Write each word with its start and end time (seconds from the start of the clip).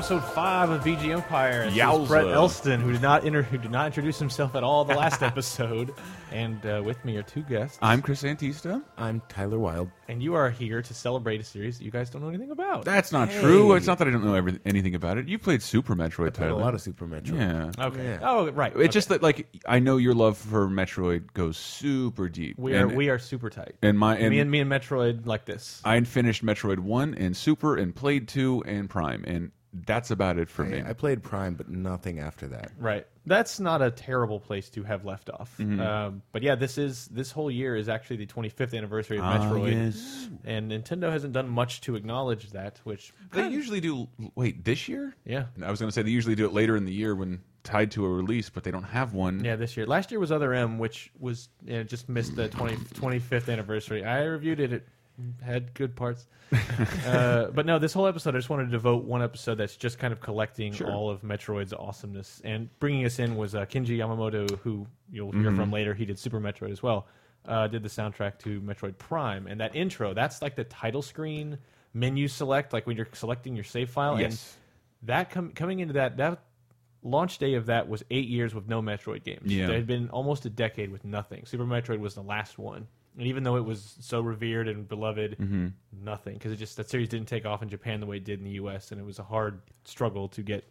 episode 0.00 0.24
five 0.32 0.70
of 0.70 0.82
VGMpire. 0.82 1.64
This 1.66 1.74
is 1.74 1.78
Yowza. 1.78 2.08
Brett 2.08 2.26
Elston, 2.28 2.80
who 2.80 2.90
did 2.90 3.02
not 3.02 3.26
inter- 3.26 3.42
who 3.42 3.58
did 3.58 3.70
not 3.70 3.84
introduce 3.84 4.18
himself 4.18 4.54
at 4.54 4.64
all 4.64 4.82
the 4.82 4.94
last 4.94 5.22
episode, 5.32 5.92
and 6.32 6.64
uh, 6.64 6.80
with 6.82 7.04
me 7.04 7.18
are 7.18 7.22
two 7.22 7.42
guests. 7.42 7.78
I'm 7.82 8.00
Chris 8.00 8.22
Antista. 8.22 8.82
I'm 8.96 9.20
Tyler 9.28 9.58
Wilde. 9.58 9.90
and 10.08 10.22
you 10.22 10.32
are 10.32 10.48
here 10.48 10.80
to 10.80 10.94
celebrate 10.94 11.38
a 11.42 11.44
series 11.44 11.76
that 11.76 11.84
you 11.84 11.90
guys 11.90 12.08
don't 12.08 12.22
know 12.22 12.30
anything 12.30 12.50
about. 12.50 12.86
That's 12.86 13.12
not 13.12 13.28
Hey. 13.28 13.42
true. 13.42 13.74
It's 13.74 13.86
not 13.86 13.98
that 13.98 14.08
I 14.08 14.10
don't 14.10 14.24
know 14.24 14.32
every, 14.32 14.58
anything 14.64 14.94
about 14.94 15.18
it. 15.18 15.28
You 15.28 15.38
played 15.38 15.60
Super 15.62 15.94
Metroid, 15.94 16.28
I 16.28 16.30
Played 16.30 16.50
a 16.52 16.56
lot 16.56 16.72
of 16.72 16.80
Super 16.80 17.04
Metroid. 17.06 17.36
yeah. 17.78 17.84
okay. 17.86 18.02
Yeah. 18.02 18.18
Oh, 18.22 18.50
right. 18.52 18.72
It's 18.76 18.94
just 18.94 19.10
that, 19.10 19.22
like, 19.22 19.48
I 19.68 19.80
know 19.80 19.98
your 19.98 20.14
love 20.14 20.38
for 20.38 20.66
Metroid 20.66 21.34
goes 21.34 21.58
super 21.58 22.30
deep. 22.30 22.58
we 22.58 22.74
are 22.74 22.86
and, 22.86 22.96
we 22.96 23.10
are 23.10 23.18
super 23.18 23.50
tight. 23.50 23.74
and 23.82 23.98
my 23.98 24.16
and 24.16 24.30
me 24.30 24.40
and 24.40 24.50
me 24.50 24.60
and 24.60 24.70
Metroid 24.70 25.26
like 25.26 25.44
this. 25.44 25.82
I 25.84 26.00
finished 26.04 26.42
Metroid 26.42 26.78
One 26.78 27.12
and 27.16 27.36
Super 27.36 27.76
and 27.76 27.94
played 27.94 28.28
Two 28.28 28.64
and 28.66 28.88
Prime, 28.88 29.24
and 29.26 29.50
that's 29.72 30.10
about 30.10 30.38
it 30.38 30.48
for 30.50 30.64
me. 30.64 30.80
I, 30.82 30.90
I 30.90 30.92
played 30.94 31.22
Prime, 31.22 31.54
but 31.54 31.68
nothing 31.68 32.18
after 32.18 32.48
that. 32.48 32.72
Right. 32.78 33.06
That's 33.26 33.60
not 33.60 33.82
a 33.82 33.90
terrible 33.90 34.40
place 34.40 34.68
to 34.70 34.82
have 34.82 35.04
left 35.04 35.30
off. 35.30 35.54
Mm-hmm. 35.58 35.80
Um, 35.80 36.22
but 36.32 36.42
yeah, 36.42 36.54
this 36.56 36.76
is 36.78 37.06
this 37.08 37.30
whole 37.30 37.50
year 37.50 37.76
is 37.76 37.88
actually 37.88 38.16
the 38.16 38.26
25th 38.26 38.76
anniversary 38.76 39.18
of 39.18 39.24
Ah, 39.24 39.38
Metroid, 39.38 39.72
yes. 39.72 40.28
and 40.44 40.70
Nintendo 40.72 41.10
hasn't 41.10 41.32
done 41.34 41.48
much 41.48 41.82
to 41.82 41.94
acknowledge 41.94 42.50
that. 42.50 42.80
Which 42.84 43.12
They 43.32 43.48
usually 43.48 43.80
do. 43.80 44.08
Wait, 44.34 44.64
this 44.64 44.88
year? 44.88 45.14
yeah, 45.24 45.44
I 45.62 45.70
was 45.70 45.78
going 45.78 45.88
to 45.88 45.94
say 45.94 46.02
they 46.02 46.10
usually 46.10 46.34
do 46.34 46.46
it 46.46 46.52
later 46.52 46.76
in 46.76 46.84
the 46.84 46.92
year 46.92 47.14
when 47.14 47.40
tied 47.62 47.90
to 47.92 48.06
a 48.06 48.08
release, 48.08 48.48
but 48.50 48.64
they 48.64 48.70
don't 48.70 48.84
have 48.84 49.12
one. 49.12 49.44
yeah, 49.44 49.54
this 49.54 49.76
year. 49.76 49.86
Last 49.86 50.10
year 50.10 50.18
was 50.18 50.32
Other 50.32 50.52
M, 50.54 50.78
which 50.78 51.12
was 51.18 51.50
you 51.64 51.74
know, 51.74 51.82
just 51.84 52.08
missed 52.08 52.34
the 52.34 52.48
20, 52.48 52.74
25th 52.76 53.52
anniversary. 53.52 54.02
I 54.04 54.22
reviewed 54.24 54.60
it. 54.60 54.72
It 54.72 54.88
had 55.42 55.72
good 55.74 55.94
parts, 55.96 56.26
uh, 57.06 57.46
but 57.54 57.66
no. 57.66 57.78
This 57.78 57.92
whole 57.92 58.06
episode, 58.06 58.34
I 58.34 58.38
just 58.38 58.50
wanted 58.50 58.66
to 58.66 58.70
devote 58.70 59.04
one 59.04 59.22
episode 59.22 59.56
that's 59.56 59.76
just 59.76 59.98
kind 59.98 60.12
of 60.12 60.20
collecting 60.20 60.72
Sure. 60.72 60.90
all 60.90 61.10
of 61.10 61.22
Metroid's 61.22 61.72
awesomeness. 61.72 62.40
And 62.44 62.68
bringing 62.80 63.04
us 63.04 63.18
in 63.18 63.36
was 63.36 63.54
uh, 63.54 63.66
Kenji 63.66 63.96
Yamamoto, 63.98 64.58
who 64.60 64.86
you'll 65.10 65.32
hear 65.32 65.42
Mm-hmm. 65.44 65.56
from 65.56 65.70
later. 65.72 65.94
He 65.94 66.04
did 66.04 66.18
Super 66.18 66.40
Metroid 66.40 66.70
as 66.72 66.82
well. 66.82 67.06
Uh, 67.46 67.66
did 67.68 67.82
the 67.82 67.88
soundtrack 67.88 68.38
to 68.40 68.60
Metroid 68.60 68.98
Prime, 68.98 69.46
and 69.46 69.60
that 69.60 69.74
intro, 69.74 70.12
that's 70.12 70.42
like 70.42 70.56
the 70.56 70.64
title 70.64 71.00
screen 71.02 71.58
menu 71.94 72.28
select, 72.28 72.72
like 72.72 72.86
when 72.86 72.96
you're 72.96 73.08
selecting 73.12 73.54
your 73.54 73.64
save 73.64 73.88
file. 73.90 74.20
Yes. 74.20 74.56
And 75.00 75.08
that 75.08 75.30
com- 75.30 75.52
coming 75.52 75.80
into 75.80 75.94
that 75.94 76.18
that 76.18 76.42
launch 77.02 77.38
day 77.38 77.54
of 77.54 77.66
that 77.66 77.88
was 77.88 78.04
eight 78.10 78.28
years 78.28 78.54
with 78.54 78.68
no 78.68 78.82
Metroid 78.82 79.24
games. 79.24 79.50
Yeah. 79.50 79.66
There 79.68 79.76
had 79.76 79.86
been 79.86 80.10
almost 80.10 80.44
a 80.44 80.50
decade 80.50 80.92
with 80.92 81.02
nothing. 81.04 81.46
Super 81.46 81.64
Metroid 81.64 81.98
was 81.98 82.14
the 82.14 82.22
last 82.22 82.58
one. 82.58 82.86
And 83.18 83.26
even 83.26 83.42
though 83.42 83.56
it 83.56 83.64
was 83.64 83.96
so 84.00 84.20
revered 84.20 84.68
and 84.68 84.88
beloved, 84.88 85.36
Mm-hmm. 85.38 85.66
nothing 86.04 86.34
because 86.34 86.52
it 86.52 86.56
just 86.56 86.76
that 86.76 86.88
series 86.88 87.08
didn't 87.08 87.28
take 87.28 87.44
off 87.44 87.62
in 87.62 87.68
Japan 87.68 88.00
the 88.00 88.06
way 88.06 88.16
it 88.18 88.24
did 88.24 88.38
in 88.38 88.44
the 88.44 88.52
U.S. 88.52 88.92
and 88.92 89.00
it 89.00 89.04
was 89.04 89.18
a 89.18 89.22
hard 89.24 89.60
struggle 89.84 90.28
to 90.28 90.42
get. 90.42 90.64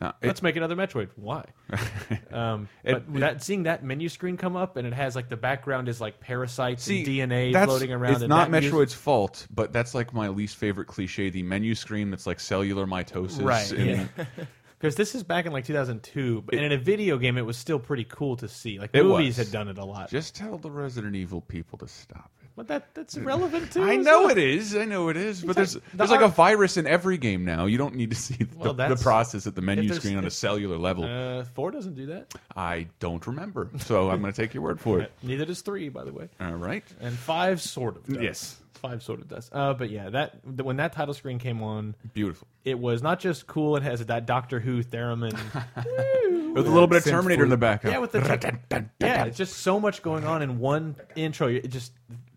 No, 0.00 0.08
it- 0.22 0.26
Let's 0.28 0.40
make 0.42 0.56
another 0.56 0.76
Metroid. 0.76 1.10
Why? 1.16 1.44
um, 2.32 2.68
It- 2.84 2.92
but 3.12 3.20
that 3.20 3.42
seeing 3.42 3.64
that 3.64 3.84
menu 3.84 4.08
screen 4.08 4.36
come 4.36 4.56
up 4.56 4.76
and 4.76 4.86
it 4.86 4.92
has 4.94 5.14
like 5.14 5.28
the 5.28 5.36
background 5.36 5.88
is 5.88 6.00
like 6.00 6.20
parasites 6.20 6.82
See, 6.84 7.20
and 7.20 7.30
DNA 7.32 7.64
floating 7.64 7.92
around. 7.92 8.14
It's 8.14 8.22
not 8.22 8.50
Metroid's 8.50 8.94
fault, 8.94 9.46
but 9.54 9.72
that's 9.72 9.94
like 9.94 10.12
my 10.14 10.28
least 10.28 10.56
favorite 10.56 10.86
cliche: 10.86 11.30
the 11.30 11.42
menu 11.42 11.74
screen 11.74 12.10
that's 12.10 12.26
like 12.26 12.40
cellular 12.40 12.86
mitosis. 12.86 13.44
right? 13.44 13.70
and- 13.72 14.08
Yeah. 14.16 14.24
Because 14.80 14.96
this 14.96 15.14
is 15.14 15.22
back 15.22 15.44
in 15.44 15.52
like 15.52 15.66
2002, 15.66 16.42
but 16.46 16.54
and 16.54 16.64
in 16.64 16.72
a 16.72 16.78
video 16.78 17.18
game, 17.18 17.36
it 17.36 17.44
was 17.44 17.58
still 17.58 17.78
pretty 17.78 18.04
cool 18.04 18.36
to 18.36 18.48
see. 18.48 18.78
Like 18.78 18.90
It 18.94 19.04
movies 19.04 19.36
was. 19.36 19.46
had 19.48 19.52
done 19.52 19.68
it 19.68 19.76
a 19.76 19.84
lot, 19.84 20.08
Just 20.10 20.34
tell 20.34 20.56
the 20.56 20.70
Resident 20.70 21.14
Evil 21.14 21.42
people 21.42 21.76
to 21.78 21.86
stop 21.86 22.30
it. 22.42 22.48
but 22.56 22.66
that 22.68 22.94
that's 22.94 23.14
irrelevant 23.16 23.72
too. 23.72 23.82
I 23.82 23.96
know 23.96 24.30
it 24.30 24.38
is. 24.38 24.74
I 24.74 24.86
know 24.86 25.10
it 25.10 25.18
is. 25.18 25.42
But 25.44 25.56
there's 25.56 25.74
the 25.74 25.82
there's 25.92 26.10
like 26.10 26.22
a 26.22 26.28
virus 26.28 26.78
in 26.78 26.86
every 26.86 27.18
game 27.18 27.44
now. 27.44 27.66
You 27.66 27.76
don't 27.76 27.94
need 27.94 28.08
to 28.08 28.16
see 28.16 28.36
the, 28.36 28.56
Well, 28.56 28.72
the 28.72 28.96
process 28.96 29.46
at 29.46 29.54
the 29.54 29.60
menu 29.60 29.92
screen 29.92 30.16
on 30.16 30.24
a 30.24 30.30
cellular 30.44 30.78
level. 30.78 31.04
Uh, 31.04 31.44
four 31.44 31.70
doesn't 31.70 31.94
do 31.94 32.06
that. 32.06 32.32
I 32.56 32.86
don't 33.00 33.26
remember, 33.26 33.68
so 33.80 34.08
I'm 34.10 34.22
going 34.22 34.32
to 34.32 34.42
take 34.42 34.54
your 34.54 34.62
word 34.62 34.80
for 34.80 35.00
it. 35.00 35.12
Neither 35.22 35.44
does 35.44 35.60
three, 35.60 35.90
by 35.90 36.04
the 36.04 36.12
way. 36.14 36.30
All 36.40 36.54
right. 36.54 36.84
And 37.00 37.14
five 37.14 37.60
sort 37.60 37.96
of 37.96 38.06
does. 38.06 38.22
Yes. 38.22 38.59
Five 38.80 39.02
sort 39.02 39.20
of 39.20 39.28
does. 39.28 39.50
Uh, 39.52 39.74
but 39.74 39.90
yeah, 39.90 40.08
that 40.10 40.36
the, 40.44 40.64
when 40.64 40.76
that 40.76 40.92
title 40.94 41.12
screen 41.12 41.38
came 41.38 41.62
on, 41.62 41.94
Beautiful. 42.14 42.48
it 42.64 42.78
was 42.78 43.02
not 43.02 43.20
just 43.20 43.46
cool. 43.46 43.76
It 43.76 43.82
has 43.82 44.04
that 44.06 44.26
Doctor 44.26 44.58
Who 44.58 44.82
theremin. 44.82 45.32
With 46.54 46.66
a 46.66 46.70
little 46.70 46.86
bit 46.86 46.98
of 46.98 47.04
Synth 47.04 47.10
Terminator 47.10 47.44
in 47.44 47.50
the 47.50 47.56
flute. 47.56 47.60
background. 47.60 47.94
yeah, 47.94 47.98
with 48.00 48.12
the 48.12 48.88
yeah, 49.00 49.24
it's 49.24 49.36
just 49.36 49.58
so 49.58 49.78
much 49.78 50.02
going 50.02 50.24
on 50.24 50.42
in 50.42 50.58
one 50.58 50.96
intro. 51.14 51.46
It 51.48 51.68
just 51.68 51.92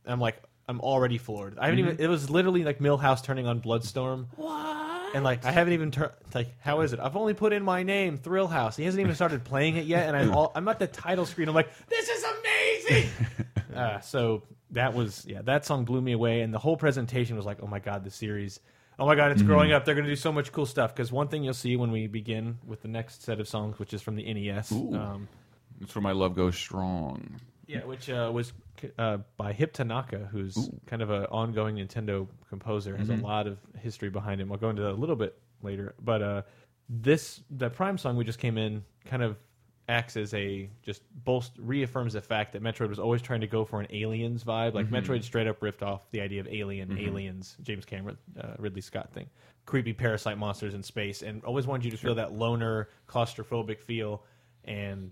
I'm 0.06 0.20
like 0.20 0.36
I'm 0.68 0.80
already 0.82 1.18
floored. 1.18 1.58
I 1.58 1.66
haven't 1.66 1.80
even. 1.80 1.98
It 2.00 2.08
was 2.08 2.30
literally 2.30 2.64
like 2.64 2.80
Milhouse 2.80 3.24
turning 3.24 3.48
on 3.48 3.60
Bloodstorm. 3.60 4.28
What? 4.36 5.16
And 5.16 5.24
like 5.24 5.46
I 5.46 5.52
haven't 5.52 5.74
even 5.74 5.92
turned. 5.92 6.12
Like 6.34 6.50
how 6.60 6.82
is 6.82 6.94
it? 6.94 7.00
I've 7.00 7.16
only 7.16 7.34
put 7.34 7.54
in 7.54 7.64
my 7.64 7.84
name, 7.84 8.18
Thrill 8.18 8.48
House. 8.48 8.76
He 8.76 8.84
hasn't 8.84 9.02
even 9.02 9.16
started 9.16 9.44
playing 9.44 9.78
it 9.78 9.86
yet, 9.86 10.08
and 10.08 10.16
I'm 10.18 10.32
all 10.36 10.52
I'm 10.56 10.68
at 10.68 10.80
the 10.80 10.88
title 10.88 11.26
screen. 11.26 11.50
I'm 11.50 11.56
like, 11.56 11.70
this 11.88 12.08
is 12.08 12.24
amazing. 12.24 12.53
uh, 13.76 14.00
so 14.00 14.44
that 14.72 14.94
was 14.94 15.26
yeah, 15.28 15.42
that 15.44 15.66
song 15.66 15.86
blew 15.86 16.02
me 16.02 16.12
away, 16.12 16.42
and 16.42 16.54
the 16.54 16.60
whole 16.60 16.78
presentation 16.78 17.36
was 17.36 17.46
like, 17.46 17.60
oh 17.62 17.68
my 17.68 17.80
god, 17.80 18.04
the 18.04 18.12
series. 18.12 18.60
Oh 19.00 19.08
my 19.08 19.16
god, 19.16 19.32
it's 19.32 19.42
growing 19.42 19.72
up. 19.72 19.86
They're 19.86 19.96
going 19.96 20.06
to 20.06 20.12
do 20.12 20.16
so 20.16 20.32
much 20.32 20.52
cool 20.52 20.68
stuff. 20.68 20.96
Because 20.96 21.12
one 21.12 21.28
thing 21.28 21.44
you'll 21.44 21.56
see 21.56 21.76
when 21.76 21.92
we 21.92 22.06
begin 22.06 22.60
with 22.66 22.84
the 22.84 22.88
next 22.88 23.24
set 23.24 23.40
of 23.40 23.48
songs, 23.48 23.80
which 23.80 23.92
is 23.92 24.04
from 24.04 24.16
the 24.16 24.32
NES, 24.32 24.72
um, 24.72 25.28
That's 25.80 25.96
where 25.96 26.02
my 26.04 26.12
love 26.12 26.36
goes 26.36 26.56
strong. 26.56 27.40
yeah, 27.66 27.84
which 27.86 28.08
uh, 28.10 28.30
was 28.32 28.54
uh, 29.00 29.18
by 29.36 29.52
Hip 29.52 29.74
Tanaka, 29.74 30.30
who's 30.32 30.70
kind 30.86 31.02
of 31.02 31.10
an 31.10 31.26
ongoing 31.26 31.78
Nintendo 31.78 32.28
composer, 32.50 32.96
has 32.96 33.10
a 33.10 33.16
lot 33.16 33.48
of 33.48 33.58
history 33.80 34.10
behind 34.10 34.40
him. 34.40 34.52
I'll 34.52 34.60
go 34.60 34.70
into 34.70 34.84
that 34.84 34.92
a 34.92 34.94
little 34.94 35.16
bit 35.16 35.40
later, 35.64 35.96
but 36.00 36.22
uh, 36.22 36.42
this 36.88 37.42
the 37.50 37.70
Prime 37.72 37.98
song 37.98 38.16
we 38.16 38.24
just 38.26 38.40
came 38.40 38.60
in 38.60 38.84
kind 39.06 39.24
of 39.24 39.38
acts 39.90 40.16
as 40.16 40.34
a 40.34 40.70
just 40.82 41.02
bolst 41.26 41.52
reaffirms 41.58 42.14
the 42.14 42.22
fact 42.22 42.54
that 42.54 42.64
Metroid 42.64 42.90
was 42.90 43.00
always 43.00 43.22
trying 43.22 43.42
to 43.42 43.48
go 43.48 43.66
for 43.66 43.82
an 43.82 43.88
aliens 43.90 44.44
vibe. 44.44 44.74
Like 44.74 44.88
mm-hmm. 44.88 44.96
Metroid 44.96 45.24
straight 45.24 45.48
up 45.48 45.60
riffed 45.60 45.82
off 45.82 46.10
the 46.12 46.22
idea 46.22 46.40
of 46.40 46.48
alien, 46.48 46.90
mm-hmm. 46.90 47.06
aliens, 47.06 47.58
James 47.62 47.86
Cameron, 47.86 48.18
uh, 48.40 48.54
Ridley 48.60 48.82
Scott 48.82 49.12
thing, 49.14 49.30
creepy 49.66 49.94
parasite 49.94 50.38
monsters 50.38 50.74
in 50.74 50.84
space, 50.84 51.22
and 51.22 51.44
always 51.44 51.68
wanted 51.68 51.86
you 51.86 51.92
to 51.92 51.98
feel 51.98 52.16
that 52.16 52.34
loner, 52.34 52.90
claustrophobic 53.08 53.82
feel, 53.82 54.24
and 54.64 55.12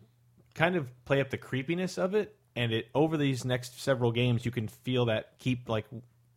kind 0.55 0.75
of 0.75 0.89
play 1.05 1.19
up 1.21 1.29
the 1.29 1.37
creepiness 1.37 1.97
of 1.97 2.15
it. 2.15 2.35
And 2.55 2.73
it 2.73 2.89
over 2.95 3.17
these 3.17 3.45
next 3.45 3.81
several 3.81 4.11
games, 4.11 4.45
you 4.45 4.51
can 4.51 4.67
feel 4.67 5.05
that 5.05 5.37
keep 5.39 5.69
like 5.69 5.85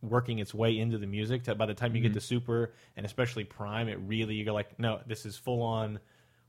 working 0.01 0.39
its 0.39 0.53
way 0.53 0.77
into 0.77 0.97
the 0.97 1.07
music. 1.07 1.43
To, 1.43 1.55
by 1.55 1.65
the 1.65 1.73
time 1.73 1.95
you 1.95 2.01
get 2.01 2.09
mm-hmm. 2.09 2.19
to 2.19 2.25
Super 2.25 2.73
and 2.95 3.05
especially 3.05 3.43
Prime, 3.43 3.87
it 3.87 3.99
really 4.01 4.35
you 4.35 4.45
go 4.45 4.53
like, 4.53 4.77
no, 4.79 4.99
this 5.07 5.25
is 5.25 5.37
full 5.37 5.61
on 5.61 5.99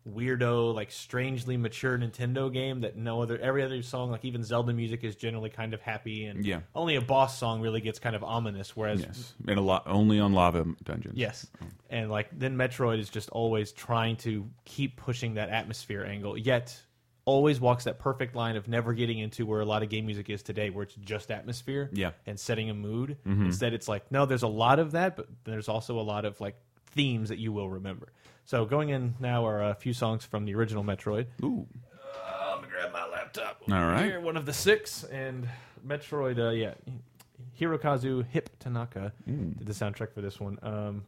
weirdo, 0.09 0.75
like 0.75 0.91
strangely 0.93 1.57
mature 1.57 1.99
Nintendo 1.99 2.53
game 2.53 2.81
that 2.81 2.97
no 2.97 3.23
other 3.23 3.39
every 3.39 3.63
other 3.63 3.83
song, 3.83 4.11
like 4.11 4.25
even 4.25 4.43
Zelda 4.43 4.73
music, 4.73 5.05
is 5.05 5.17
generally 5.17 5.51
kind 5.51 5.75
of 5.75 5.81
happy, 5.81 6.27
and 6.27 6.45
Yeah. 6.45 6.61
only 6.75 6.97
a 6.97 7.01
boss 7.01 7.39
song 7.39 7.61
really 7.61 7.81
gets 7.81 7.99
kind 7.99 8.15
of 8.15 8.23
ominous. 8.23 8.77
Whereas 8.77 9.01
Yes, 9.01 9.35
and 9.47 9.59
a 9.59 9.63
lot 9.63 9.83
only 9.87 10.21
on 10.21 10.33
lava 10.33 10.65
dungeons. 10.85 11.17
Yes. 11.19 11.47
And 11.91 12.11
like 12.11 12.29
then 12.37 12.57
Metroid 12.57 12.99
is 12.99 13.11
just 13.11 13.29
always 13.31 13.73
trying 13.73 14.17
to 14.19 14.49
keep 14.65 14.97
pushing 14.97 15.35
that 15.35 15.49
atmosphere 15.51 16.05
angle, 16.05 16.37
yet 16.39 16.81
always 17.25 17.59
walks 17.61 17.83
that 17.85 17.99
perfect 17.99 18.37
line 18.37 18.55
of 18.55 18.69
never 18.69 18.93
getting 18.93 19.19
into 19.19 19.45
where 19.45 19.61
a 19.61 19.65
lot 19.65 19.83
of 19.83 19.89
game 19.89 20.07
music 20.07 20.31
is 20.31 20.45
today, 20.45 20.71
where 20.71 20.85
it's 20.85 20.95
just 20.95 21.33
atmosphere 21.33 21.91
Yeah. 21.93 22.13
and 22.25 22.39
setting 22.39 22.71
a 22.71 22.75
mood. 22.75 23.17
Mm-hmm. 23.27 23.47
Instead, 23.47 23.73
it's 23.75 23.89
like, 23.89 24.13
no, 24.13 24.27
there's 24.27 24.45
a 24.45 24.49
lot 24.49 24.79
of 24.79 24.93
that, 24.93 25.17
but 25.17 25.27
there's 25.43 25.69
also 25.69 25.99
a 25.99 26.03
lot 26.03 26.25
of 26.25 26.41
like 26.41 26.55
themes 26.97 27.29
that 27.29 27.39
you 27.39 27.53
will 27.53 27.69
remember. 27.71 28.09
So 28.45 28.65
going 28.65 28.89
in 28.89 29.15
now 29.21 29.47
are 29.47 29.63
a 29.71 29.75
few 29.75 29.93
songs 29.93 30.25
from 30.25 30.45
the 30.47 30.55
original 30.55 30.83
Metroid. 30.83 31.27
Ooh. 31.45 31.67
I'm 32.27 32.63
gonna 32.63 32.69
grab 32.73 32.93
my 32.93 33.07
laptop. 33.09 33.63
All 33.71 33.75
right. 33.87 34.05
Here, 34.07 34.21
one 34.21 34.37
of 34.37 34.47
the 34.47 34.53
six, 34.53 35.05
and 35.05 35.49
Metroid. 35.87 36.39
Uh, 36.39 36.51
yeah, 36.51 36.75
Hirokazu 37.61 38.27
Hip 38.29 38.51
Tanaka 38.59 39.13
Mm. 39.29 39.59
did 39.59 39.67
the 39.67 39.73
soundtrack 39.73 40.13
for 40.13 40.21
this 40.21 40.41
one. 40.41 40.59
Um, 40.63 41.05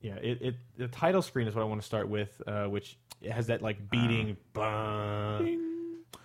yeah, 0.00 0.14
it, 0.16 0.42
it 0.42 0.54
the 0.76 0.88
title 0.88 1.22
screen 1.22 1.46
is 1.48 1.54
what 1.54 1.62
I 1.62 1.64
want 1.64 1.80
to 1.80 1.86
start 1.86 2.08
with, 2.08 2.40
uh, 2.46 2.64
which 2.66 2.96
has 3.30 3.48
that 3.48 3.62
like 3.62 3.90
beating, 3.90 4.36
bang, 4.52 5.58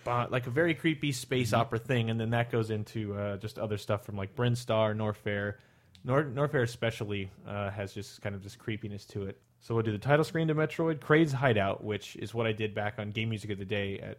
bang, 0.06 0.28
like 0.32 0.48
a 0.48 0.52
very 0.52 0.74
creepy 0.76 1.12
space 1.12 1.52
Mm-hmm. 1.52 1.62
opera 1.62 1.80
thing, 1.80 2.10
and 2.10 2.20
then 2.20 2.32
that 2.32 2.52
goes 2.52 2.70
into 2.70 3.16
uh, 3.16 3.38
just 3.38 3.60
other 3.60 3.78
stuff 3.78 4.06
from 4.06 4.16
like 4.16 4.36
Brinstar, 4.36 4.96
Norfair. 4.96 5.56
Nor- 6.04 6.26
Norfair 6.26 6.64
especially 6.64 7.32
uh, 7.48 7.70
has 7.72 7.94
just 7.94 8.22
kind 8.22 8.36
of 8.36 8.44
this 8.44 8.56
creepiness 8.56 9.06
to 9.06 9.24
it. 9.24 9.40
So 9.62 9.74
we'll 9.74 9.84
do 9.84 9.92
the 9.94 9.98
title 9.98 10.26
screen 10.26 10.50
to 10.50 10.56
Metroid, 10.56 11.00
Kraid's 11.00 11.32
Hideout, 11.32 11.84
which 11.84 12.16
is 12.18 12.34
what 12.34 12.46
I 12.46 12.52
did 12.52 12.76
back 12.76 12.96
on 13.00 13.12
Game 13.12 13.30
Music 13.30 13.50
of 13.52 13.58
the 13.58 13.66
Day 13.66 14.00
at 14.00 14.18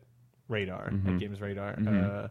Radar, 0.48 0.86
at 1.06 1.18
Games 1.18 1.40
Radar. 1.40 1.74
Uh, 1.86 2.28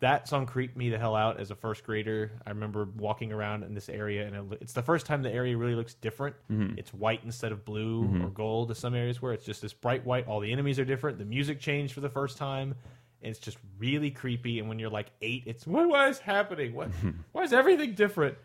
that 0.00 0.28
song 0.28 0.44
creeped 0.44 0.76
me 0.76 0.90
the 0.90 0.98
hell 0.98 1.14
out 1.16 1.38
as 1.40 1.50
a 1.50 1.54
first 1.54 1.82
grader. 1.84 2.32
I 2.46 2.50
remember 2.50 2.88
walking 2.98 3.32
around 3.32 3.62
in 3.62 3.72
this 3.72 3.88
area, 3.88 4.26
and 4.26 4.52
it, 4.52 4.58
it's 4.60 4.72
the 4.74 4.82
first 4.82 5.06
time 5.06 5.22
the 5.22 5.32
area 5.32 5.56
really 5.56 5.74
looks 5.76 5.94
different. 5.94 6.34
It's 6.76 6.92
white 6.92 7.20
instead 7.24 7.50
of 7.52 7.64
blue 7.64 8.02
or 8.24 8.28
gold. 8.28 8.68
To 8.68 8.74
some 8.74 8.94
areas 8.94 9.22
where 9.22 9.32
it's 9.32 9.44
just 9.44 9.62
this 9.62 9.72
bright 9.72 10.04
white. 10.04 10.26
All 10.26 10.40
the 10.40 10.52
enemies 10.52 10.78
are 10.78 10.84
different. 10.84 11.18
The 11.18 11.24
music 11.24 11.60
changed 11.60 11.94
for 11.94 12.00
the 12.00 12.10
first 12.10 12.36
time. 12.36 12.74
And 13.22 13.30
it's 13.30 13.38
just 13.40 13.56
really 13.78 14.10
creepy. 14.10 14.58
And 14.58 14.68
when 14.68 14.78
you're 14.78 14.90
like 14.90 15.10
eight, 15.22 15.44
it's 15.46 15.66
what, 15.66 15.88
what 15.88 16.08
is 16.08 16.18
happening? 16.18 16.74
What? 16.74 16.90
why 17.32 17.44
is 17.44 17.52
everything 17.54 17.94
different? 17.94 18.36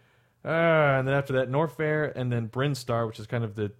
Uh, 0.44 0.48
and 1.00 1.08
then 1.08 1.14
after 1.16 1.34
that, 1.34 1.50
Norfair, 1.52 2.12
and 2.16 2.32
then 2.32 2.48
Brinstar, 2.50 3.08
which 3.08 3.20
is 3.20 3.28
kind 3.28 3.44
of 3.44 3.56
the 3.56 3.72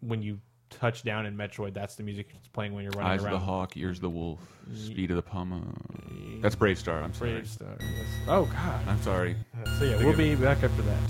when 0.00 0.20
you 0.22 0.38
touch 0.70 1.02
down 1.02 1.26
in 1.26 1.36
Metroid. 1.36 1.74
That's 1.74 1.94
the 1.94 2.02
music 2.02 2.32
that's 2.32 2.48
playing 2.48 2.74
when 2.74 2.82
you're 2.84 2.92
running 2.92 3.12
Eyes 3.12 3.20
of 3.20 3.26
around. 3.26 3.34
the 3.34 3.38
hawk, 3.40 3.76
ears 3.76 3.98
of 3.98 4.02
the 4.02 4.10
wolf, 4.10 4.40
speed 4.74 5.10
of 5.10 5.16
the 5.16 5.22
puma. 5.22 5.62
That's 6.40 6.54
Brave 6.56 6.78
Star. 6.78 7.02
I'm 7.02 7.14
sorry. 7.14 7.32
Brave 7.32 7.48
Star. 7.48 7.76
Yes. 7.80 8.06
Oh 8.28 8.46
God. 8.46 8.88
I'm 8.88 9.00
sorry. 9.02 9.36
So 9.78 9.84
yeah, 9.84 9.96
we'll 10.04 10.16
be 10.16 10.34
back 10.34 10.62
after 10.62 10.82
that. 10.82 11.00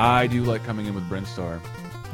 I 0.00 0.26
do 0.26 0.44
like 0.44 0.64
coming 0.64 0.86
in 0.86 0.94
with 0.94 1.08
Brinstar. 1.08 1.60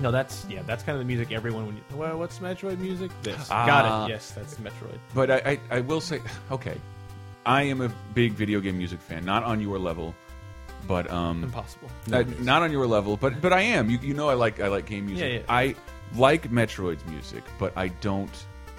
No, 0.00 0.10
that's 0.10 0.44
yeah, 0.50 0.62
that's 0.62 0.82
kind 0.82 0.94
of 0.96 1.00
the 1.00 1.06
music 1.06 1.32
everyone. 1.32 1.66
When 1.66 1.76
you, 1.76 1.82
well, 1.94 2.18
what's 2.18 2.38
Metroid 2.40 2.78
music? 2.78 3.10
This 3.22 3.48
Ah. 3.50 3.64
got 3.66 4.08
it. 4.08 4.12
Yes, 4.12 4.30
that's 4.32 4.54
Metroid. 4.56 4.98
But 5.14 5.30
I, 5.30 5.36
I, 5.52 5.60
I 5.76 5.80
will 5.80 6.00
say, 6.02 6.20
okay, 6.50 6.76
I 7.46 7.62
am 7.62 7.80
a 7.80 7.88
big 8.12 8.32
video 8.32 8.60
game 8.60 8.76
music 8.76 9.00
fan. 9.00 9.24
Not 9.24 9.42
on 9.44 9.60
your 9.60 9.78
level, 9.78 10.14
but 10.86 11.10
um, 11.10 11.44
Impossible. 11.44 11.88
uh, 12.12 12.24
not 12.40 12.62
on 12.62 12.72
your 12.72 12.86
level, 12.86 13.16
but 13.16 13.40
but 13.40 13.52
I 13.54 13.62
am. 13.62 13.88
You 13.88 13.98
you 14.02 14.12
know 14.14 14.28
I 14.28 14.34
like 14.34 14.60
I 14.60 14.68
like 14.68 14.84
game 14.86 15.06
music. 15.06 15.24
Yeah, 15.26 15.38
yeah. 15.38 15.44
I 15.48 15.74
like 16.14 16.50
Metroid's 16.50 17.04
music, 17.06 17.42
but 17.58 17.72
I 17.76 17.88
don't 17.88 18.34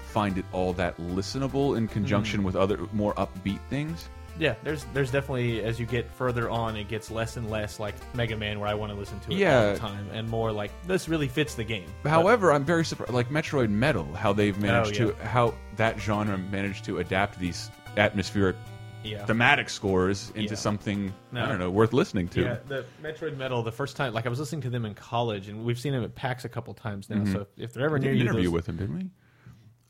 find 0.06 0.38
it 0.38 0.44
all 0.52 0.72
that 0.74 0.96
listenable 0.98 1.76
in 1.76 1.88
Mm. 1.88 1.92
conjunction 1.92 2.42
with 2.44 2.54
other 2.56 2.78
more 2.92 3.14
upbeat 3.14 3.60
things. 3.70 4.08
Yeah, 4.38 4.54
there's 4.62 4.84
there's 4.94 5.10
definitely 5.10 5.62
as 5.62 5.80
you 5.80 5.86
get 5.86 6.10
further 6.12 6.48
on, 6.48 6.76
it 6.76 6.88
gets 6.88 7.10
less 7.10 7.36
and 7.36 7.50
less 7.50 7.80
like 7.80 7.94
Mega 8.14 8.36
Man, 8.36 8.60
where 8.60 8.68
I 8.68 8.74
want 8.74 8.92
to 8.92 8.98
listen 8.98 9.18
to 9.20 9.32
it 9.32 9.44
all 9.44 9.72
the 9.74 9.78
time, 9.78 10.08
and 10.12 10.28
more 10.28 10.52
like 10.52 10.70
this 10.86 11.08
really 11.08 11.28
fits 11.28 11.54
the 11.54 11.64
game. 11.64 11.86
But- 12.02 12.10
However, 12.10 12.52
I'm 12.52 12.64
very 12.64 12.84
surprised, 12.84 13.12
like 13.12 13.30
Metroid 13.30 13.70
Metal, 13.70 14.04
how 14.14 14.32
they've 14.32 14.56
oh, 14.56 14.60
managed 14.60 15.00
Oh, 15.00 15.06
yeah. 15.06 15.12
to 15.12 15.24
how 15.26 15.54
that 15.76 15.98
genre 16.00 16.38
managed 16.38 16.84
to 16.86 16.98
adapt 16.98 17.38
these 17.38 17.70
atmospheric 17.96 18.56
yeah, 19.04 19.24
thematic 19.26 19.68
scores 19.70 20.30
into 20.34 20.50
Yeah. 20.50 20.54
something 20.56 21.14
No. 21.32 21.44
I 21.44 21.48
don't 21.48 21.58
know 21.60 21.70
worth 21.70 21.92
listening 21.92 22.28
to. 22.30 22.42
Yeah, 22.42 22.56
the 22.66 22.84
Metroid 23.02 23.36
Metal. 23.36 23.62
The 23.62 23.72
first 23.72 23.96
time, 23.96 24.12
like 24.12 24.26
I 24.26 24.28
was 24.28 24.38
listening 24.40 24.60
to 24.62 24.70
them 24.70 24.84
in 24.84 24.94
college, 24.94 25.48
and 25.48 25.64
we've 25.64 25.78
seen 25.78 25.92
them 25.92 26.02
at 26.04 26.14
PAX 26.14 26.44
a 26.44 26.48
couple 26.48 26.74
times 26.74 27.08
now. 27.08 27.16
Mm-hmm. 27.16 27.32
So 27.32 27.46
if 27.56 27.72
they're 27.72 27.86
ever 27.86 27.98
did 27.98 28.04
near 28.06 28.12
an 28.12 28.18
you, 28.18 28.24
interview 28.24 28.42
those- 28.44 28.52
with 28.52 28.68
him, 28.68 28.76
didn't 28.76 28.96
we? 28.98 29.10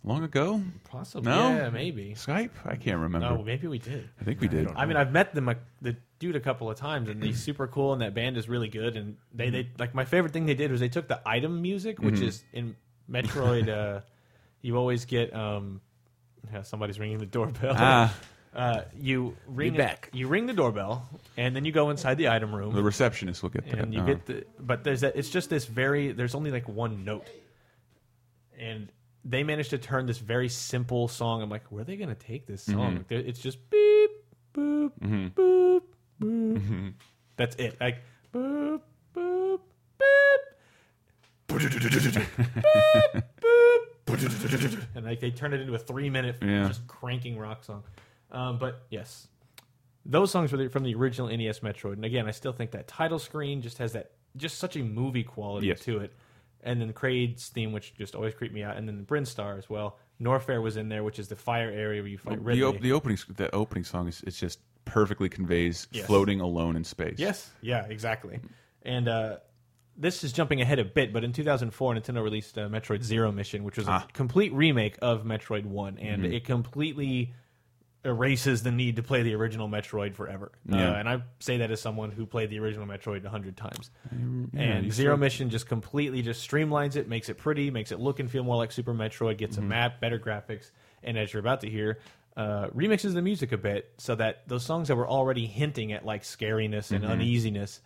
Long 0.05 0.23
ago, 0.23 0.63
possibly, 0.85 1.31
No? 1.31 1.51
yeah, 1.55 1.71
maybe. 1.71 2.15
Skype. 2.17 2.51
I 2.65 2.77
can't 2.77 2.99
remember. 3.01 3.29
No, 3.35 3.43
maybe 3.43 3.67
we 3.67 3.79
did. 3.79 4.09
I 4.21 4.25
think 4.25 4.41
we 4.41 4.49
did. 4.49 4.69
I 4.75 4.87
mean, 4.87 4.97
I've 4.97 5.13
met 5.13 5.35
them, 5.35 5.45
like, 5.45 5.61
the 5.83 5.97
dude, 6.21 6.37
a 6.37 6.41
couple 6.41 6.71
of 6.71 6.77
times, 6.79 7.09
and 7.09 7.23
he's 7.23 7.43
super 7.43 7.67
cool, 7.67 7.93
and 7.93 8.01
that 8.03 8.15
band 8.15 8.37
is 8.37 8.49
really 8.49 8.69
good. 8.69 8.97
And 8.97 9.17
they, 9.35 9.51
they 9.51 9.69
like 9.79 9.95
my 9.95 10.05
favorite 10.05 10.33
thing 10.33 10.47
they 10.47 10.55
did 10.55 10.71
was 10.71 10.81
they 10.81 10.89
took 10.89 11.09
the 11.09 11.21
item 11.27 11.61
music, 11.63 11.99
which 11.99 12.21
is 12.21 12.43
in 12.53 12.77
Metroid. 13.11 13.69
uh, 13.69 14.01
you 14.63 14.77
always 14.77 15.05
get 15.05 15.35
um, 15.35 15.81
yeah, 16.53 16.63
somebody's 16.63 16.99
ringing 16.99 17.19
the 17.19 17.27
doorbell. 17.27 17.75
Ah. 17.77 18.15
Uh, 18.55 18.83
you 18.99 19.37
ring 19.47 19.77
back. 19.77 20.09
You 20.13 20.27
ring 20.27 20.47
the 20.47 20.55
doorbell, 20.55 21.07
and 21.37 21.55
then 21.55 21.67
you 21.67 21.71
go 21.71 21.91
inside 21.91 22.17
the 22.17 22.29
item 22.31 22.53
room. 22.53 22.73
the 22.75 22.83
receptionist 22.83 23.43
will 23.43 23.51
get 23.51 23.67
that. 23.67 23.79
and 23.79 23.93
you 23.95 24.01
Uh, 24.01 24.07
get 24.07 24.27
the 24.27 24.45
but 24.59 24.83
there's 24.83 25.03
that 25.03 25.15
it's 25.17 25.29
just 25.29 25.51
this 25.51 25.67
very 25.67 26.13
there's 26.13 26.35
only 26.35 26.51
like 26.51 26.67
one 26.67 27.05
note 27.05 27.27
and 28.59 28.89
they 29.31 29.43
managed 29.45 29.69
to 29.71 29.79
turn 29.79 30.07
this 30.07 30.19
very 30.19 30.49
simple 30.49 31.07
song 31.09 31.43
i'm 31.43 31.51
like 31.51 31.65
where 31.71 31.83
are 31.83 31.85
they 31.85 31.97
going 31.97 32.09
to 32.09 32.15
take 32.15 32.47
this 32.47 32.65
Mm-hmm. 32.67 32.79
song 32.79 33.05
it's 33.11 33.41
just 33.41 33.59
beep 33.71 34.11
boop 34.55 34.93
boop 35.01 35.31
boop 35.37 35.83
Mm-hmm. 36.21 36.89
that's 37.37 37.55
it 37.57 37.77
like 37.81 37.99
boop 38.35 38.81
boop 39.15 39.61
beep 39.99 40.41
and 44.95 45.05
like 45.05 45.21
they 45.21 45.31
turned 45.31 45.55
it 45.55 45.61
into 45.61 45.75
a 45.75 45.79
three 45.79 46.11
minute 46.11 46.37
Yeah. 46.43 46.69
just 46.69 46.87
cranking 46.87 47.39
rock 47.39 47.65
song 47.65 47.83
um, 48.31 48.59
but 48.59 48.83
yes 48.91 49.29
those 50.07 50.31
songs 50.31 50.53
were 50.53 50.69
from 50.71 50.85
the 50.85 50.95
original 50.95 51.29
NES 51.29 51.61
Metroid, 51.61 51.95
and 51.95 52.05
again, 52.05 52.27
I 52.27 52.31
still 52.31 52.53
think 52.53 52.71
that 52.71 52.89
title 52.89 53.19
screen 53.19 53.61
just 53.61 53.77
has 53.77 53.93
that 53.93 54.13
just 54.39 54.57
such 54.57 54.75
a 54.77 54.83
movie 54.83 55.23
quality 55.23 55.67
Yes. 55.67 55.81
to 55.81 55.99
it. 55.99 56.15
And 56.63 56.81
then 56.81 56.93
Kraid's 56.93 57.49
theme, 57.49 57.73
which 57.73 57.95
just 57.95 58.15
always 58.15 58.35
creeped 58.35 58.53
me 58.55 58.63
out, 58.65 58.77
and 58.77 58.89
then 58.89 59.05
Brinstar 59.07 59.57
as 59.59 59.71
well. 59.71 59.99
Norfair 60.21 60.61
was 60.61 60.77
in 60.77 60.89
there, 60.89 61.05
which 61.05 61.19
is 61.21 61.29
the 61.29 61.37
fire 61.37 61.71
area 61.71 62.03
where 62.03 62.11
you 62.11 62.19
fight 62.19 62.41
Ridley. 62.43 62.61
the, 62.61 62.67
op- 62.67 62.81
the 62.81 62.93
opening 62.93 63.19
the 63.37 63.55
opening 63.55 63.85
song 63.85 64.09
is 64.09 64.23
it's 64.27 64.39
just 64.41 64.59
perfectly 64.85 65.29
conveys 65.29 65.87
Yes. 65.93 66.07
floating 66.07 66.41
alone 66.41 66.75
in 66.75 66.83
space. 66.83 67.17
yes, 67.19 67.51
yeah, 67.61 67.85
exactly. 67.87 68.41
And 68.83 69.07
uh, 69.07 69.37
this 69.97 70.25
is 70.25 70.33
jumping 70.33 70.61
ahead 70.61 70.79
a 70.81 70.85
bit, 70.85 71.13
but 71.13 71.23
in 71.25 71.33
2004, 71.33 71.95
Nintendo 71.95 72.23
released 72.23 72.57
uh, 72.59 72.69
Metroid 72.69 73.03
Zero 73.03 73.31
Mission, 73.31 73.63
which 73.65 73.77
was 73.77 73.87
Ah. 73.89 74.07
a 74.09 74.13
complete 74.13 74.53
remake 74.53 74.97
of 75.03 75.25
Metroid 75.25 75.65
One, 75.67 75.99
and 75.99 76.23
Mm-hmm. 76.23 76.33
it 76.33 76.45
completely 76.45 77.35
erases 78.05 78.63
the 78.63 78.71
need 78.71 78.97
to 78.97 79.03
play 79.03 79.23
the 79.23 79.35
original 79.35 79.69
Metroid 79.69 80.15
forever. 80.15 80.53
Yeah. 80.67 80.91
Uh, 80.93 80.95
and 80.95 81.09
I 81.09 81.23
say 81.41 81.59
that 81.59 81.71
as 81.71 81.81
someone 81.81 82.11
who 82.11 82.27
played 82.27 82.49
the 82.51 82.59
original 82.61 82.87
Metroid 82.87 83.25
a 83.25 83.29
hundred 83.31 83.57
times. 83.57 83.91
yeah, 84.13 84.61
and 84.63 84.93
Zero 84.93 85.17
Mission 85.17 85.51
just 85.51 85.67
completely 85.69 86.23
just 86.23 86.49
streamlines 86.49 86.97
it, 86.97 87.09
makes 87.09 87.29
it 87.29 87.39
pretty, 87.39 87.71
makes 87.71 87.91
it 87.93 87.99
look 87.99 88.21
and 88.21 88.31
feel 88.31 88.45
more 88.45 88.57
like 88.57 88.71
Super 88.73 88.95
Metroid, 88.95 89.37
gets 89.39 89.57
Mm-hmm. 89.57 89.65
a 89.67 89.69
map, 89.69 90.01
better 90.01 90.19
graphics, 90.19 90.71
and 91.03 91.19
as 91.19 91.33
you're 91.33 91.41
about 91.41 91.61
to 91.63 91.69
hear, 91.71 91.99
uh, 92.37 92.69
remixes 92.69 93.15
the 93.15 93.23
music 93.23 93.51
a 93.51 93.59
bit 93.59 93.93
so 93.99 94.15
that 94.15 94.47
those 94.47 94.65
songs 94.65 94.87
that 94.89 94.97
were 94.97 95.09
already 95.09 95.47
hinting 95.47 95.93
at 95.93 96.05
like 96.07 96.23
scariness 96.23 96.93
and 96.93 97.03
Mm-hmm. 97.03 97.13
uneasiness. 97.13 97.81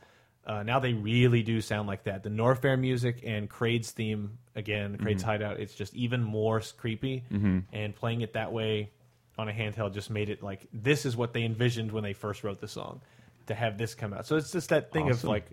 Uh, 0.45 0.62
now 0.62 0.78
they 0.81 0.92
really 0.92 1.42
do 1.42 1.61
sound 1.61 1.87
like 1.88 2.04
that. 2.04 2.23
The 2.25 2.28
Norfair 2.28 2.78
music 2.78 3.23
and 3.25 3.49
Kraid's 3.49 3.92
theme 3.92 4.38
again, 4.54 4.99
Mm-hmm. 4.99 5.25
Hideout. 5.26 5.59
It's 5.61 5.75
just 5.75 5.95
even 5.95 6.23
more 6.23 6.61
creepy, 6.76 7.25
and 7.73 7.95
playing 7.97 8.21
it 8.21 8.35
that 8.35 8.52
way 8.52 8.90
on 9.38 9.48
a 9.48 9.52
handheld 9.52 9.94
just 9.94 10.10
made 10.10 10.28
it 10.28 10.42
like 10.42 10.66
this 10.72 11.06
is 11.06 11.16
what 11.16 11.32
they 11.32 11.44
envisioned 11.44 11.90
when 11.92 12.02
they 12.04 12.12
first 12.12 12.44
wrote 12.44 12.60
the 12.60 12.68
song 12.68 13.00
to 13.46 13.54
have 13.54 13.78
this 13.78 13.94
come 13.94 14.12
out. 14.12 14.26
So 14.26 14.36
it's 14.36 14.52
just 14.52 14.68
that 14.70 14.92
thing 14.92 15.10
of 15.10 15.24
like 15.24 15.46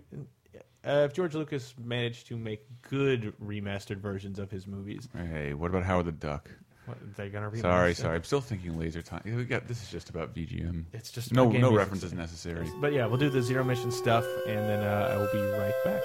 uh, 0.86 1.06
if 1.08 1.12
George 1.12 1.34
Lucas 1.34 1.74
managed 1.82 2.26
to 2.28 2.36
make 2.36 2.64
good 2.88 3.34
remastered 3.42 3.98
versions 3.98 4.38
of 4.38 4.50
his 4.50 4.66
movies, 4.66 5.08
Hey, 5.14 5.52
what 5.54 5.70
about 5.70 5.84
Howard 5.84 6.06
the 6.06 6.12
Duck? 6.12 6.50
what, 6.86 6.98
they're 7.16 7.28
gonna 7.28 7.50
remaster. 7.50 7.60
Sorry, 7.60 7.94
sorry. 7.94 8.16
I'm 8.16 8.24
still 8.24 8.40
thinking 8.40 8.78
Laser 8.78 9.02
Time. 9.02 9.22
We 9.24 9.44
got 9.44 9.66
this 9.68 9.82
is 9.82 9.90
just 9.90 10.10
about 10.10 10.34
VGM. 10.34 10.84
It's 10.92 11.10
just 11.10 11.32
no 11.32 11.50
no 11.50 11.72
references 11.72 12.12
necessary. 12.12 12.70
But 12.80 12.92
yeah, 12.92 13.06
we'll 13.06 13.18
do 13.18 13.30
the 13.30 13.42
zero 13.42 13.64
mission 13.64 13.90
stuff, 13.90 14.24
and 14.46 14.58
then 14.58 14.80
uh, 14.80 15.10
I 15.12 15.16
will 15.16 15.30
be 15.32 15.40
right 15.58 15.74
back. 15.84 16.02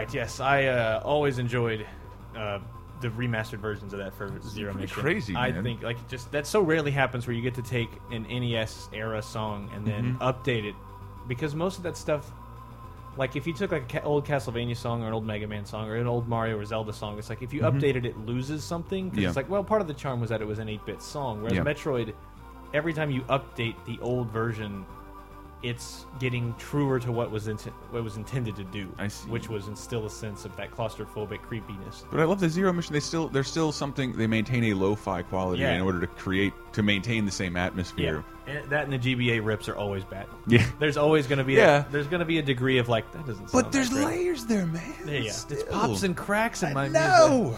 Right, 0.00 0.14
yes, 0.14 0.40
I 0.40 0.64
uh, 0.66 1.00
always 1.04 1.38
enjoyed 1.38 1.86
uh, 2.36 2.58
the 3.00 3.08
remastered 3.08 3.58
versions 3.58 3.92
of 3.92 3.98
that 3.98 4.14
for 4.14 4.28
Zero 4.42 4.72
pretty 4.72 4.84
Mission. 4.86 5.00
crazy, 5.02 5.36
I 5.36 5.52
man. 5.52 5.62
think 5.62 5.82
like 5.82 6.08
just 6.08 6.30
that 6.32 6.46
so 6.46 6.60
rarely 6.60 6.90
happens 6.90 7.26
where 7.26 7.34
you 7.34 7.42
get 7.42 7.54
to 7.54 7.62
take 7.62 7.90
an 8.10 8.22
NES 8.24 8.88
era 8.92 9.22
song 9.22 9.70
and 9.74 9.86
then 9.86 10.16
Mm-hmm. 10.18 10.22
update 10.22 10.64
it 10.64 10.74
because 11.28 11.54
most 11.54 11.76
of 11.78 11.82
that 11.84 11.96
stuff. 11.96 12.30
Like 13.16 13.34
if 13.34 13.44
you 13.46 13.52
took 13.52 13.72
like 13.72 13.92
an 13.94 14.02
old 14.04 14.24
Castlevania 14.24 14.76
song 14.76 15.02
or 15.02 15.08
an 15.08 15.12
old 15.12 15.26
Mega 15.26 15.46
Man 15.46 15.66
song 15.66 15.88
or 15.88 15.96
an 15.96 16.06
old 16.06 16.28
Mario 16.28 16.56
or 16.56 16.64
Zelda 16.64 16.92
song, 16.92 17.18
it's 17.18 17.28
like 17.28 17.42
if 17.42 17.52
you 17.52 17.62
updated 17.62 17.96
it, 17.96 18.06
it 18.06 18.18
loses 18.18 18.62
something. 18.62 19.10
'cause 19.10 19.14
Mm-hmm. 19.16 19.22
Yeah. 19.22 19.28
It's 19.28 19.36
like 19.36 19.50
well, 19.50 19.64
part 19.64 19.80
of 19.80 19.88
the 19.88 19.94
charm 19.94 20.20
was 20.20 20.30
that 20.30 20.40
it 20.40 20.46
was 20.46 20.60
an 20.60 20.68
eight-bit 20.68 21.02
song, 21.02 21.38
whereas 21.42 21.56
Yeah. 21.56 21.64
Metroid, 21.64 22.14
every 22.72 22.92
time 22.92 23.10
you 23.10 23.22
update 23.22 23.74
the 23.84 23.98
old 24.00 24.30
version, 24.30 24.86
it's 25.62 26.06
getting 26.18 26.54
truer 26.58 26.98
to 27.00 27.12
what 27.12 27.30
was 27.30 27.46
inten- 27.46 27.72
what 27.90 28.02
was 28.02 28.16
intended 28.16 28.56
to 28.56 28.64
do, 28.64 28.90
I 28.98 29.08
see. 29.08 29.28
which 29.28 29.48
was 29.50 29.68
instill 29.68 30.06
a 30.06 30.10
sense 30.10 30.44
of 30.46 30.56
that 30.56 30.70
claustrophobic 30.70 31.42
creepiness. 31.42 32.04
But 32.10 32.20
I 32.20 32.24
love 32.24 32.40
the 32.40 32.48
Zero 32.48 32.72
Mission. 32.72 32.94
They 32.94 33.00
still 33.00 33.28
there's 33.28 33.48
still 33.48 33.70
something 33.72 34.12
they 34.16 34.26
maintain 34.26 34.64
a 34.64 34.74
lo-fi 34.74 35.22
quality 35.22 35.62
Yeah. 35.62 35.74
in 35.74 35.82
order 35.82 36.00
to 36.00 36.06
create 36.06 36.54
to 36.72 36.82
maintain 36.82 37.24
the 37.26 37.30
same 37.30 37.56
atmosphere. 37.56 38.24
and 38.46 38.68
that 38.70 38.84
and 38.84 38.92
the 38.92 38.98
GBA 38.98 39.44
rips 39.44 39.68
are 39.68 39.76
always 39.76 40.02
bad. 40.04 40.26
Yeah. 40.46 40.64
There's 40.78 40.96
always 40.96 41.26
going 41.26 41.38
to 41.40 41.44
be 41.44 41.54
Yeah. 41.54 41.86
a, 41.86 41.90
there's 41.92 42.06
going 42.06 42.20
to 42.20 42.26
be 42.26 42.38
a 42.38 42.42
degree 42.42 42.78
of 42.78 42.88
like 42.88 43.10
that 43.12 43.26
doesn't. 43.26 43.52
But 43.52 43.70
there's 43.70 43.92
layers 43.92 44.46
there, 44.46 44.64
man. 44.66 44.94
Yeah, 45.06 45.12
yeah. 45.18 45.32
Still. 45.32 45.58
It's 45.58 45.70
pops 45.70 46.02
and 46.04 46.16
cracks 46.16 46.62
in 46.62 46.72
my 46.72 46.88
music. 46.88 47.02
No, 47.02 47.54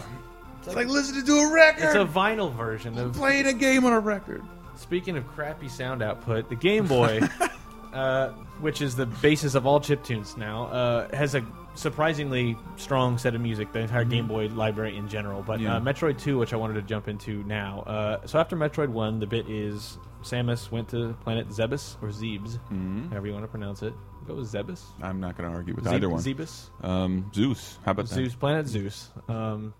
it's 0.65 0.75
like 0.75 0.87
listening 0.87 1.25
to 1.25 1.33
a 1.39 1.53
record. 1.53 1.83
It's 1.85 1.95
a 1.95 2.05
vinyl 2.05 2.53
version 2.53 2.97
of. 2.97 3.13
playing 3.13 3.45
a 3.47 3.53
game 3.53 3.85
on 3.85 3.93
a 3.93 3.99
record. 3.99 4.43
Speaking 4.75 5.15
of 5.17 5.25
crappy 5.29 5.69
sound 5.69 6.01
output, 6.01 6.49
the 6.49 6.55
Game 6.55 6.87
Boy, 6.87 7.21
uh, 7.93 8.29
which 8.59 8.81
is 8.81 8.95
the 8.95 9.05
basis 9.05 9.55
of 9.55 9.65
all 9.65 9.79
chiptunes 9.79 10.35
now, 10.37 10.65
uh, 10.67 11.15
has 11.15 11.35
a 11.35 11.45
surprisingly 11.75 12.55
strong 12.77 13.17
set 13.17 13.33
of 13.35 13.41
music. 13.41 13.71
The 13.73 13.79
entire 13.79 14.05
Game 14.05 14.27
Boy 14.27 14.47
library 14.47 14.95
in 14.97 15.07
general, 15.09 15.41
but 15.41 15.59
Yeah. 15.59 15.77
uh, 15.77 15.79
Metroid 15.79 16.19
Two, 16.19 16.37
which 16.37 16.53
I 16.53 16.55
wanted 16.55 16.75
to 16.75 16.81
jump 16.83 17.07
into 17.07 17.43
now. 17.43 17.81
Uh, 17.81 18.25
so 18.27 18.39
after 18.39 18.55
Metroid 18.55 18.89
One, 18.89 19.19
the 19.19 19.25
bit 19.27 19.49
is 19.49 19.97
Samus 20.21 20.71
went 20.71 20.89
to 20.89 21.13
planet 21.23 21.49
Zebes 21.49 21.95
or 22.01 22.09
Zebes, 22.09 22.59
however 23.09 23.27
you 23.27 23.33
want 23.33 23.43
to 23.43 23.49
pronounce 23.49 23.81
it. 23.83 23.93
Go 24.27 24.35
with 24.35 24.49
Zebes. 24.51 24.81
I'm 25.01 25.19
not 25.19 25.35
going 25.35 25.49
to 25.49 25.55
argue 25.55 25.73
with 25.75 25.83
Zeb- 25.83 25.95
either 25.95 26.09
one. 26.09 26.21
Zebes. 26.21 26.69
Um, 26.81 27.29
Zeus. 27.35 27.77
How 27.83 27.91
about 27.91 28.07
Zeus, 28.07 28.33
planet 28.35 28.67
Zeus, 28.67 29.09
um, 29.27 29.73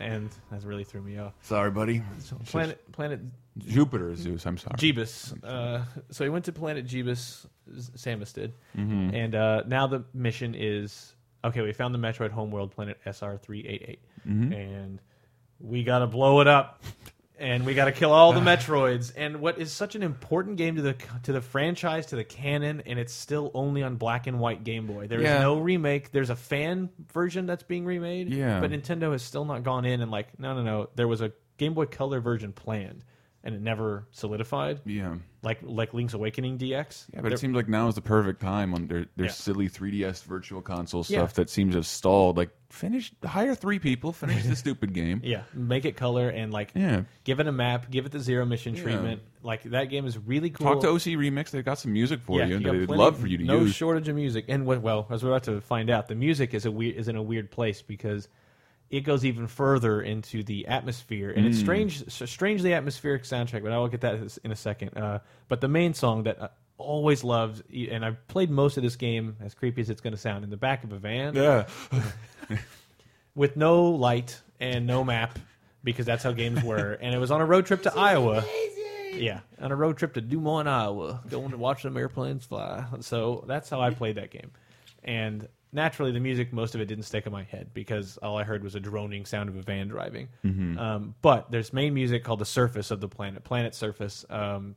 and 0.00 0.30
that 0.50 0.62
really 0.64 0.84
threw 0.84 1.02
me 1.02 1.18
off. 1.18 1.34
Sorry, 1.42 1.70
buddy. 1.70 2.02
Planet, 2.46 2.92
planet 2.92 3.20
Jupiter 3.58 4.10
is 4.10 4.18
Zeus. 4.20 4.46
I'm 4.46 4.58
sorry. 4.58 4.76
Jeebus. 4.78 5.32
Uh, 5.44 5.84
so 6.10 6.24
he 6.24 6.30
went 6.30 6.44
to 6.46 6.52
planet 6.52 6.86
Jeebus. 6.86 7.46
Samus 7.96 8.32
did, 8.34 8.52
Mm-hmm. 8.76 9.14
and 9.14 9.34
uh, 9.34 9.62
now 9.66 9.86
the 9.86 10.04
mission 10.12 10.54
is 10.56 11.14
okay. 11.44 11.60
We 11.62 11.72
found 11.72 11.94
the 11.94 11.98
Metroid 11.98 12.30
homeworld 12.30 12.72
planet 12.72 12.98
SR 13.06 13.38
three 13.38 13.64
eight 13.66 13.84
eight, 13.88 14.00
Mm-hmm. 14.28 14.52
and 14.52 15.00
we 15.60 15.82
gotta 15.84 16.06
blow 16.06 16.40
it 16.40 16.48
up. 16.48 16.82
And 17.36 17.66
we 17.66 17.74
got 17.74 17.86
to 17.86 17.92
kill 17.92 18.12
all 18.12 18.32
the 18.32 18.38
Metroids. 18.52 19.12
And 19.16 19.40
what 19.40 19.58
is 19.58 19.72
such 19.72 19.96
an 19.96 20.04
important 20.04 20.56
game 20.56 20.76
to 20.76 20.82
the 20.82 20.94
to 21.24 21.32
the 21.32 21.40
franchise, 21.40 22.06
to 22.06 22.16
the 22.16 22.22
canon, 22.22 22.82
and 22.86 22.96
it's 22.96 23.12
still 23.12 23.50
only 23.54 23.82
on 23.82 23.96
black 23.96 24.28
and 24.28 24.38
white 24.38 24.62
Game 24.62 24.86
Boy. 24.86 25.08
There 25.08 25.18
is 25.18 25.24
Yeah. 25.24 25.40
no 25.40 25.58
remake. 25.58 26.12
There's 26.12 26.30
a 26.30 26.36
fan 26.36 26.90
version 27.12 27.46
that's 27.46 27.64
being 27.64 27.84
remade. 27.84 28.28
Yeah. 28.28 28.60
But 28.60 28.70
Nintendo 28.70 29.10
has 29.10 29.22
still 29.24 29.44
not 29.44 29.64
gone 29.64 29.84
in 29.84 30.00
and 30.00 30.12
like, 30.12 30.38
no, 30.38 30.54
no, 30.54 30.62
no. 30.62 30.88
There 30.94 31.08
was 31.08 31.22
a 31.22 31.32
Game 31.56 31.74
Boy 31.74 31.86
Color 31.86 32.20
version 32.20 32.52
planned, 32.52 33.04
and 33.46 33.54
it 33.54 33.60
never 33.60 34.08
solidified 34.10 34.80
Yeah. 34.86 35.16
like 35.42 35.58
like 35.62 35.92
Link's 35.94 36.14
Awakening 36.14 36.56
DX. 36.58 37.06
Yeah, 37.12 37.20
but 37.20 37.32
it 37.32 37.38
seems 37.38 37.54
like 37.54 37.68
now 37.68 37.88
is 37.88 37.94
the 37.94 38.00
perfect 38.00 38.40
time 38.40 38.72
when 38.72 38.86
there, 38.88 39.04
there's 39.16 39.28
Yeah. 39.28 39.32
silly 39.34 39.68
3DS 39.68 40.22
virtual 40.24 40.62
console 40.62 41.00
Yeah. 41.06 41.18
stuff 41.18 41.34
that 41.34 41.50
seems 41.50 41.74
to 41.74 41.78
have 41.78 41.86
stalled. 41.86 42.38
Like, 42.38 42.50
finish, 42.70 43.12
hire 43.22 43.54
three 43.54 43.78
people, 43.78 44.12
finish 44.12 44.42
the 44.44 44.56
stupid 44.64 44.94
game. 44.94 45.20
yeah, 45.22 45.42
make 45.52 45.84
it 45.84 45.94
color 45.96 46.30
and 46.30 46.52
like 46.52 46.72
Yeah. 46.74 47.02
give 47.24 47.38
it 47.38 47.46
a 47.46 47.52
map, 47.52 47.90
give 47.90 48.06
it 48.06 48.12
the 48.12 48.18
zero 48.18 48.46
mission 48.46 48.74
Yeah. 48.74 48.82
treatment. 48.82 49.20
Like 49.42 49.62
that 49.64 49.84
game 49.90 50.06
is 50.06 50.16
really 50.16 50.48
cool. 50.48 50.66
Talk 50.66 50.80
to 50.80 50.88
OC 50.88 51.14
Remix. 51.16 51.50
They've 51.50 51.62
got 51.64 51.78
some 51.78 51.92
music 51.92 52.22
for 52.22 52.38
yeah, 52.40 52.46
you, 52.46 52.56
and 52.56 52.64
they'd 52.64 52.88
love 52.88 53.18
for 53.18 53.26
you 53.26 53.36
to 53.38 53.44
no 53.44 53.56
use. 53.58 53.64
No 53.66 53.70
shortage 53.72 54.08
of 54.08 54.16
music. 54.16 54.46
And 54.48 54.64
what- 54.64 54.80
well, 54.80 55.06
as 55.10 55.22
we're 55.22 55.28
about 55.30 55.42
to 55.44 55.60
find 55.60 55.90
out, 55.90 56.08
the 56.08 56.14
music 56.14 56.54
is 56.54 56.64
a 56.64 56.70
weird 56.72 56.96
is 56.96 57.08
in 57.08 57.16
a 57.16 57.22
weird 57.22 57.50
place 57.50 57.82
because 57.82 58.26
it 58.90 59.00
goes 59.00 59.24
even 59.24 59.46
further 59.46 60.00
into 60.02 60.42
the 60.42 60.66
atmosphere, 60.66 61.30
and 61.30 61.44
Mm. 61.44 61.48
it's 61.50 61.58
strange, 61.58 62.08
strangely 62.10 62.72
atmospheric 62.74 63.24
soundtrack. 63.24 63.62
But 63.62 63.72
I 63.72 63.78
will 63.78 63.88
get 63.88 64.02
that 64.02 64.38
in 64.44 64.52
a 64.52 64.56
second. 64.56 64.96
Uh, 64.96 65.18
but 65.48 65.60
the 65.60 65.68
main 65.68 65.94
song 65.94 66.24
that 66.24 66.40
I 66.42 66.48
always 66.78 67.24
loved, 67.24 67.62
and 67.72 68.04
I've 68.04 68.26
played 68.28 68.50
most 68.50 68.76
of 68.76 68.82
this 68.82 68.96
game, 68.96 69.36
as 69.40 69.54
creepy 69.54 69.80
as 69.80 69.90
it's 69.90 70.00
going 70.00 70.12
to 70.12 70.18
sound, 70.20 70.44
in 70.44 70.50
the 70.50 70.56
back 70.56 70.84
of 70.84 70.92
a 70.92 70.98
van. 70.98 71.34
yeah. 71.34 71.66
with 73.34 73.56
no 73.56 73.84
light 73.90 74.40
and 74.60 74.86
no 74.86 75.02
map 75.02 75.38
because 75.82 76.06
that's 76.06 76.22
how 76.22 76.32
games 76.32 76.62
were. 76.62 76.92
and 77.00 77.14
it 77.14 77.18
was 77.18 77.30
on 77.30 77.40
a 77.40 77.44
road 77.46 77.66
trip 77.66 77.82
to 77.82 77.92
Iowa. 77.96 78.44
Yeah, 79.12 79.40
on 79.60 79.70
a 79.70 79.76
road 79.76 79.96
trip 79.96 80.14
to 80.14 80.20
Des 80.20 80.36
Moines, 80.36 80.66
Iowa, 80.66 81.20
going 81.28 81.50
to 81.50 81.58
watch 81.58 81.82
some 81.82 81.96
airplanes 81.96 82.44
fly. 82.44 82.84
So 83.00 83.44
that's 83.46 83.68
how 83.70 83.80
I 83.80 83.90
played 83.90 84.16
that 84.16 84.30
game. 84.30 84.50
And 85.04 85.48
naturally, 85.74 86.12
the 86.12 86.20
music, 86.20 86.52
most 86.52 86.74
of 86.74 86.80
it 86.80 86.86
didn't 86.86 87.04
stick 87.04 87.26
in 87.26 87.32
my 87.32 87.42
head 87.42 87.70
because 87.74 88.16
all 88.18 88.38
I 88.38 88.44
heard 88.44 88.62
was 88.62 88.74
a 88.74 88.80
droning 88.80 89.26
sound 89.26 89.48
of 89.48 89.56
a 89.56 89.62
van 89.62 89.88
driving. 89.88 90.28
Um, 90.78 91.14
but 91.20 91.50
there's 91.50 91.72
main 91.72 91.92
music 91.92 92.24
called 92.24 92.38
"The 92.38 92.46
Surface 92.46 92.90
of 92.90 93.00
the 93.00 93.08
Planet," 93.08 93.44
Planet 93.44 93.74
Surface. 93.74 94.24
Um, 94.30 94.76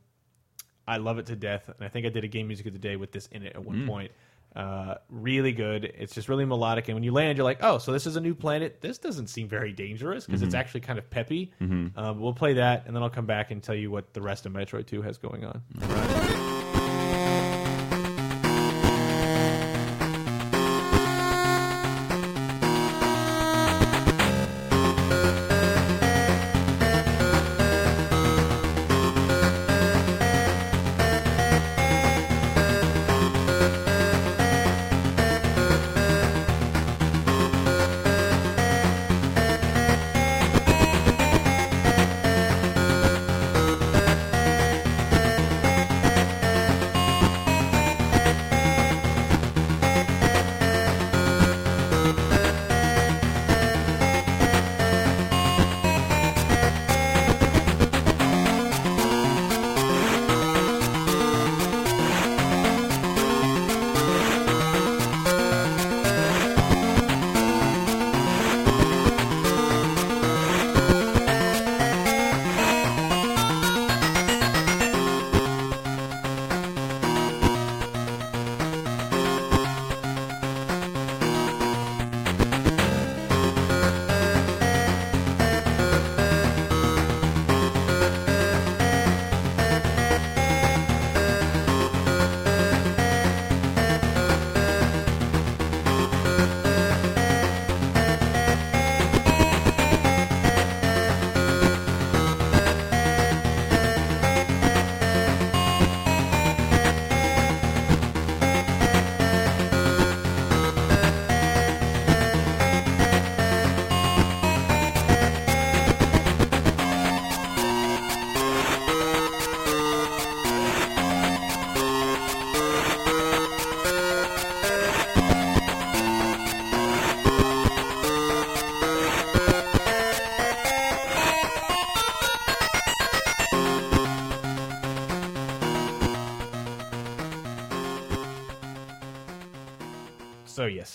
I 0.86 0.96
love 0.96 1.18
it 1.18 1.26
to 1.26 1.36
death, 1.36 1.68
and 1.68 1.84
I 1.84 1.88
think 1.88 2.06
I 2.06 2.08
did 2.08 2.24
a 2.24 2.28
game 2.28 2.46
music 2.48 2.66
of 2.66 2.72
the 2.72 2.78
day 2.78 2.96
with 2.96 3.12
this 3.12 3.26
in 3.28 3.42
it 3.44 3.54
at 3.54 3.64
one 3.64 3.86
point. 3.86 4.10
Uh, 4.56 4.94
really 5.10 5.52
good. 5.52 5.84
It's 5.84 6.14
just 6.14 6.28
really 6.28 6.46
melodic, 6.46 6.88
and 6.88 6.96
when 6.96 7.04
you 7.04 7.12
land, 7.12 7.36
you're 7.36 7.44
like, 7.44 7.58
"Oh, 7.62 7.76
so 7.78 7.92
this 7.92 8.06
is 8.06 8.16
a 8.16 8.20
new 8.20 8.34
planet. 8.34 8.80
This 8.80 8.96
doesn't 8.98 9.26
seem 9.28 9.46
very 9.48 9.72
dangerous 9.72 10.24
because 10.24 10.42
it's 10.42 10.54
actually 10.54 10.80
kind 10.80 10.98
of 10.98 11.08
peppy." 11.10 11.52
Um, 11.96 12.20
we'll 12.20 12.32
play 12.32 12.54
that, 12.54 12.86
and 12.86 12.96
then 12.96 13.02
I'll 13.02 13.10
come 13.10 13.26
back 13.26 13.50
and 13.50 13.62
tell 13.62 13.74
you 13.74 13.90
what 13.90 14.14
the 14.14 14.22
rest 14.22 14.46
of 14.46 14.52
Metroid 14.52 14.86
Two 14.86 15.02
has 15.02 15.18
going 15.18 15.44
on. 15.44 15.62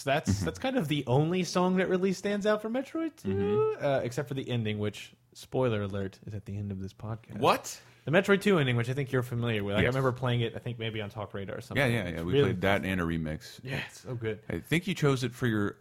So 0.04 0.10
that's 0.10 0.30
Mm-hmm. 0.32 0.46
that's 0.46 0.60
kind 0.60 0.78
of 0.78 0.88
the 0.90 1.04
only 1.08 1.44
song 1.46 1.78
that 1.78 1.88
really 1.88 2.12
stands 2.12 2.46
out 2.46 2.62
for 2.62 2.70
Metroid 2.70 3.16
2, 3.24 3.30
Mm-hmm. 3.30 3.86
uh, 3.86 4.00
except 4.00 4.28
for 4.28 4.34
the 4.34 4.50
ending, 4.50 4.78
which 4.80 5.14
spoiler 5.34 5.82
alert 5.84 6.20
is 6.26 6.34
at 6.34 6.46
the 6.46 6.58
end 6.58 6.72
of 6.72 6.82
this 6.82 6.92
podcast. 6.94 7.38
What? 7.38 7.80
The 8.06 8.12
Metroid 8.12 8.42
2 8.42 8.60
ending, 8.60 8.76
which 8.76 8.90
I 8.90 8.94
think 8.94 9.14
you're 9.14 9.24
familiar 9.24 9.64
with. 9.64 9.76
Like, 9.76 9.86
I 9.86 9.88
remember 9.88 10.12
playing 10.12 10.42
it. 10.42 10.54
I 10.58 10.60
think 10.60 10.78
maybe 10.78 11.02
on 11.02 11.10
Talk 11.10 11.34
Radar 11.34 11.58
or 11.58 11.62
something. 11.62 11.90
Yeah, 11.90 12.04
yeah, 12.04 12.10
yeah. 12.18 12.22
We 12.22 12.34
really- 12.34 12.44
played 12.50 12.62
that 12.62 12.84
and 12.84 13.00
a 13.00 13.06
remix. 13.06 13.62
Yeah, 13.64 13.80
it's 13.88 14.02
so 14.02 14.14
good. 14.14 14.40
I 14.50 14.60
think 14.60 14.88
you 14.88 14.94
chose 14.94 15.24
it 15.24 15.34
for 15.34 15.48
your 15.48 15.78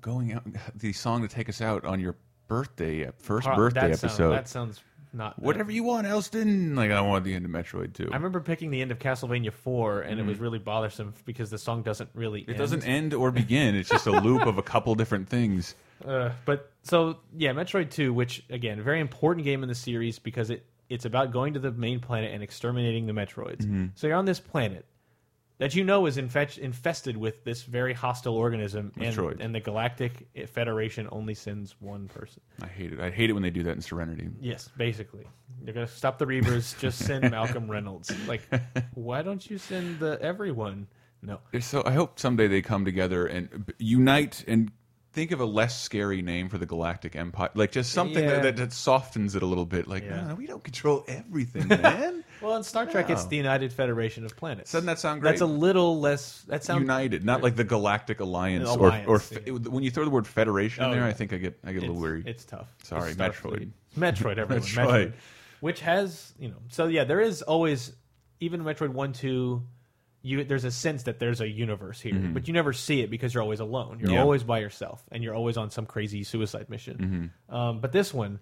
going 0.00 0.34
out 0.34 0.44
the 0.74 0.92
song 0.92 1.22
to 1.22 1.28
take 1.28 1.48
us 1.48 1.62
out 1.62 1.86
on 1.86 1.98
your 1.98 2.16
birthday 2.48 3.08
first 3.16 3.46
Pro- 3.46 3.56
birthday 3.56 3.80
that 3.88 4.04
episode. 4.04 4.32
that 4.32 4.48
sounds 4.48 4.80
not 5.12 5.40
Whatever 5.40 5.72
you 5.72 5.84
want, 5.84 6.06
Elston. 6.06 6.74
Like 6.74 6.90
I 6.90 7.00
want 7.00 7.24
the 7.24 7.34
end 7.34 7.44
of 7.44 7.50
Metroid 7.50 7.94
too. 7.94 8.08
I 8.10 8.16
remember 8.16 8.40
picking 8.40 8.70
the 8.70 8.80
end 8.80 8.90
of 8.90 8.98
Castlevania 8.98 9.52
4, 9.52 10.00
and 10.02 10.18
it 10.18 10.26
was 10.26 10.38
really 10.38 10.58
bothersome 10.58 11.14
because 11.24 11.50
the 11.50 11.58
song 11.58 11.82
doesn't 11.82 12.10
really. 12.14 12.42
Mm-hmm. 12.42 12.52
it 12.52 12.58
doesn't 12.58 12.84
end 12.84 13.14
or 13.14 13.30
begin. 13.30 13.74
It's 13.74 13.88
just 13.88 14.06
a 14.06 14.12
loop 14.12 14.46
of 14.46 14.58
a 14.58 14.62
couple 14.62 14.94
different 14.94 15.28
things. 15.28 15.74
Uh, 16.02 16.32
but 16.46 16.72
so 16.82 17.18
yeah, 17.36 17.52
Metroid 17.52 17.88
Two, 17.88 18.12
which 18.12 18.42
again, 18.50 18.80
a 18.80 18.82
very 18.82 18.98
important 18.98 19.44
game 19.44 19.62
in 19.62 19.68
the 19.68 19.74
series 19.76 20.18
because 20.18 20.50
it 20.50 20.66
it's 20.88 21.04
about 21.04 21.30
going 21.30 21.54
to 21.54 21.60
the 21.60 21.70
main 21.70 22.00
planet 22.00 22.34
and 22.34 22.42
exterminating 22.42 23.06
the 23.06 23.12
Metroids. 23.12 23.60
Mm-hmm. 23.60 23.86
So 23.94 24.08
you're 24.08 24.16
on 24.16 24.24
this 24.24 24.40
planet 24.40 24.84
that 25.62 25.76
you 25.76 25.84
know 25.84 26.06
is 26.06 26.18
infested 26.18 27.16
with 27.16 27.44
this 27.44 27.62
very 27.62 27.94
hostile 27.94 28.34
organism, 28.34 28.90
and, 28.96 29.14
Metroid. 29.14 29.38
and 29.38 29.54
the 29.54 29.60
Galactic 29.60 30.26
Federation 30.48 31.08
only 31.12 31.34
sends 31.34 31.80
one 31.80 32.08
person. 32.08 32.42
I 32.60 32.66
hate 32.66 32.92
it. 32.92 32.98
I 32.98 33.10
hate 33.10 33.30
it 33.30 33.32
when 33.34 33.44
they 33.44 33.50
do 33.50 33.62
that 33.62 33.76
in 33.76 33.80
Serenity. 33.80 34.28
Yes, 34.40 34.68
basically, 34.76 35.24
you're 35.64 35.72
gonna 35.72 35.86
stop 35.86 36.18
the 36.18 36.26
Reavers. 36.26 36.76
just 36.80 36.98
send 36.98 37.30
Malcolm 37.30 37.70
Reynolds. 37.70 38.12
Like, 38.26 38.42
why 38.94 39.22
don't 39.22 39.48
you 39.48 39.56
send 39.56 40.00
the 40.00 40.18
everyone? 40.20 40.88
No. 41.22 41.38
So 41.60 41.84
I 41.86 41.92
hope 41.92 42.18
someday 42.18 42.48
they 42.48 42.60
come 42.60 42.84
together 42.84 43.24
and 43.26 43.72
unite 43.78 44.42
and 44.48 44.72
think 45.12 45.30
of 45.30 45.40
a 45.40 45.44
less 45.44 45.80
scary 45.80 46.22
name 46.22 46.48
for 46.48 46.58
the 46.58 46.66
Galactic 46.66 47.14
Empire, 47.16 47.50
like 47.54 47.70
just 47.72 47.92
something 47.92 48.24
Yeah. 48.24 48.40
that, 48.40 48.56
that, 48.56 48.72
softens 48.72 49.36
it 49.36 49.42
a 49.42 49.46
little 49.46 49.66
bit. 49.66 49.86
Like, 49.86 50.04
Yeah. 50.04 50.28
"No, 50.28 50.34
we 50.34 50.46
don't 50.46 50.64
control 50.64 51.04
everything, 51.06 51.68
man. 51.82 52.24
Well, 52.40 52.56
in 52.56 52.62
Star 52.62 52.86
Trek, 52.86 53.10
it's 53.10 53.26
the 53.26 53.36
United 53.36 53.72
Federation 53.72 54.24
of 54.24 54.34
Planets. 54.36 54.72
Doesn't 54.72 54.86
that 54.86 54.98
sound 54.98 55.20
great? 55.20 55.30
That's 55.32 55.42
a 55.42 55.46
little 55.46 56.00
less. 56.00 56.42
That 56.48 56.64
sounds 56.64 56.80
United, 56.80 57.24
not 57.24 57.42
like 57.42 57.56
the 57.56 57.64
Galactic 57.64 58.20
Alliance, 58.20 58.68
An 58.70 58.80
or 58.80 58.88
or 59.06 59.22
yeah. 59.30 59.52
when 59.52 59.84
you 59.84 59.90
throw 59.90 60.04
the 60.04 60.10
word 60.10 60.26
Federation 60.26 60.82
in 60.84 60.90
Oh, 60.90 60.94
there, 60.94 61.04
I 61.04 61.12
think 61.12 61.32
I 61.32 61.36
get 61.36 61.58
I 61.64 61.72
get 61.72 61.78
a 61.78 61.86
little 61.86 62.00
weary. 62.00 62.22
It's 62.26 62.44
tough. 62.44 62.74
Sorry, 62.82 63.10
It's 63.10 63.20
Metroid. 63.20 63.70
Metroid, 63.96 64.38
everyone. 64.38 64.62
Metroid. 64.66 64.86
Metroid. 64.86 65.12
Which 65.60 65.80
has 65.80 66.32
you 66.38 66.48
know. 66.48 66.56
So 66.70 66.86
yeah, 66.86 67.04
there 67.04 67.20
is 67.20 67.42
always 67.42 67.92
even 68.40 68.62
Metroid 68.64 68.88
one 68.90 69.12
two. 69.12 69.62
You, 70.24 70.44
there's 70.44 70.64
a 70.64 70.70
sense 70.70 71.02
that 71.04 71.18
there's 71.18 71.40
a 71.40 71.48
universe 71.48 72.00
here, 72.00 72.14
but 72.32 72.46
you 72.46 72.54
never 72.54 72.72
see 72.72 73.00
it 73.00 73.10
because 73.10 73.34
you're 73.34 73.42
always 73.42 73.58
alone. 73.60 73.98
You're 73.98 74.06
Mm-hmm. 74.08 74.14
Yeah. 74.14 74.22
always 74.22 74.44
by 74.44 74.60
yourself, 74.60 75.02
and 75.10 75.22
you're 75.24 75.34
always 75.34 75.56
on 75.56 75.70
some 75.70 75.84
crazy 75.84 76.22
suicide 76.22 76.68
mission. 76.70 77.30
Mm-hmm. 77.48 77.54
Um, 77.54 77.80
but 77.80 77.90
this 77.92 78.14
one, 78.14 78.38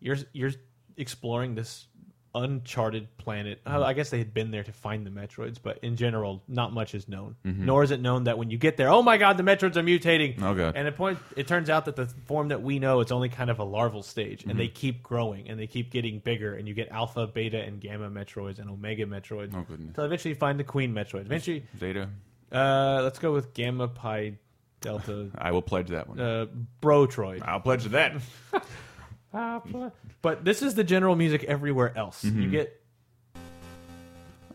you're 0.00 0.16
you're 0.32 0.52
exploring 0.96 1.56
this 1.56 1.88
uncharted 2.34 3.16
planet. 3.16 3.62
Mm-hmm. 3.64 3.82
I 3.82 3.92
guess 3.92 4.10
they 4.10 4.18
had 4.18 4.34
been 4.34 4.50
there 4.50 4.62
to 4.64 4.72
find 4.72 5.06
the 5.06 5.10
Metroids, 5.10 5.58
but 5.62 5.78
in 5.82 5.96
general, 5.96 6.42
not 6.48 6.72
much 6.72 6.94
is 6.94 7.08
known. 7.08 7.36
Mm-hmm. 7.46 7.64
Nor 7.64 7.82
is 7.84 7.90
it 7.90 8.00
known 8.00 8.24
that 8.24 8.38
when 8.38 8.50
you 8.50 8.58
get 8.58 8.76
there, 8.76 8.88
oh 8.88 9.02
my 9.02 9.16
god, 9.16 9.36
the 9.36 9.42
Metroids 9.42 9.76
are 9.76 9.82
mutating. 9.82 10.42
Oh, 10.42 10.54
God. 10.54 10.74
And 10.76 10.88
it 10.88 10.96
point 10.96 11.18
it 11.36 11.46
turns 11.46 11.70
out 11.70 11.84
that 11.84 11.96
the 11.96 12.06
form 12.26 12.48
that 12.48 12.62
we 12.62 12.78
know 12.78 13.00
it's 13.00 13.12
only 13.12 13.28
kind 13.28 13.50
of 13.50 13.58
a 13.58 13.64
larval 13.64 14.02
stage, 14.02 14.42
and 14.42 14.50
Mm-hmm. 14.52 14.58
they 14.58 14.68
keep 14.68 15.02
growing 15.02 15.48
and 15.48 15.58
they 15.58 15.66
keep 15.66 15.90
getting 15.90 16.18
bigger, 16.18 16.54
and 16.54 16.66
you 16.68 16.74
get 16.74 16.88
alpha, 16.90 17.26
beta, 17.26 17.60
and 17.62 17.80
gamma 17.80 18.10
Metroids 18.10 18.58
and 18.58 18.68
omega 18.68 19.06
Metroids. 19.06 19.52
Oh, 19.54 19.62
goodness. 19.62 19.88
Until 19.88 20.04
eventually 20.04 20.30
you 20.34 20.36
find 20.38 20.58
the 20.58 20.64
Queen 20.64 20.92
Metroid. 20.92 21.22
Eventually, 21.26 21.64
Zeta, 21.78 22.08
uh, 22.52 23.00
let's 23.02 23.18
go 23.18 23.32
with 23.32 23.54
gamma, 23.54 23.88
pi, 23.88 24.34
delta, 24.80 25.30
I 25.38 25.50
will 25.52 25.62
pledge 25.62 25.88
that 25.88 26.08
one. 26.08 26.20
uh, 26.20 26.46
Brotroid. 26.82 27.42
I'll 27.46 27.60
pledge 27.60 27.84
that. 27.86 28.14
But 30.22 30.44
this 30.44 30.62
is 30.62 30.74
the 30.74 30.84
general 30.84 31.16
music 31.16 31.44
everywhere 31.44 31.96
else. 31.96 32.24
You 32.24 32.50
get 32.50 32.80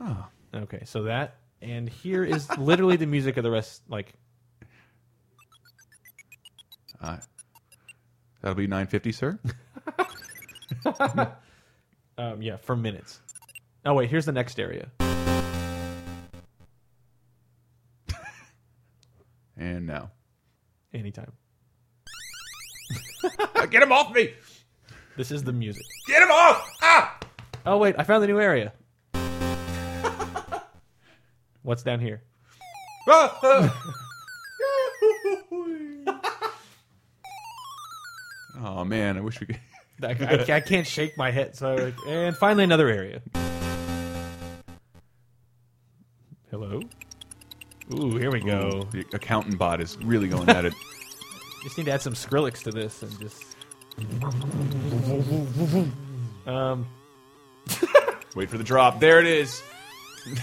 Oh, 0.01 0.27
okay, 0.53 0.83
so 0.85 1.03
that 1.03 1.35
and 1.61 1.89
here 1.89 2.23
is 2.23 2.49
literally 2.57 2.95
the 2.95 3.05
music 3.05 3.37
of 3.37 3.43
the 3.43 3.51
rest. 3.51 3.81
Like 3.89 4.13
uh, 7.01 7.17
that'll 8.41 8.55
be 8.55 8.67
nine 8.67 8.87
fifty, 8.87 9.11
sir. 9.11 9.39
um, 12.17 12.41
yeah, 12.41 12.57
for 12.57 12.75
minutes. 12.75 13.19
Oh 13.85 13.93
wait, 13.95 14.09
here's 14.09 14.25
the 14.25 14.31
next 14.31 14.59
area. 14.59 14.89
And 19.57 19.85
now, 19.85 20.11
Anytime. 20.93 21.33
get 23.69 23.83
him 23.83 23.91
off 23.91 24.13
me! 24.13 24.33
This 25.17 25.31
is 25.31 25.43
the 25.43 25.53
music. 25.53 25.85
Get 26.07 26.21
him 26.21 26.31
off! 26.31 26.69
Ah! 26.81 27.19
Oh 27.65 27.77
wait, 27.77 27.95
I 27.97 28.03
found 28.03 28.23
the 28.23 28.27
new 28.27 28.39
area. 28.39 28.73
What's 31.63 31.83
down 31.83 31.99
here? 31.99 32.23
oh 33.07 33.71
man, 38.85 39.17
I 39.17 39.21
wish 39.21 39.39
we 39.39 39.47
could. 39.47 39.59
I, 40.03 40.15
I, 40.19 40.55
I 40.55 40.59
can't 40.61 40.87
shake 40.87 41.17
my 41.17 41.31
head. 41.31 41.55
So, 41.55 41.75
like, 41.75 41.95
and 42.07 42.35
finally, 42.35 42.63
another 42.63 42.87
area. 42.87 43.21
Hello. 46.49 46.81
Ooh, 47.93 48.17
here 48.17 48.31
we 48.31 48.39
go. 48.39 48.87
The 48.91 49.05
accountant 49.13 49.57
bot 49.57 49.81
is 49.81 49.97
really 49.97 50.27
going 50.27 50.49
at 50.49 50.65
it. 50.65 50.73
Just 51.63 51.77
need 51.77 51.85
to 51.85 51.91
add 51.91 52.01
some 52.01 52.13
Skrillex 52.13 52.63
to 52.63 52.71
this 52.71 53.03
and 53.03 53.19
just. 53.19 53.43
Um, 56.45 56.87
Wait 58.35 58.49
for 58.49 58.57
the 58.57 58.63
drop. 58.63 58.99
There 58.99 59.19
it 59.19 59.27
is. 59.27 59.61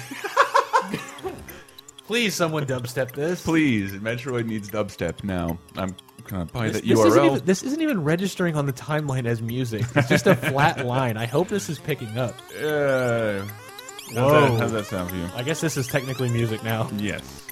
please, 2.06 2.34
someone 2.34 2.66
dubstep 2.66 3.12
this. 3.12 3.42
Please, 3.44 3.92
Metroid 3.92 4.46
needs 4.46 4.68
dubstep 4.70 5.22
now. 5.24 5.58
I'm 5.76 5.96
gonna 6.24 6.46
buy 6.46 6.70
that 6.70 6.82
this 6.84 6.98
isn't 6.98 7.12
URL. 7.12 7.26
even, 7.26 7.44
this 7.44 7.62
isn't 7.62 7.80
even 7.80 8.02
registering 8.04 8.56
on 8.56 8.66
the 8.66 8.72
timeline 8.72 9.26
as 9.26 9.40
music. 9.42 9.84
It's 9.94 10.08
just 10.08 10.26
a 10.26 10.34
flat 10.34 10.84
line. 10.86 11.16
I 11.16 11.26
hope 11.26 11.48
this 11.48 11.68
is 11.68 11.78
picking 11.78 12.18
up. 12.18 12.34
Uh, 12.60 13.40
how's, 13.40 14.14
Whoa. 14.14 14.40
that, 14.40 14.60
how's 14.60 14.72
that 14.72 14.86
sound 14.86 15.10
for 15.10 15.16
you? 15.16 15.28
I 15.34 15.42
guess 15.42 15.60
this 15.60 15.76
is 15.76 15.86
technically 15.86 16.28
music 16.28 16.62
now. 16.64 16.90
Yes. 16.96 17.44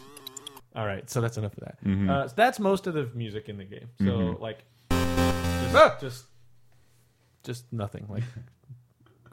All 0.77 0.85
right, 0.87 1.09
so 1.09 1.21
that's 1.21 1.37
enough 1.37 1.53
of 1.53 1.61
that. 1.61 1.85
Mm-hmm. 1.85 2.11
Uh, 2.11 2.27
so 2.29 2.35
that's 2.37 2.59
most 2.59 2.89
of 2.89 2.95
the 2.95 3.09
music 3.15 3.49
in 3.49 3.59
the 3.59 3.65
game. 3.65 3.89
So 4.01 4.37
like, 4.41 4.65
just, 5.75 6.01
just, 6.01 6.25
just 7.43 7.73
nothing. 7.73 8.07
Like, 8.09 8.23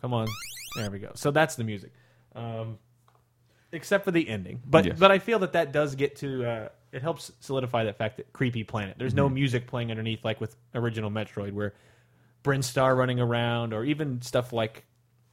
come 0.02 0.14
on, 0.14 0.28
there 0.76 0.92
we 0.92 1.00
go. 1.00 1.12
So 1.16 1.32
that's 1.32 1.56
the 1.56 1.64
music, 1.64 1.92
um, 2.36 2.78
except 3.72 4.04
for 4.06 4.12
the 4.12 4.28
ending. 4.28 4.62
But 4.66 4.86
Yes. 4.86 5.00
but 5.00 5.12
I 5.12 5.20
feel 5.20 5.40
that 5.40 5.54
that 5.54 5.72
does 5.72 5.96
get 5.96 6.16
to 6.18 6.46
uh, 6.46 6.70
it 6.92 7.02
helps 7.02 7.32
solidify 7.40 7.86
that 7.86 7.98
fact 7.98 8.18
that 8.18 8.34
creepy 8.34 8.64
planet. 8.64 8.96
There's 8.98 9.12
Mm-hmm. 9.14 9.18
no 9.18 9.30
music 9.30 9.68
playing 9.68 9.92
underneath 9.92 10.24
like 10.26 10.42
with 10.42 10.56
original 10.76 11.10
Metroid, 11.10 11.54
where 11.54 11.74
Brinstar 12.44 12.98
running 12.98 13.20
around, 13.20 13.74
or 13.74 13.84
even 13.86 14.22
stuff 14.22 14.52
like. 14.54 14.84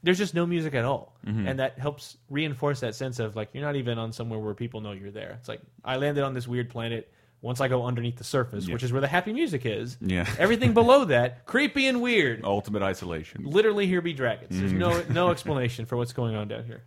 There's 0.01 0.17
just 0.17 0.33
no 0.33 0.45
music 0.45 0.75
at 0.75 0.85
all, 0.85 1.17
Mm-hmm. 1.27 1.47
and 1.47 1.59
that 1.59 1.77
helps 1.77 2.15
reinforce 2.29 2.79
that 2.79 2.95
sense 2.95 3.19
of 3.19 3.35
like 3.35 3.49
you're 3.51 3.63
not 3.65 3.75
even 3.75 3.97
on 3.99 4.13
somewhere 4.13 4.39
where 4.39 4.53
people 4.53 4.79
know 4.79 4.93
you're 4.93 5.11
there. 5.11 5.31
It's 5.39 5.49
like 5.49 5.59
I 5.83 5.97
landed 5.97 6.23
on 6.23 6.33
this 6.33 6.47
weird 6.47 6.69
planet. 6.69 7.11
Once 7.41 7.61
I 7.61 7.67
go 7.69 7.85
underneath 7.85 8.17
the 8.17 8.23
surface, 8.25 8.67
Yeah. 8.67 8.73
which 8.73 8.83
is 8.83 8.91
where 8.91 8.99
the 9.01 9.07
happy 9.07 9.31
music 9.31 9.65
is, 9.65 9.97
Yeah. 10.01 10.27
everything 10.39 10.73
below 10.73 11.05
that 11.05 11.45
creepy 11.45 11.87
and 11.87 12.01
weird. 12.01 12.43
Ultimate 12.43 12.81
isolation. 12.83 13.45
Literally, 13.45 13.87
here 13.87 14.01
be 14.01 14.11
dragons. 14.13 14.59
There's 14.59 14.73
no 14.73 14.89
Mm-hmm. 14.91 15.13
no 15.13 15.29
explanation 15.31 15.85
for 15.85 15.95
what's 15.95 16.11
going 16.13 16.35
on 16.35 16.47
down 16.49 16.65
here. 16.65 16.83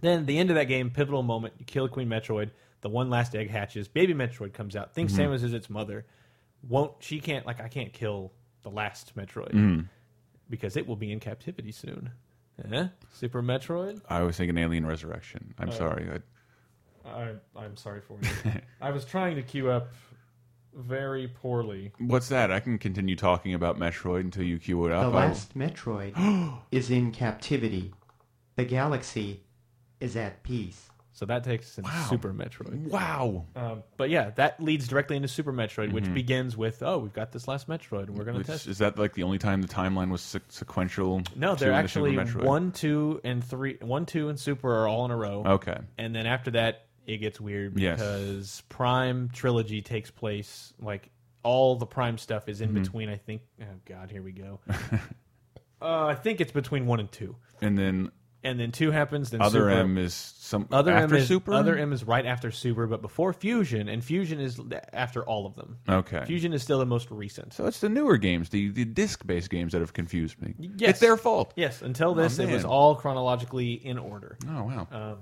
Then 0.00 0.20
at 0.20 0.26
the 0.26 0.36
end 0.38 0.50
of 0.50 0.56
that 0.56 0.64
game, 0.64 0.90
pivotal 0.90 1.22
moment. 1.22 1.54
You 1.58 1.64
kill 1.64 1.88
Queen 1.88 2.08
Metroid. 2.08 2.50
The 2.80 2.88
one 2.90 3.08
last 3.08 3.34
egg 3.34 3.48
hatches. 3.50 3.88
Baby 3.88 4.12
Metroid 4.14 4.52
comes 4.52 4.76
out. 4.76 4.94
Thinks 4.94 5.12
Mm-hmm. 5.14 5.32
Samus 5.32 5.42
is 5.44 5.52
its 5.54 5.70
mother. 5.70 6.04
Won't 6.68 6.92
she 7.00 7.20
can't 7.20 7.46
like 7.46 7.60
I 7.60 7.68
can't 7.68 7.92
kill 7.92 8.32
the 8.62 8.70
last 8.70 9.14
Metroid 9.16 9.52
Mm-hmm. 9.52 9.80
because 10.50 10.76
it 10.76 10.86
will 10.88 10.96
be 10.96 11.12
in 11.12 11.20
captivity 11.20 11.72
soon. 11.72 12.10
Eh? 12.72 12.88
Super 13.12 13.42
Metroid. 13.42 14.00
I 14.08 14.22
was 14.22 14.36
thinking 14.36 14.58
Alien 14.58 14.86
Resurrection. 14.86 15.54
I'm 15.58 15.72
sorry. 15.72 16.08
I, 16.10 16.18
I, 17.14 17.32
I'm 17.56 17.76
sorry 17.76 18.00
for 18.00 18.18
you. 18.20 18.52
I 18.80 18.90
was 18.90 19.04
trying 19.04 19.36
to 19.36 19.42
queue 19.42 19.70
up 19.70 19.92
very 20.74 21.28
poorly. 21.28 21.92
what's 21.98 22.28
that? 22.28 22.50
I 22.50 22.58
can 22.60 22.78
continue 22.78 23.14
talking 23.16 23.54
about 23.54 23.78
Metroid 23.78 24.20
until 24.20 24.42
you 24.42 24.58
queue 24.58 24.84
it 24.86 24.88
The 24.88 24.96
up. 24.96 25.14
I- 25.14 25.26
last 25.28 25.56
Metroid 25.56 26.58
is 26.72 26.90
in 26.90 27.12
captivity. 27.12 27.92
The 28.56 28.64
galaxy 28.64 29.40
is 30.00 30.16
at 30.16 30.42
peace. 30.42 30.90
So 31.12 31.26
that 31.26 31.44
takes 31.44 31.66
us 31.70 31.78
into 31.78 31.90
Wow. 31.92 32.06
Super 32.10 32.32
Metroid. 32.34 32.88
Wow. 32.88 33.44
Um, 33.54 33.84
but 33.96 34.10
yeah, 34.10 34.30
that 34.30 34.60
leads 34.60 34.88
directly 34.88 35.14
into 35.14 35.28
Super 35.28 35.52
Metroid, 35.52 35.92
which 35.92 36.12
begins 36.12 36.56
with, 36.56 36.82
oh, 36.82 36.98
we've 36.98 37.12
got 37.12 37.30
this 37.30 37.46
last 37.46 37.68
Metroid, 37.68 38.08
and 38.08 38.18
we're 38.18 38.24
going 38.24 38.36
to 38.38 38.42
test 38.42 38.66
it. 38.66 38.70
is 38.70 38.78
that 38.78 38.98
like 38.98 39.14
the 39.14 39.22
only 39.22 39.38
time 39.38 39.62
the 39.62 39.68
timeline 39.68 40.10
was 40.10 40.22
se- 40.22 40.40
sequential? 40.48 41.22
No, 41.36 41.54
they're 41.54 41.70
actually 41.72 42.16
Super 42.16 42.24
Metroid? 42.40 42.44
one, 42.44 42.72
two, 42.72 43.20
and 43.22 43.44
three. 43.44 43.76
One, 43.80 44.06
two, 44.06 44.28
and 44.28 44.36
Super 44.40 44.74
are 44.74 44.88
all 44.88 45.04
in 45.04 45.12
a 45.12 45.16
row. 45.16 45.44
Okay. 45.46 45.78
And 45.98 46.12
then 46.16 46.26
after 46.26 46.50
that, 46.50 46.86
it 47.06 47.18
gets 47.18 47.40
weird 47.40 47.78
Yes. 47.78 47.98
because 48.00 48.62
Prime 48.68 49.28
trilogy 49.32 49.82
takes 49.82 50.10
place 50.10 50.72
like 50.80 51.10
all 51.42 51.76
the 51.76 51.86
Prime 51.86 52.16
stuff 52.18 52.48
is 52.48 52.60
in 52.60 52.70
Mm-hmm. 52.70 52.82
between. 52.82 53.08
I 53.08 53.16
think. 53.16 53.42
Oh 53.60 53.64
God, 53.84 54.10
here 54.10 54.22
we 54.22 54.32
go. 54.32 54.60
uh, 55.82 56.06
I 56.06 56.14
think 56.14 56.40
it's 56.40 56.52
between 56.52 56.86
one 56.86 57.00
and 57.00 57.10
two, 57.10 57.36
And 57.60 57.76
then 57.76 58.10
and 58.42 58.60
then 58.60 58.72
two 58.72 58.90
happens. 58.90 59.30
Then 59.30 59.40
other 59.40 59.60
Super, 59.60 59.70
M 59.70 59.96
is 59.96 60.12
some 60.12 60.68
Other 60.70 60.92
after 60.92 61.16
M 61.16 61.22
is 61.22 61.28
Super. 61.28 61.54
Other 61.54 61.76
M 61.78 61.92
is 61.94 62.04
right 62.04 62.26
after 62.26 62.50
Super, 62.50 62.86
but 62.86 63.00
before 63.00 63.32
Fusion, 63.32 63.88
and 63.88 64.04
Fusion 64.04 64.38
is 64.38 64.60
after 64.92 65.24
all 65.24 65.46
of 65.46 65.54
them. 65.54 65.78
Okay. 65.88 66.22
Fusion 66.26 66.52
is 66.52 66.62
still 66.62 66.78
the 66.78 66.84
most 66.86 67.10
recent. 67.10 67.54
So 67.54 67.66
it's 67.66 67.80
the 67.80 67.88
newer 67.88 68.18
games, 68.18 68.50
the 68.50 68.68
the 68.68 68.84
disc-based 68.84 69.48
games 69.50 69.72
that 69.72 69.80
have 69.80 69.94
confused 69.94 70.40
me. 70.42 70.54
Yes. 70.58 70.90
It's 70.90 71.00
their 71.00 71.16
fault. 71.16 71.54
Yes, 71.56 71.80
until 71.80 72.14
this, 72.14 72.38
it 72.38 72.50
was 72.50 72.62
man. 72.64 72.70
all 72.70 72.96
chronologically 72.96 73.72
in 73.72 73.98
order. 73.98 74.36
Oh 74.48 74.64
wow. 74.64 74.88
Um, 74.90 75.18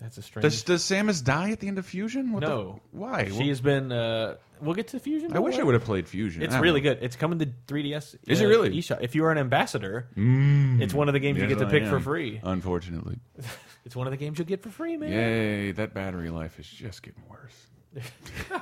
that's 0.00 0.18
a 0.18 0.22
strange. 0.22 0.42
does 0.42 0.62
does 0.62 0.82
Samus 0.82 1.22
die 1.24 1.50
at 1.50 1.60
the 1.60 1.68
end 1.68 1.78
of 1.78 1.86
Fusion? 1.86 2.32
What 2.32 2.40
the- 2.40 2.48
no, 2.48 2.80
why? 2.92 3.28
She 3.28 3.48
has 3.48 3.60
been. 3.60 3.92
Uh, 3.92 4.36
we'll 4.60 4.74
get 4.74 4.88
to 4.88 4.98
Fusion. 4.98 5.36
I 5.36 5.38
wish 5.40 5.58
I 5.58 5.62
would 5.62 5.74
have 5.74 5.84
played 5.84 6.08
Fusion. 6.08 6.42
It's 6.42 6.54
really 6.56 6.80
good. 6.80 6.98
It's 7.02 7.16
coming 7.16 7.38
to 7.40 7.46
3DS. 7.66 8.16
Is 8.26 8.40
uh, 8.40 8.44
it 8.44 8.48
really? 8.48 8.70
eShop. 8.70 8.98
If 9.02 9.14
you 9.14 9.24
are 9.24 9.32
an 9.32 9.38
ambassador, 9.38 10.08
Mm. 10.16 10.80
it's 10.80 10.94
one 10.94 11.08
of 11.08 11.12
the 11.14 11.20
games 11.20 11.36
you 11.38 11.44
Yes, 11.44 11.50
get 11.54 11.58
to 11.60 11.66
I 11.66 11.70
pick 11.70 11.84
for 11.88 11.96
am. 11.96 12.02
free. 12.02 12.40
Unfortunately. 12.42 13.18
It's 13.82 13.96
one 13.96 14.06
of 14.06 14.10
the 14.10 14.18
games 14.18 14.38
you'll 14.38 14.46
get 14.46 14.62
for 14.62 14.68
free, 14.68 14.98
man. 14.98 15.10
Yay! 15.10 15.72
That 15.72 15.94
battery 15.94 16.28
life 16.28 16.58
is 16.60 16.68
just 16.68 17.02
getting 17.02 17.22
worse. 17.30 17.56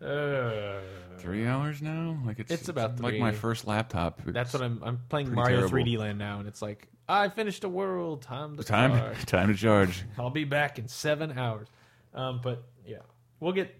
Uh, 0.00 0.80
Three 1.18 1.46
hours 1.46 1.80
now? 1.80 2.18
Like 2.26 2.38
it's 2.38 2.50
It's 2.52 2.68
about 2.68 3.00
like 3.00 3.12
three. 3.12 3.20
my 3.20 3.32
first 3.32 3.66
laptop. 3.66 4.20
that's 4.26 4.52
what 4.52 4.62
I'm. 4.62 4.82
I'm 4.84 5.00
playing 5.08 5.32
Mario 5.34 5.66
terrible. 5.66 5.78
3D 5.78 5.98
Land 5.98 6.18
now, 6.18 6.38
and 6.38 6.46
it's 6.46 6.60
like 6.60 6.86
I 7.08 7.28
finished 7.28 7.64
a 7.64 7.68
world. 7.68 8.22
Time 8.22 8.56
to 8.56 8.64
time 8.64 8.92
charge. 8.98 9.26
time 9.26 9.48
to 9.48 9.54
charge. 9.54 10.02
I'll 10.18 10.30
be 10.30 10.44
back 10.44 10.78
in 10.78 10.88
seven 10.88 11.38
hours. 11.38 11.68
Um, 12.14 12.40
but 12.42 12.64
yeah, 12.86 12.98
we'll 13.40 13.52
get 13.52 13.74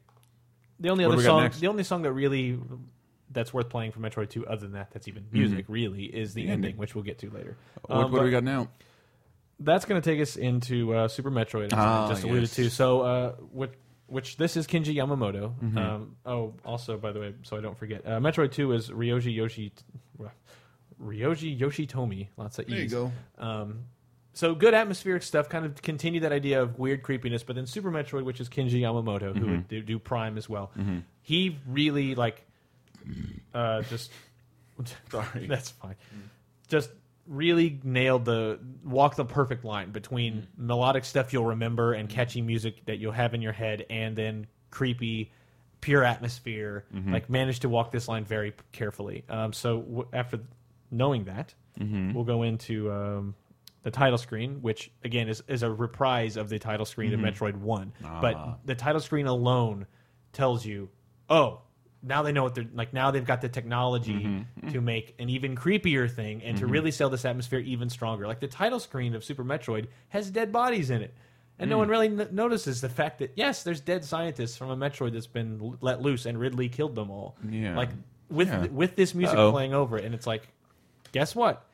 the 0.78 0.90
only 0.90 1.04
What 1.06 1.12
do 1.12 1.14
other 1.14 1.18
we 1.18 1.24
got 1.24 1.30
song. 1.30 1.42
next? 1.42 1.60
The 1.60 1.66
only 1.68 1.84
song 1.84 2.02
that 2.02 2.12
really 2.12 2.58
that's 3.32 3.52
worth 3.52 3.68
playing 3.68 3.92
for 3.92 4.00
Metroid 4.00 4.28
Two, 4.30 4.46
other 4.46 4.60
than 4.62 4.72
that, 4.72 4.90
that's 4.92 5.08
even 5.08 5.24
music. 5.32 5.64
Really, 5.68 6.04
is 6.04 6.34
the, 6.34 6.42
Mm-hmm. 6.42 6.46
The 6.48 6.52
ending, 6.52 6.64
ending. 6.70 6.76
which 6.78 6.94
we'll 6.94 7.04
get 7.04 7.18
to 7.20 7.30
later. 7.30 7.56
what 7.82 7.96
Um, 7.96 8.02
what 8.04 8.10
do 8.10 8.16
but 8.18 8.24
we 8.24 8.30
got 8.30 8.44
now? 8.44 8.68
That's 9.58 9.86
going 9.86 10.00
to 10.00 10.10
take 10.10 10.20
us 10.20 10.36
into 10.36 10.94
uh, 10.94 11.08
Super 11.08 11.30
Metroid, 11.30 11.66
as 11.66 11.72
Ah, 11.74 12.06
I 12.06 12.08
just 12.10 12.24
alluded 12.24 12.42
yes. 12.42 12.54
to. 12.56 12.68
So, 12.70 13.00
uh, 13.00 13.32
which, 13.52 13.72
which 14.06 14.36
this 14.36 14.54
is 14.56 14.66
Kenji 14.66 14.94
Yamamoto. 14.94 15.54
Mm-hmm. 15.58 15.78
Um, 15.78 16.16
oh, 16.26 16.52
also 16.64 16.98
by 16.98 17.12
the 17.12 17.20
way, 17.20 17.34
so 17.42 17.56
I 17.56 17.60
don't 17.62 17.76
forget, 17.76 18.06
uh, 18.06 18.20
Metroid 18.20 18.52
Two 18.52 18.72
is 18.72 18.90
Ryoji 18.90 19.34
Yoshi, 19.34 19.72
Ryoji 21.02 21.58
Yoshitomi. 21.58 22.28
Lots 22.36 22.58
of 22.58 22.68
E's. 22.68 22.90
There 22.90 23.00
you 23.00 23.12
Um, 23.38 23.80
so 24.32 24.54
good 24.54 24.74
atmospheric 24.74 25.22
stuff, 25.22 25.48
kind 25.48 25.64
of 25.64 25.80
continue 25.82 26.20
that 26.20 26.32
idea 26.32 26.60
of 26.62 26.78
weird 26.78 27.02
creepiness. 27.02 27.42
But 27.42 27.56
then 27.56 27.66
Super 27.66 27.90
Metroid, 27.90 28.24
which 28.24 28.40
is 28.40 28.48
Kenji 28.48 28.80
Yamamoto, 28.80 29.34
who 29.36 29.40
Mm-hmm. 29.40 29.50
would 29.50 29.68
do, 29.68 29.82
do 29.82 29.98
Prime 29.98 30.36
as 30.36 30.48
well, 30.48 30.70
he 31.22 31.58
really 31.66 32.14
like 32.14 32.44
uh, 33.54 33.82
just 33.82 34.10
sorry, 35.10 35.46
that's 35.48 35.70
fine. 35.70 35.96
Just 36.68 36.90
really 37.26 37.80
nailed 37.82 38.24
the 38.24 38.58
walk 38.84 39.16
the 39.16 39.24
perfect 39.24 39.64
line 39.64 39.90
between 39.90 40.46
melodic 40.56 41.04
stuff 41.04 41.32
you'll 41.32 41.46
remember 41.46 41.92
and 41.92 42.08
catchy 42.08 42.40
music 42.42 42.84
that 42.86 42.98
you'll 42.98 43.12
have 43.12 43.34
in 43.34 43.42
your 43.42 43.52
head, 43.52 43.86
and 43.90 44.16
then 44.16 44.46
creepy. 44.70 45.32
Pure 45.82 46.04
atmosphere, 46.04 46.84
like 47.06 47.30
managed 47.30 47.62
to 47.62 47.68
walk 47.68 47.92
this 47.92 48.08
line 48.08 48.24
very 48.24 48.54
carefully. 48.72 49.24
Um, 49.28 49.52
so 49.52 49.82
w- 49.82 50.08
after 50.12 50.40
knowing 50.96 51.24
that, 51.24 51.54
mm-hmm. 51.78 52.12
we'll 52.12 52.24
go 52.24 52.42
into 52.42 52.90
um, 52.90 53.34
the 53.82 53.90
title 53.90 54.18
screen, 54.18 54.62
which 54.62 54.90
again 55.04 55.28
is, 55.28 55.42
is 55.48 55.62
a 55.62 55.70
reprise 55.70 56.36
of 56.36 56.48
the 56.48 56.58
title 56.58 56.86
screen 56.86 57.14
of 57.14 57.20
mm-hmm. 57.20 57.28
Metroid 57.28 57.56
One. 57.56 57.92
But 58.00 58.34
ah. 58.34 58.56
the 58.64 58.74
title 58.74 59.00
screen 59.00 59.26
alone 59.26 59.86
tells 60.32 60.64
you, 60.66 60.88
oh, 61.28 61.60
now 62.02 62.22
they 62.22 62.32
know 62.32 62.42
what 62.42 62.54
they're 62.54 62.66
like. 62.72 62.92
Now 62.92 63.10
they've 63.10 63.24
got 63.24 63.40
the 63.40 63.48
technology 63.48 64.12
mm-hmm. 64.12 64.68
to 64.68 64.80
make 64.80 65.14
an 65.18 65.28
even 65.28 65.56
creepier 65.56 66.10
thing 66.10 66.42
and 66.42 66.58
to 66.58 66.66
really 66.66 66.90
sell 66.90 67.10
this 67.10 67.24
atmosphere 67.24 67.58
even 67.60 67.88
stronger. 67.90 68.26
Like 68.26 68.40
the 68.40 68.48
title 68.48 68.78
screen 68.78 69.14
of 69.14 69.24
Super 69.24 69.44
Metroid 69.44 69.88
has 70.10 70.30
dead 70.30 70.52
bodies 70.52 70.90
in 70.90 71.02
it. 71.02 71.14
And 71.58 71.70
no 71.70 71.76
mm. 71.76 71.78
one 71.80 71.88
really 71.88 72.06
n- 72.08 72.28
notices 72.32 72.82
the 72.82 72.90
fact 72.90 73.20
that 73.20 73.32
yes, 73.34 73.62
there's 73.62 73.80
dead 73.80 74.04
scientists 74.04 74.56
from 74.58 74.70
a 74.70 74.76
Metroid 74.76 75.14
that's 75.14 75.26
been 75.26 75.58
l- 75.60 75.76
let 75.80 76.02
loose, 76.02 76.26
and 76.26 76.38
Ridley 76.38 76.68
killed 76.68 76.94
them 76.94 77.10
all. 77.10 77.36
Yeah. 77.48 77.74
Like 77.74 77.88
with 78.28 78.48
Yeah. 78.48 78.66
with 78.66 78.94
this 78.94 79.14
music 79.14 79.38
Uh-oh. 79.38 79.52
playing 79.52 79.72
over 79.72 79.96
it, 79.96 80.04
and 80.04 80.14
it's 80.14 80.26
like, 80.26 80.46
guess 81.16 81.34
what? 81.34 81.64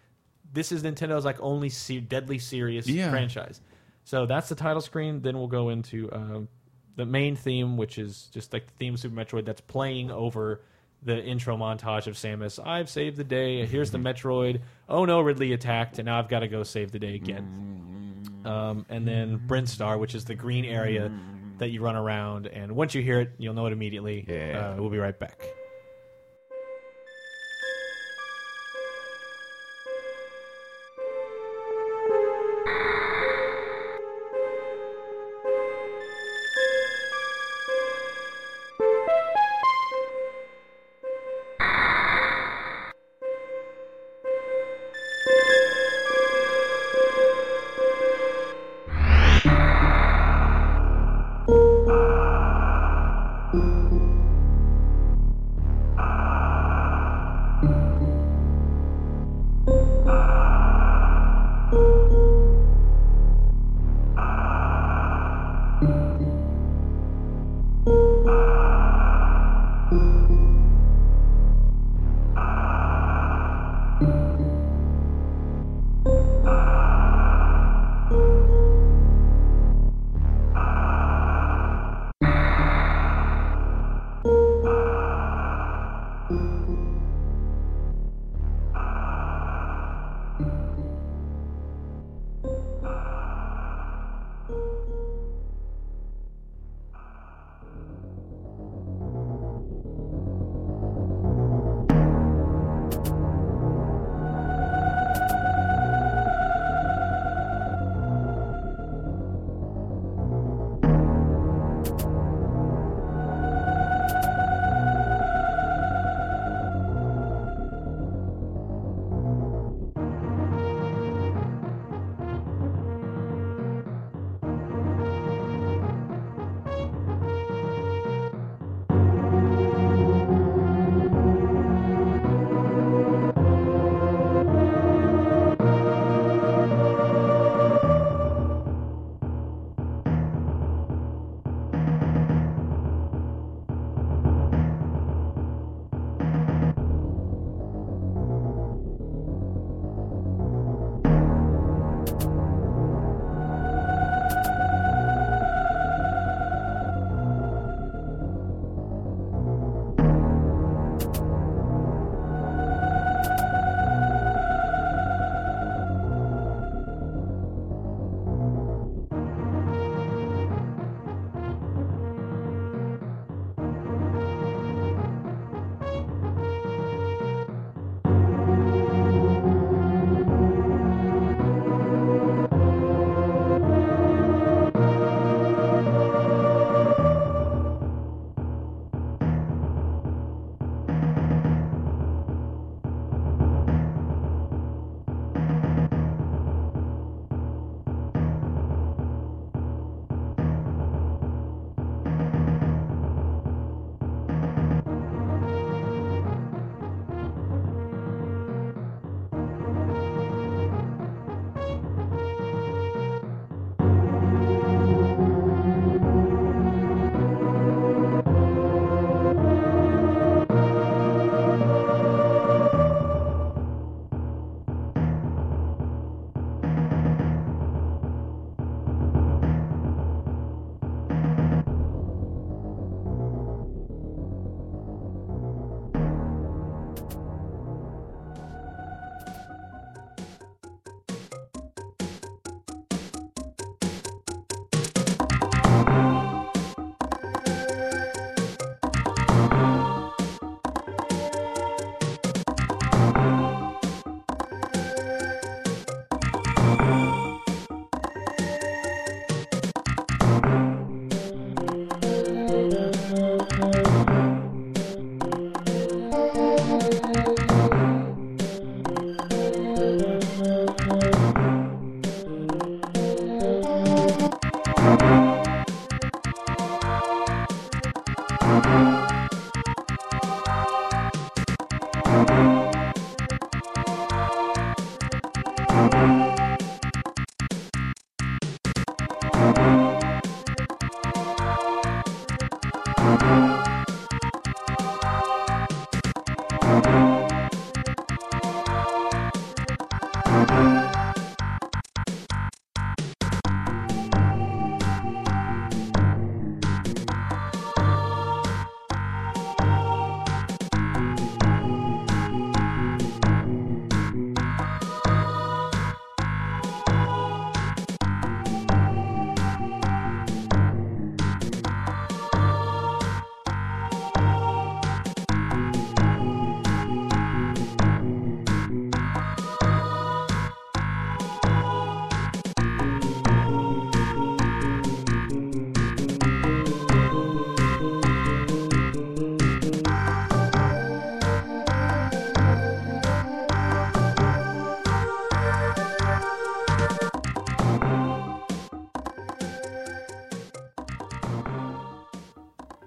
This 0.53 0.71
is 0.71 0.83
Nintendo's 0.85 1.25
like 1.25 1.41
only 1.41 1.69
se- 1.69 2.01
deadly 2.01 2.39
serious 2.39 2.87
Yeah. 2.87 3.11
franchise. 3.11 3.61
So 4.05 4.25
that's 4.27 4.49
the 4.49 4.55
title 4.55 4.81
screen. 4.81 5.21
Then 5.21 5.37
we'll 5.37 5.49
go 5.49 5.71
into 5.71 6.09
um, 6.13 6.49
the 6.95 7.05
main 7.07 7.35
theme, 7.35 7.77
which 7.77 7.99
is 7.99 8.29
just 8.33 8.53
like 8.53 8.67
the 8.67 8.73
theme 8.79 8.95
of 8.95 9.01
Super 9.01 9.17
Metroid 9.17 9.45
that's 9.45 9.61
playing 9.63 10.11
over 10.13 10.61
the 11.03 11.21
intro 11.25 11.57
montage 11.57 12.07
of 12.07 12.15
Samus. 12.15 12.65
I've 12.65 12.89
saved 12.89 13.17
the 13.17 13.25
day. 13.25 13.67
Here's 13.67 13.91
the 13.91 13.99
Metroid. 13.99 14.61
Oh 14.89 15.05
no, 15.05 15.21
Ridley 15.21 15.53
attacked, 15.53 15.99
and 15.99 16.07
now 16.07 16.21
I've 16.21 16.29
got 16.29 16.41
to 16.41 16.49
go 16.49 16.63
save 16.63 16.93
the 16.93 17.01
day 17.01 17.17
again. 17.17 18.23
Um, 18.45 18.87
and 18.89 19.07
then 19.09 19.41
Brinstar, 19.49 19.99
which 19.99 20.15
is 20.15 20.25
the 20.25 20.37
green 20.37 20.65
area 20.65 21.11
that 21.59 21.71
you 21.71 21.81
run 21.83 21.97
around, 21.97 22.47
and 22.47 22.73
once 22.77 22.95
you 22.95 23.03
hear 23.03 23.21
it, 23.21 23.31
you'll 23.39 23.55
know 23.55 23.67
it 23.67 23.73
immediately. 23.73 24.25
Yeah. 24.29 24.75
Uh, 24.77 24.81
we'll 24.81 24.91
be 24.91 24.99
right 24.99 25.19
back. 25.19 25.45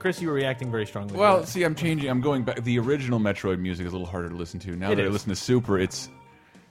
Chris, 0.05 0.21
you 0.21 0.27
were 0.27 0.35
reacting 0.35 0.69
very 0.69 0.85
strongly. 0.85 1.17
Well, 1.17 1.43
see, 1.47 1.63
I'm 1.63 1.73
changing. 1.73 2.11
I'm 2.11 2.21
going 2.21 2.43
back. 2.43 2.63
The 2.63 2.77
original 2.77 3.19
Metroid 3.19 3.57
music 3.57 3.87
is 3.87 3.91
a 3.91 3.95
little 3.95 4.05
harder 4.05 4.29
to 4.29 4.35
listen 4.35 4.59
to. 4.59 4.75
Now 4.75 4.91
It 4.91 4.97
that 4.97 5.05
I 5.05 5.07
listen 5.07 5.29
to 5.29 5.35
Super, 5.35 5.79
it's 5.79 6.09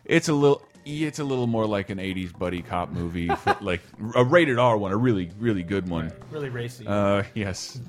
it's 0.04 0.28
a 0.28 0.32
little 0.32 0.62
it's 0.84 1.18
a 1.18 1.24
little 1.24 1.48
more 1.48 1.66
like 1.66 1.90
an 1.90 1.98
'80s 1.98 2.32
buddy 2.38 2.62
cop 2.62 2.90
movie, 2.92 3.26
for, 3.34 3.56
like 3.60 3.80
a 4.14 4.22
rated 4.24 4.60
R 4.60 4.76
one, 4.78 4.92
a 4.92 4.96
really 4.96 5.32
really 5.40 5.64
good 5.64 5.88
one. 5.88 6.12
really 6.30 6.48
racy. 6.48 6.86
Uh, 6.86 7.24
yes, 7.34 7.80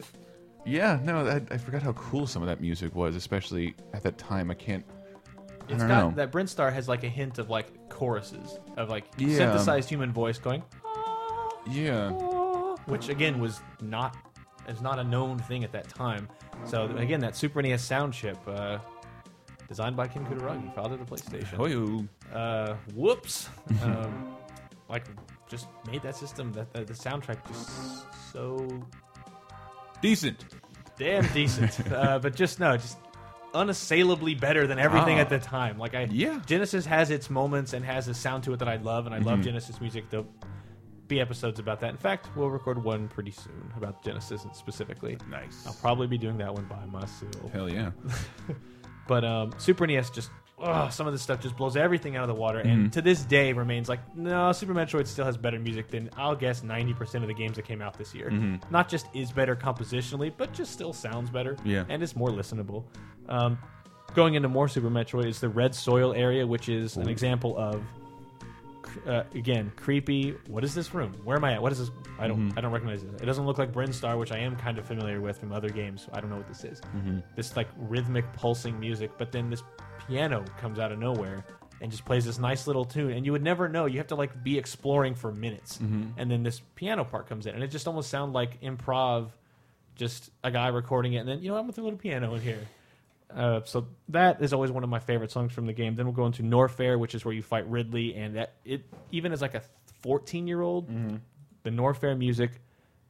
yeah. 0.65 0.97
No, 1.03 1.27
I, 1.27 1.35
I 1.53 1.57
forgot 1.59 1.83
how 1.83 1.93
cool 1.93 2.25
some 2.25 2.41
of 2.41 2.47
that 2.47 2.59
music 2.59 2.95
was, 2.95 3.15
especially 3.15 3.75
at 3.93 4.01
that 4.01 4.17
time. 4.17 4.49
I 4.49 4.55
can't. 4.55 4.83
I 4.89 5.43
it's 5.73 5.77
don't 5.79 5.87
got 5.87 5.87
know. 6.09 6.11
that 6.15 6.31
Brinstar 6.31 6.73
has 6.73 6.87
like 6.89 7.03
a 7.03 7.09
hint 7.09 7.37
of 7.37 7.51
like 7.51 7.87
choruses 7.89 8.57
of 8.77 8.89
like 8.89 9.05
Yeah. 9.19 9.35
synthesized 9.37 9.89
human 9.89 10.11
voice 10.11 10.39
going, 10.39 10.63
Yeah. 11.69 12.09
which 12.87 13.09
again 13.09 13.39
was 13.39 13.61
not 13.79 14.17
is 14.67 14.81
not 14.81 14.99
a 14.99 15.03
known 15.03 15.37
thing 15.39 15.63
at 15.63 15.71
that 15.71 15.87
time. 15.89 16.27
So 16.65 16.85
again, 16.97 17.19
that 17.21 17.35
Super 17.35 17.61
NES 17.61 17.83
sound 17.83 18.13
chip, 18.13 18.37
uh, 18.47 18.79
designed 19.67 19.95
by 19.95 20.07
Ken 20.07 20.25
Kutaragi, 20.25 20.73
father 20.73 20.95
of 20.95 21.07
the 21.07 21.15
PlayStation. 21.15 21.55
Oh, 21.59 21.65
you. 21.65 22.07
Uh, 22.33 22.75
whoops, 22.93 23.49
um, 23.83 24.35
like 24.89 25.03
just 25.47 25.67
made 25.91 26.01
that 26.03 26.15
system 26.15 26.51
that, 26.53 26.71
that 26.73 26.87
the 26.87 26.93
soundtrack 26.93 27.45
just 27.47 28.05
so 28.31 28.67
Decent. 30.01 30.45
damn 30.97 31.25
decent. 31.33 31.91
uh, 31.91 32.19
but 32.19 32.35
just 32.35 32.59
no, 32.59 32.75
just 32.77 32.97
unassailably 33.53 34.35
better 34.35 34.67
than 34.67 34.79
everything 34.79 35.17
Ah. 35.17 35.21
at 35.21 35.29
the 35.29 35.39
time. 35.39 35.77
Like 35.77 35.95
I, 35.95 36.07
Yeah. 36.11 36.41
Genesis 36.45 36.85
has 36.85 37.09
its 37.09 37.29
moments 37.29 37.73
and 37.73 37.85
has 37.85 38.07
a 38.07 38.13
sound 38.13 38.43
to 38.45 38.53
it 38.53 38.57
that 38.59 38.67
I 38.67 38.75
love, 38.77 39.05
and 39.05 39.15
I 39.15 39.19
love 39.19 39.39
Mhm. 39.39 39.43
Genesis 39.45 39.79
music. 39.79 40.09
There'll 40.09 40.27
be 41.07 41.19
episodes 41.21 41.59
about 41.59 41.79
that. 41.81 41.91
In 41.91 41.97
fact, 41.97 42.29
we'll 42.35 42.49
record 42.49 42.83
one 42.83 43.07
pretty 43.07 43.31
soon 43.31 43.71
about 43.77 44.03
Genesis 44.03 44.45
specifically. 44.53 45.17
Nice. 45.29 45.63
I'll 45.67 45.73
probably 45.73 46.07
be 46.07 46.17
doing 46.17 46.37
that 46.39 46.53
one 46.53 46.65
by 46.65 46.85
myself. 46.85 47.51
Hell 47.53 47.69
yeah. 47.69 47.91
But 49.07 49.23
um, 49.23 49.51
Super 49.59 49.85
NES 49.85 50.09
just. 50.09 50.31
ugh, 50.59 50.91
some 50.91 51.05
of 51.05 51.13
this 51.13 51.21
stuff 51.21 51.39
just 51.39 51.55
blows 51.55 51.77
everything 51.77 52.15
out 52.15 52.23
of 52.23 52.27
the 52.27 52.33
water, 52.33 52.57
and 52.57 52.91
to 52.93 53.01
this 53.03 53.21
day 53.23 53.53
remains 53.53 53.87
like, 53.87 53.99
no, 54.17 54.51
Super 54.51 54.73
Metroid 54.73 55.05
still 55.05 55.25
has 55.25 55.37
better 55.37 55.59
music 55.59 55.89
than 55.91 56.09
I'll 56.17 56.35
guess 56.35 56.63
ninety 56.63 56.93
percent 56.95 57.23
of 57.23 57.27
the 57.27 57.35
games 57.35 57.55
that 57.57 57.65
came 57.65 57.83
out 57.83 57.99
this 57.99 58.15
year. 58.15 58.31
Mhm. 58.31 58.59
Not 58.71 58.89
just 58.89 59.05
is 59.13 59.31
better 59.31 59.55
compositionally, 59.55 60.33
but 60.35 60.53
just 60.53 60.71
still 60.71 60.91
sounds 60.91 61.29
better. 61.29 61.55
Yeah. 61.63 61.83
and 61.87 62.01
it's 62.01 62.15
more 62.15 62.29
listenable. 62.29 62.85
Um, 63.29 63.59
going 64.15 64.33
into 64.33 64.49
more 64.49 64.67
Super 64.67 64.89
Metroid 64.89 65.27
is 65.27 65.39
the 65.39 65.49
Red 65.49 65.75
Soil 65.75 66.13
area, 66.15 66.47
which 66.47 66.67
is 66.67 66.97
an 66.97 67.09
example 67.09 67.55
of 67.59 67.83
uh, 69.07 69.23
again 69.33 69.71
creepy. 69.75 70.31
What 70.47 70.63
is 70.63 70.73
this 70.75 70.93
room? 70.93 71.13
Where 71.23 71.37
am 71.37 71.43
I 71.43 71.53
at? 71.53 71.61
What 71.61 71.71
is 71.71 71.79
this? 71.79 71.91
I 72.19 72.27
don't 72.27 72.49
Mhm. 72.51 72.57
I 72.57 72.61
don't 72.61 72.71
recognize 72.71 73.03
it. 73.03 73.09
It 73.21 73.25
doesn't 73.25 73.45
look 73.45 73.57
like 73.57 73.71
Brinstar, 73.71 74.17
which 74.19 74.31
I 74.31 74.37
am 74.37 74.55
kind 74.55 74.77
of 74.77 74.85
familiar 74.85 75.21
with 75.21 75.37
from 75.39 75.51
other 75.51 75.69
games. 75.69 76.07
I 76.13 76.21
don't 76.21 76.29
know 76.29 76.37
what 76.37 76.47
this 76.47 76.63
is. 76.63 76.81
Mhm. 76.95 77.23
This 77.35 77.55
like 77.57 77.67
rhythmic 77.77 78.31
pulsing 78.33 78.79
music, 78.79 79.11
but 79.17 79.31
then 79.31 79.49
this 79.49 79.63
piano 80.07 80.43
comes 80.59 80.79
out 80.79 80.91
of 80.91 80.99
nowhere 80.99 81.45
and 81.81 81.91
just 81.91 82.05
plays 82.05 82.23
this 82.25 82.39
nice 82.39 82.67
little 82.67 82.85
tune, 82.85 83.11
and 83.11 83.25
you 83.25 83.31
would 83.33 83.43
never 83.43 83.67
know. 83.67 83.85
You 83.85 83.97
have 83.97 84.07
to 84.07 84.15
like 84.15 84.43
be 84.43 84.57
exploring 84.57 85.13
for 85.15 85.31
minutes, 85.33 85.77
Mhm. 85.79 86.13
and 86.17 86.31
then 86.31 86.41
this 86.43 86.61
piano 86.75 87.03
part 87.03 87.27
comes 87.27 87.45
in, 87.47 87.53
and 87.55 87.63
it 87.63 87.67
just 87.67 87.87
almost 87.87 88.09
sounds 88.09 88.33
like 88.33 88.61
improv 88.61 89.31
just 89.95 90.29
a 90.43 90.51
guy 90.51 90.67
recording 90.67 91.13
it, 91.13 91.19
and 91.19 91.29
then 91.29 91.41
you 91.41 91.49
know 91.49 91.57
I'm 91.57 91.67
with 91.67 91.77
a 91.77 91.81
little 91.81 91.97
piano 91.97 92.33
in 92.35 92.41
here. 92.41 92.59
Uh, 93.33 93.61
so 93.65 93.87
that 94.09 94.41
is 94.41 94.53
always 94.53 94.71
one 94.71 94.83
of 94.83 94.89
my 94.89 94.99
favorite 94.99 95.31
songs 95.31 95.51
from 95.51 95.65
the 95.65 95.73
game. 95.73 95.95
Then 95.95 96.05
we'll 96.05 96.15
go 96.15 96.25
into 96.25 96.43
Norfair, 96.43 96.99
which 96.99 97.15
is 97.15 97.25
where 97.25 97.33
you 97.33 97.41
fight 97.41 97.69
Ridley, 97.69 98.15
and 98.15 98.35
that 98.35 98.53
it 98.63 98.85
even 99.11 99.31
as 99.31 99.41
like 99.41 99.55
a 99.55 99.63
14 100.01 100.47
year 100.47 100.61
old, 100.61 100.89
mm-hmm. 100.89 101.17
the 101.63 101.69
Norfair 101.69 102.17
music, 102.17 102.51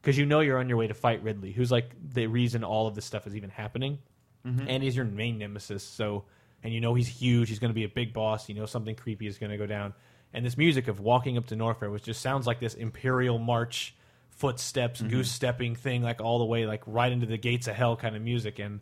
because 0.00 0.16
you 0.16 0.26
know 0.26 0.40
you're 0.40 0.58
on 0.58 0.68
your 0.68 0.78
way 0.78 0.86
to 0.86 0.94
fight 0.94 1.22
Ridley, 1.22 1.52
who's 1.52 1.70
like 1.70 1.90
the 2.12 2.26
reason 2.26 2.64
all 2.64 2.86
of 2.86 2.94
this 2.94 3.04
stuff 3.04 3.26
is 3.26 3.36
even 3.36 3.50
happening, 3.50 3.98
mm-hmm. 4.46 4.66
and 4.68 4.82
he's 4.82 4.96
your 4.96 5.04
main 5.04 5.38
nemesis. 5.38 5.84
So 5.84 6.24
and 6.62 6.72
you 6.72 6.80
know 6.80 6.94
he's 6.94 7.08
huge, 7.08 7.48
he's 7.48 7.58
going 7.58 7.70
to 7.70 7.74
be 7.74 7.84
a 7.84 7.88
big 7.88 8.12
boss. 8.12 8.48
You 8.48 8.54
know 8.54 8.66
something 8.66 8.96
creepy 8.96 9.26
is 9.26 9.38
going 9.38 9.50
to 9.50 9.58
go 9.58 9.66
down, 9.66 9.94
and 10.32 10.44
this 10.44 10.56
music 10.56 10.88
of 10.88 10.98
walking 10.98 11.36
up 11.38 11.46
to 11.48 11.56
Norfair, 11.56 11.92
which 11.92 12.04
just 12.04 12.22
sounds 12.22 12.46
like 12.46 12.58
this 12.58 12.74
Imperial 12.74 13.38
March 13.38 13.94
footsteps, 14.30 15.00
mm-hmm. 15.00 15.10
goose 15.10 15.30
stepping 15.30 15.74
thing, 15.76 16.02
like 16.02 16.20
all 16.20 16.38
the 16.38 16.44
way 16.44 16.66
like 16.66 16.82
right 16.86 17.12
into 17.12 17.26
the 17.26 17.38
gates 17.38 17.68
of 17.68 17.76
hell 17.76 17.96
kind 17.96 18.16
of 18.16 18.22
music, 18.22 18.58
and 18.58 18.80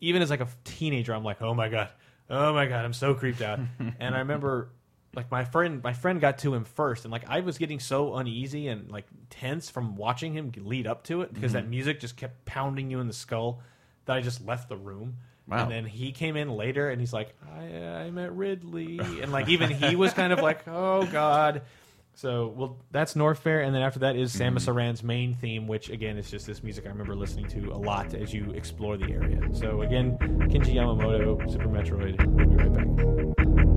even 0.00 0.22
as 0.22 0.30
like 0.30 0.40
a 0.40 0.48
teenager, 0.64 1.14
I'm 1.14 1.24
like, 1.24 1.42
oh 1.42 1.54
my 1.54 1.68
god, 1.68 1.90
oh 2.30 2.52
my 2.52 2.66
god, 2.66 2.84
I'm 2.84 2.92
so 2.92 3.14
creeped 3.14 3.42
out. 3.42 3.60
and 4.00 4.14
I 4.14 4.18
remember 4.18 4.70
like 5.14 5.30
my 5.30 5.44
friend, 5.44 5.82
my 5.82 5.94
friend 5.94 6.20
got 6.20 6.38
to 6.38 6.54
him 6.54 6.64
first, 6.64 7.04
and 7.04 7.12
like 7.12 7.28
I 7.28 7.40
was 7.40 7.58
getting 7.58 7.80
so 7.80 8.16
uneasy 8.16 8.68
and 8.68 8.90
like 8.90 9.06
tense 9.30 9.70
from 9.70 9.96
watching 9.96 10.34
him 10.34 10.52
lead 10.56 10.86
up 10.86 11.04
to 11.04 11.22
it 11.22 11.32
because 11.32 11.52
that 11.52 11.62
mm-hmm. 11.62 11.70
music 11.70 12.00
just 12.00 12.16
kept 12.16 12.44
pounding 12.44 12.90
you 12.90 13.00
in 13.00 13.06
the 13.06 13.14
skull 13.14 13.62
that 14.04 14.16
I 14.16 14.20
just 14.20 14.46
left 14.46 14.68
the 14.68 14.76
room. 14.76 15.16
Wow. 15.48 15.62
And 15.62 15.70
then 15.70 15.84
he 15.86 16.10
came 16.12 16.36
in 16.36 16.50
later, 16.50 16.90
and 16.90 17.00
he's 17.00 17.12
like, 17.12 17.34
I, 17.48 17.76
uh, 17.76 17.98
I 17.98 18.10
met 18.10 18.36
Ridley, 18.36 18.98
and 18.98 19.32
like 19.32 19.48
even 19.48 19.70
he 19.70 19.96
was 19.96 20.12
kind 20.12 20.32
of 20.32 20.40
like, 20.40 20.66
oh 20.68 21.06
god. 21.06 21.62
So 22.16 22.48
well, 22.56 22.78
that's 22.92 23.12
Norfair, 23.12 23.66
and 23.66 23.74
then 23.74 23.82
after 23.82 23.98
that 24.00 24.16
is 24.16 24.34
Samus 24.34 24.60
mm-hmm. 24.60 24.70
Aran's 24.70 25.02
main 25.02 25.34
theme, 25.34 25.66
which 25.66 25.90
again 25.90 26.16
is 26.16 26.30
just 26.30 26.46
this 26.46 26.62
music 26.62 26.86
I 26.86 26.88
remember 26.88 27.14
listening 27.14 27.46
to 27.48 27.72
a 27.72 27.76
lot 27.76 28.14
as 28.14 28.32
you 28.32 28.52
explore 28.52 28.96
the 28.96 29.12
area. 29.12 29.38
So 29.52 29.82
again, 29.82 30.16
Kenji 30.48 30.74
Yamamoto, 30.74 31.50
Super 31.52 31.68
Metroid. 31.68 32.16
We'll 32.26 32.46
be 32.46 32.56
right 32.56 33.66
back. 33.66 33.75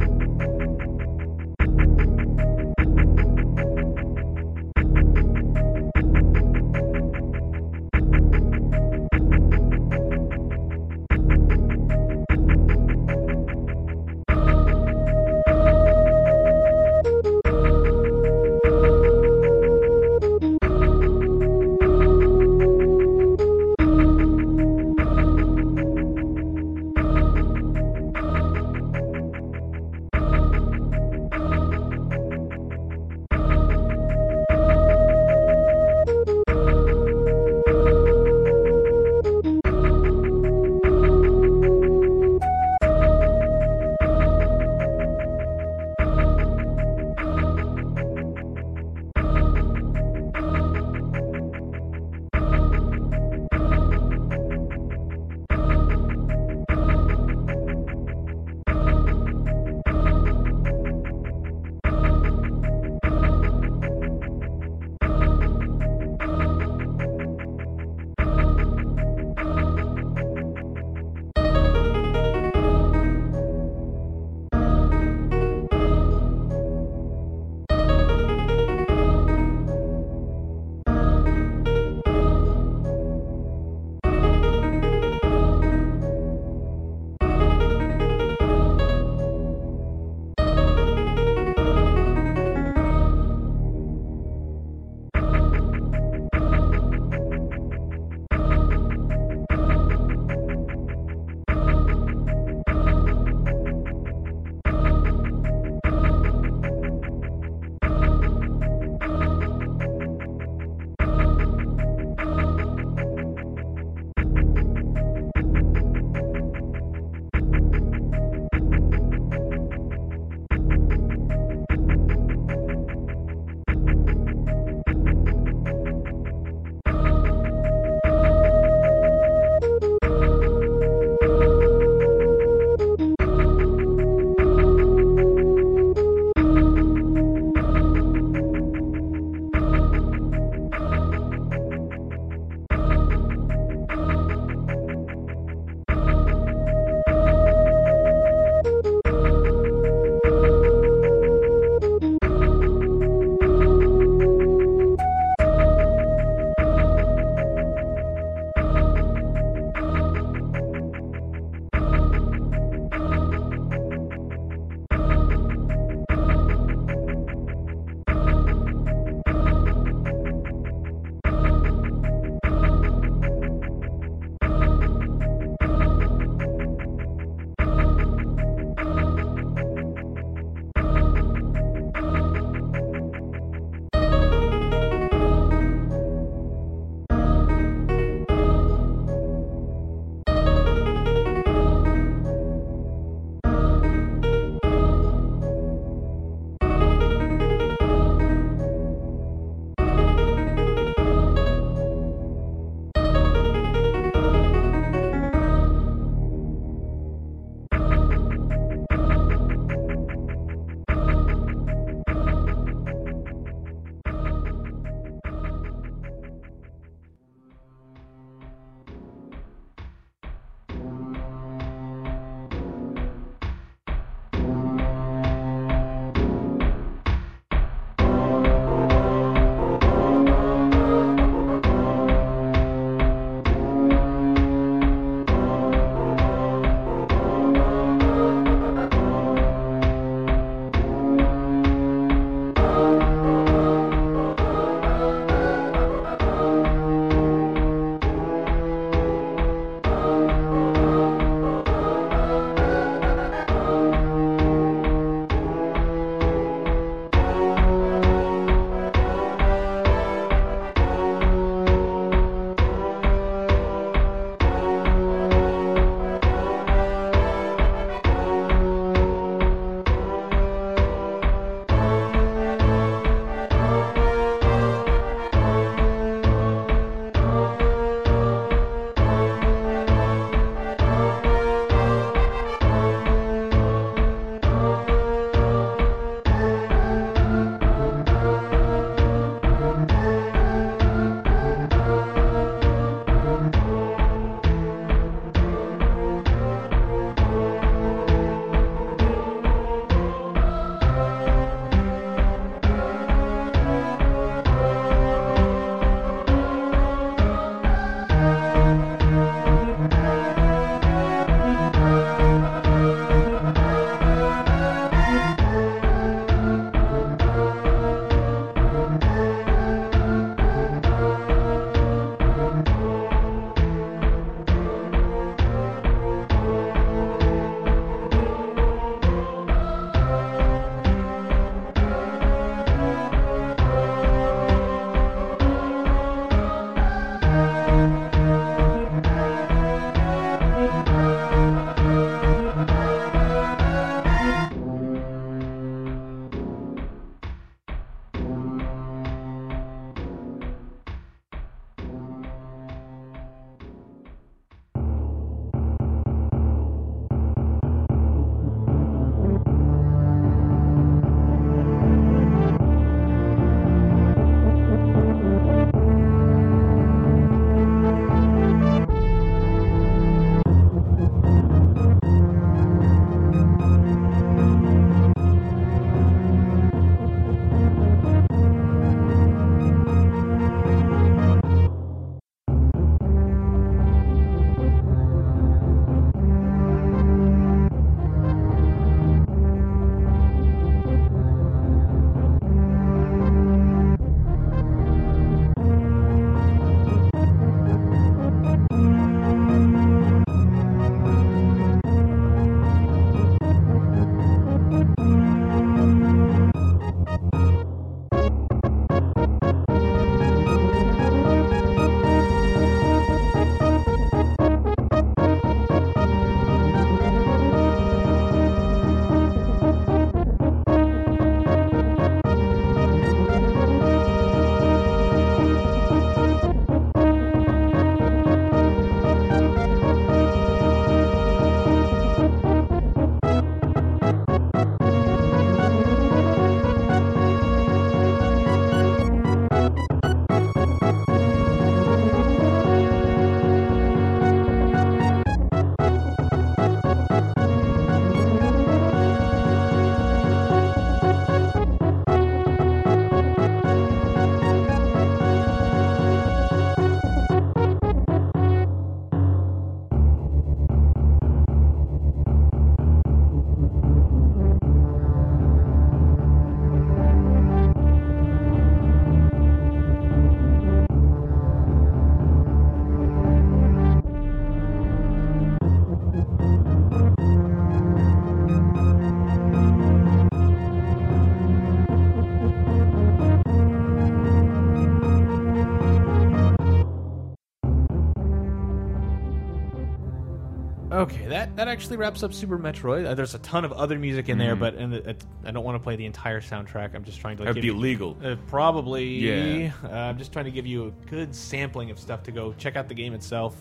Okay, 491.12 491.28
that, 491.28 491.56
that 491.56 491.68
actually 491.68 491.98
wraps 491.98 492.24
up 492.24 492.34
Super 492.34 492.58
Metroid. 492.60 493.06
Uh, 493.06 493.14
there's 493.16 493.36
a 493.36 493.40
ton 493.40 493.66
of 493.66 493.72
other 493.74 493.98
music 494.00 494.30
in 494.30 494.38
there, 494.38 494.56
Mhm. 494.56 494.60
but 494.60 494.74
and 494.76 494.94
it- 494.94 495.24
I 495.46 495.52
don't 495.52 495.64
want 495.64 495.76
to 495.76 495.80
play 495.84 495.96
the 495.96 496.06
entire 496.06 496.42
soundtrack. 496.42 496.94
I'm 496.96 497.04
just 497.04 497.20
trying 497.20 497.38
to 497.38 497.44
like, 497.44 497.48
That'd 497.50 497.64
give 497.64 497.74
be 497.74 497.76
you- 497.76 497.76
illegal. 497.76 498.18
Uh, 498.24 498.36
probably. 498.48 499.06
Yeah. 499.08 499.72
Uh, 499.84 499.90
I'm 499.90 500.18
just 500.18 500.32
trying 500.34 500.46
to 500.46 500.52
give 500.52 500.66
you 500.66 500.88
a 500.88 500.92
good 501.10 501.34
sampling 501.34 501.92
of 501.92 502.00
stuff 502.00 502.24
to 502.24 502.32
go 502.32 502.54
check 502.54 502.76
out 502.76 502.88
the 502.88 502.94
game 502.94 503.14
itself. 503.14 503.56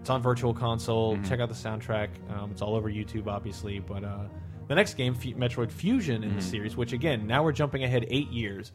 It's 0.00 0.08
on 0.10 0.22
Virtual 0.22 0.54
Console. 0.54 1.14
Mm-hmm. 1.16 1.24
Check 1.24 1.40
out 1.40 1.48
the 1.50 1.54
soundtrack. 1.54 2.08
Um, 2.30 2.50
it's 2.50 2.62
all 2.62 2.74
over 2.74 2.90
YouTube, 2.90 3.26
obviously. 3.26 3.78
But 3.80 4.02
uh, 4.02 4.20
the 4.68 4.74
next 4.74 4.94
game, 4.94 5.14
F- 5.14 5.36
Metroid 5.36 5.70
Fusion, 5.70 6.22
in 6.22 6.30
the 6.30 6.34
Mm-hmm. 6.36 6.40
series, 6.40 6.76
which 6.76 6.92
again, 6.94 7.26
now 7.26 7.42
we're 7.42 7.52
jumping 7.52 7.84
ahead 7.84 8.06
eight 8.08 8.30
years. 8.30 8.72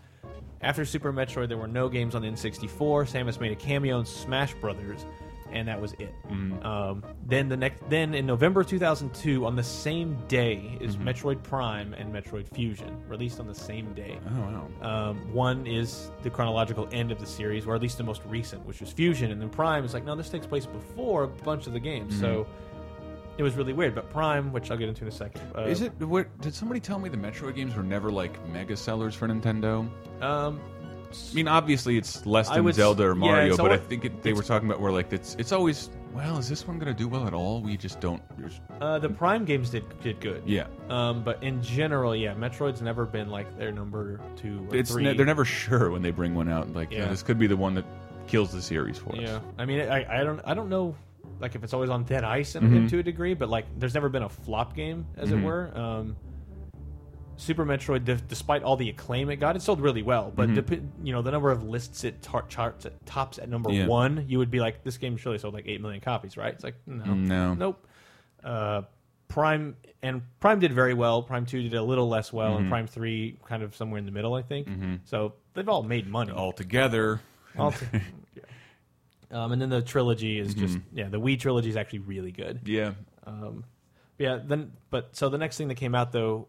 After 0.62 0.86
Super 0.86 1.12
Metroid, 1.12 1.48
there 1.48 1.58
were 1.58 1.68
no 1.68 1.90
games 1.90 2.16
on 2.16 2.22
the 2.22 2.28
N64. 2.28 3.06
Samus 3.06 3.40
made 3.40 3.52
a 3.52 3.56
cameo 3.56 4.00
in 4.00 4.06
Smash 4.06 4.54
Brothers, 4.56 5.06
and 5.56 5.68
that 5.68 5.80
was 5.82 5.94
it. 5.94 6.14
Mm-hmm. 6.30 6.66
Um, 6.66 7.04
then 7.26 7.50
the 7.50 7.58
next, 7.58 7.82
then 7.90 8.14
in 8.14 8.26
November 8.26 8.64
2002, 8.64 9.46
on 9.46 9.56
the 9.56 9.64
same 9.64 10.18
day, 10.28 10.78
is 10.82 10.96
Mm-hmm. 10.96 11.08
Metroid 11.10 11.44
Prime 11.44 11.94
and 11.94 12.14
Metroid 12.14 12.48
Fusion 12.54 12.98
released 13.08 13.40
on 13.40 13.48
the 13.48 13.56
same 13.56 13.94
day. 13.94 14.18
Oh 14.30 14.68
wow. 14.82 15.10
Um, 15.10 15.34
one 15.34 15.66
is 15.68 16.12
the 16.24 16.30
chronological 16.30 16.88
end 16.92 17.12
of 17.12 17.20
the 17.20 17.26
series, 17.26 17.66
or 17.66 17.76
at 17.76 17.82
least 17.82 17.98
the 17.98 18.04
most 18.04 18.22
recent, 18.26 18.66
which 18.66 18.80
was 18.82 18.92
Fusion, 18.92 19.32
and 19.32 19.42
then 19.42 19.50
Prime 19.50 19.84
is 19.84 19.94
like, 19.94 20.06
no, 20.06 20.16
this 20.16 20.30
takes 20.30 20.46
place 20.48 20.66
before 20.66 21.24
a 21.24 21.28
bunch 21.28 21.68
of 21.68 21.74
the 21.74 21.80
games. 21.80 22.18
So 22.20 22.48
it 23.38 23.44
was 23.44 23.56
really 23.56 23.74
weird. 23.74 23.94
But 23.96 24.10
Prime, 24.10 24.52
which 24.54 24.72
I'll 24.72 24.78
get 24.78 24.88
into 24.90 25.04
in 25.04 25.10
a 25.10 25.12
second, 25.12 25.42
uh, 25.58 25.64
Is 25.64 25.82
it? 25.82 25.92
What, 26.00 26.28
did 26.42 26.54
somebody 26.54 26.80
tell 26.80 27.00
me 27.00 27.10
the 27.10 27.18
Metroid 27.18 27.56
games 27.56 27.76
were 27.76 27.84
never 27.84 28.12
like 28.12 28.34
mega 28.50 28.78
sellers 28.78 29.14
for 29.16 29.28
Nintendo? 29.28 29.90
Um, 30.22 30.60
I 31.32 31.36
mean, 31.36 31.48
obviously 31.48 31.98
it's 31.98 32.26
less 32.26 32.50
than 32.50 32.64
would 32.64 32.76
Zelda 32.76 33.04
or 33.06 33.16
Mario, 33.16 33.48
it's 33.54 33.58
but 33.58 33.72
I 33.72 33.78
think 33.78 34.06
it, 34.06 34.22
they 34.24 34.34
were 34.34 34.44
talking 34.44 34.68
about 34.70 34.80
where 34.82 34.92
like 34.92 35.12
it's 35.14 35.36
it's 35.40 35.52
always 35.52 35.90
well, 36.14 36.38
is 36.38 36.48
this 36.48 36.66
one 36.66 36.80
going 36.80 36.94
to 36.96 36.98
do 36.98 37.10
well 37.10 37.28
at 37.28 37.34
all? 37.34 37.62
We 37.62 37.76
just 37.76 38.00
don't. 38.00 38.22
uh, 38.80 39.00
the 39.00 39.10
Prime 39.10 39.44
games 39.46 39.70
did 39.70 39.84
did 40.02 40.20
good. 40.22 40.44
Yeah, 40.46 40.68
Um, 40.90 41.24
but 41.24 41.44
in 41.44 41.62
general, 41.62 42.16
yeah, 42.16 42.34
Metroid's 42.34 42.82
never 42.82 43.06
been 43.06 43.30
like 43.30 43.58
their 43.58 43.72
number 43.72 44.22
two 44.38 44.66
or 44.70 44.76
it's 44.78 44.92
three. 44.92 45.04
ne 45.04 45.14
they're 45.14 45.26
never 45.26 45.44
sure 45.46 45.92
when 45.92 46.02
they 46.02 46.12
bring 46.12 46.34
one 46.36 46.48
out. 46.50 46.74
Like, 46.74 46.92
yeah. 46.92 47.00
Yeah. 47.00 47.10
this 47.10 47.22
could 47.24 47.38
be 47.38 47.48
the 47.48 47.58
one 47.58 47.74
that 47.76 47.86
kills 48.28 48.52
the 48.54 48.62
series 48.62 48.98
for 48.98 49.10
us. 49.14 49.20
Yeah. 49.22 49.40
I 49.58 49.66
mean, 49.66 49.82
I, 49.82 50.22
I 50.22 50.24
don't 50.24 50.40
I 50.46 50.54
don't 50.54 50.70
know 50.70 50.96
like 51.42 51.54
if 51.56 51.64
it's 51.66 51.74
always 51.74 51.90
on 51.90 52.06
dead 52.06 52.24
ice 52.24 52.56
in, 52.56 52.64
Mhm. 52.64 52.90
to 52.92 53.00
a 53.00 53.04
degree, 53.04 53.34
but 53.34 53.50
like 53.50 53.66
there's 53.78 53.94
never 53.94 54.08
been 54.08 54.24
a 54.24 54.30
flop 54.30 54.74
game 54.74 55.06
as 55.18 55.32
it 55.34 55.38
Mhm. 55.38 55.44
were. 55.44 55.72
Um, 55.78 56.16
Super 57.38 57.66
Metroid, 57.66 58.06
d- 58.06 58.16
despite 58.28 58.64
all 58.64 58.78
the 58.78 58.90
acclaim 58.90 59.30
it 59.30 59.38
got, 59.38 59.56
it 59.56 59.62
sold 59.62 59.82
really 59.82 60.02
well. 60.04 60.32
But 60.36 60.50
Mhm. 60.50 60.90
you 61.04 61.12
know 61.14 61.22
the 61.22 61.32
number 61.32 61.52
of 61.52 61.64
lists 61.64 62.04
it 62.04 62.22
tar- 62.22 62.46
charts 62.48 62.86
at 62.86 63.06
tops 63.06 63.40
at 63.40 63.50
number 63.50 63.72
Yeah. 63.72 63.88
one, 63.88 64.26
you 64.28 64.38
would 64.38 64.50
be 64.52 64.60
like, 64.60 64.84
this 64.84 64.98
game 64.98 65.18
surely 65.18 65.38
sold 65.38 65.54
like 65.54 65.66
eight 65.68 65.82
million 65.82 66.02
copies, 66.02 66.38
right? 66.38 66.54
It's 66.54 66.64
like 66.64 66.76
no, 66.88 67.04
Mm, 67.04 67.28
No. 67.28 67.54
nope. 67.54 67.88
Uh, 68.44 68.82
Prime 69.28 69.76
and 70.04 70.22
Prime 70.40 70.60
did 70.60 70.72
very 70.72 70.94
well. 70.94 71.24
Prime 71.24 71.46
Two 71.46 71.62
did 71.64 71.74
a 71.74 71.82
little 71.84 72.08
less 72.08 72.32
well, 72.32 72.58
and 72.58 72.70
Prime 72.70 72.88
Three 72.88 73.38
kind 73.46 73.64
of 73.64 73.76
somewhere 73.76 73.98
in 74.00 74.06
the 74.06 74.12
middle, 74.12 74.34
I 74.36 74.42
think. 74.44 74.68
Mhm. 74.68 75.00
So 75.06 75.34
they've 75.56 75.68
all 75.68 75.84
made 75.84 76.08
money. 76.08 76.32
All 76.32 76.52
together, 76.54 77.22
All 77.58 77.72
t- 77.72 77.86
yeah. 78.36 78.44
Um, 79.32 79.52
and 79.52 79.62
then 79.62 79.70
the 79.70 79.82
trilogy 79.82 80.38
is 80.40 80.54
just 80.54 80.78
Mhm. 80.78 80.82
yeah, 80.94 81.10
the 81.10 81.20
Wii 81.20 81.40
trilogy 81.40 81.70
is 81.70 81.76
actually 81.76 82.00
really 82.00 82.32
good. 82.32 82.62
yeah. 82.66 82.94
Um, 83.26 83.64
yeah, 84.20 84.40
then 84.46 84.72
but 84.92 85.16
so 85.16 85.28
the 85.30 85.38
next 85.40 85.58
thing 85.58 85.68
that 85.70 85.76
came 85.76 85.96
out 85.96 86.12
though, 86.12 86.48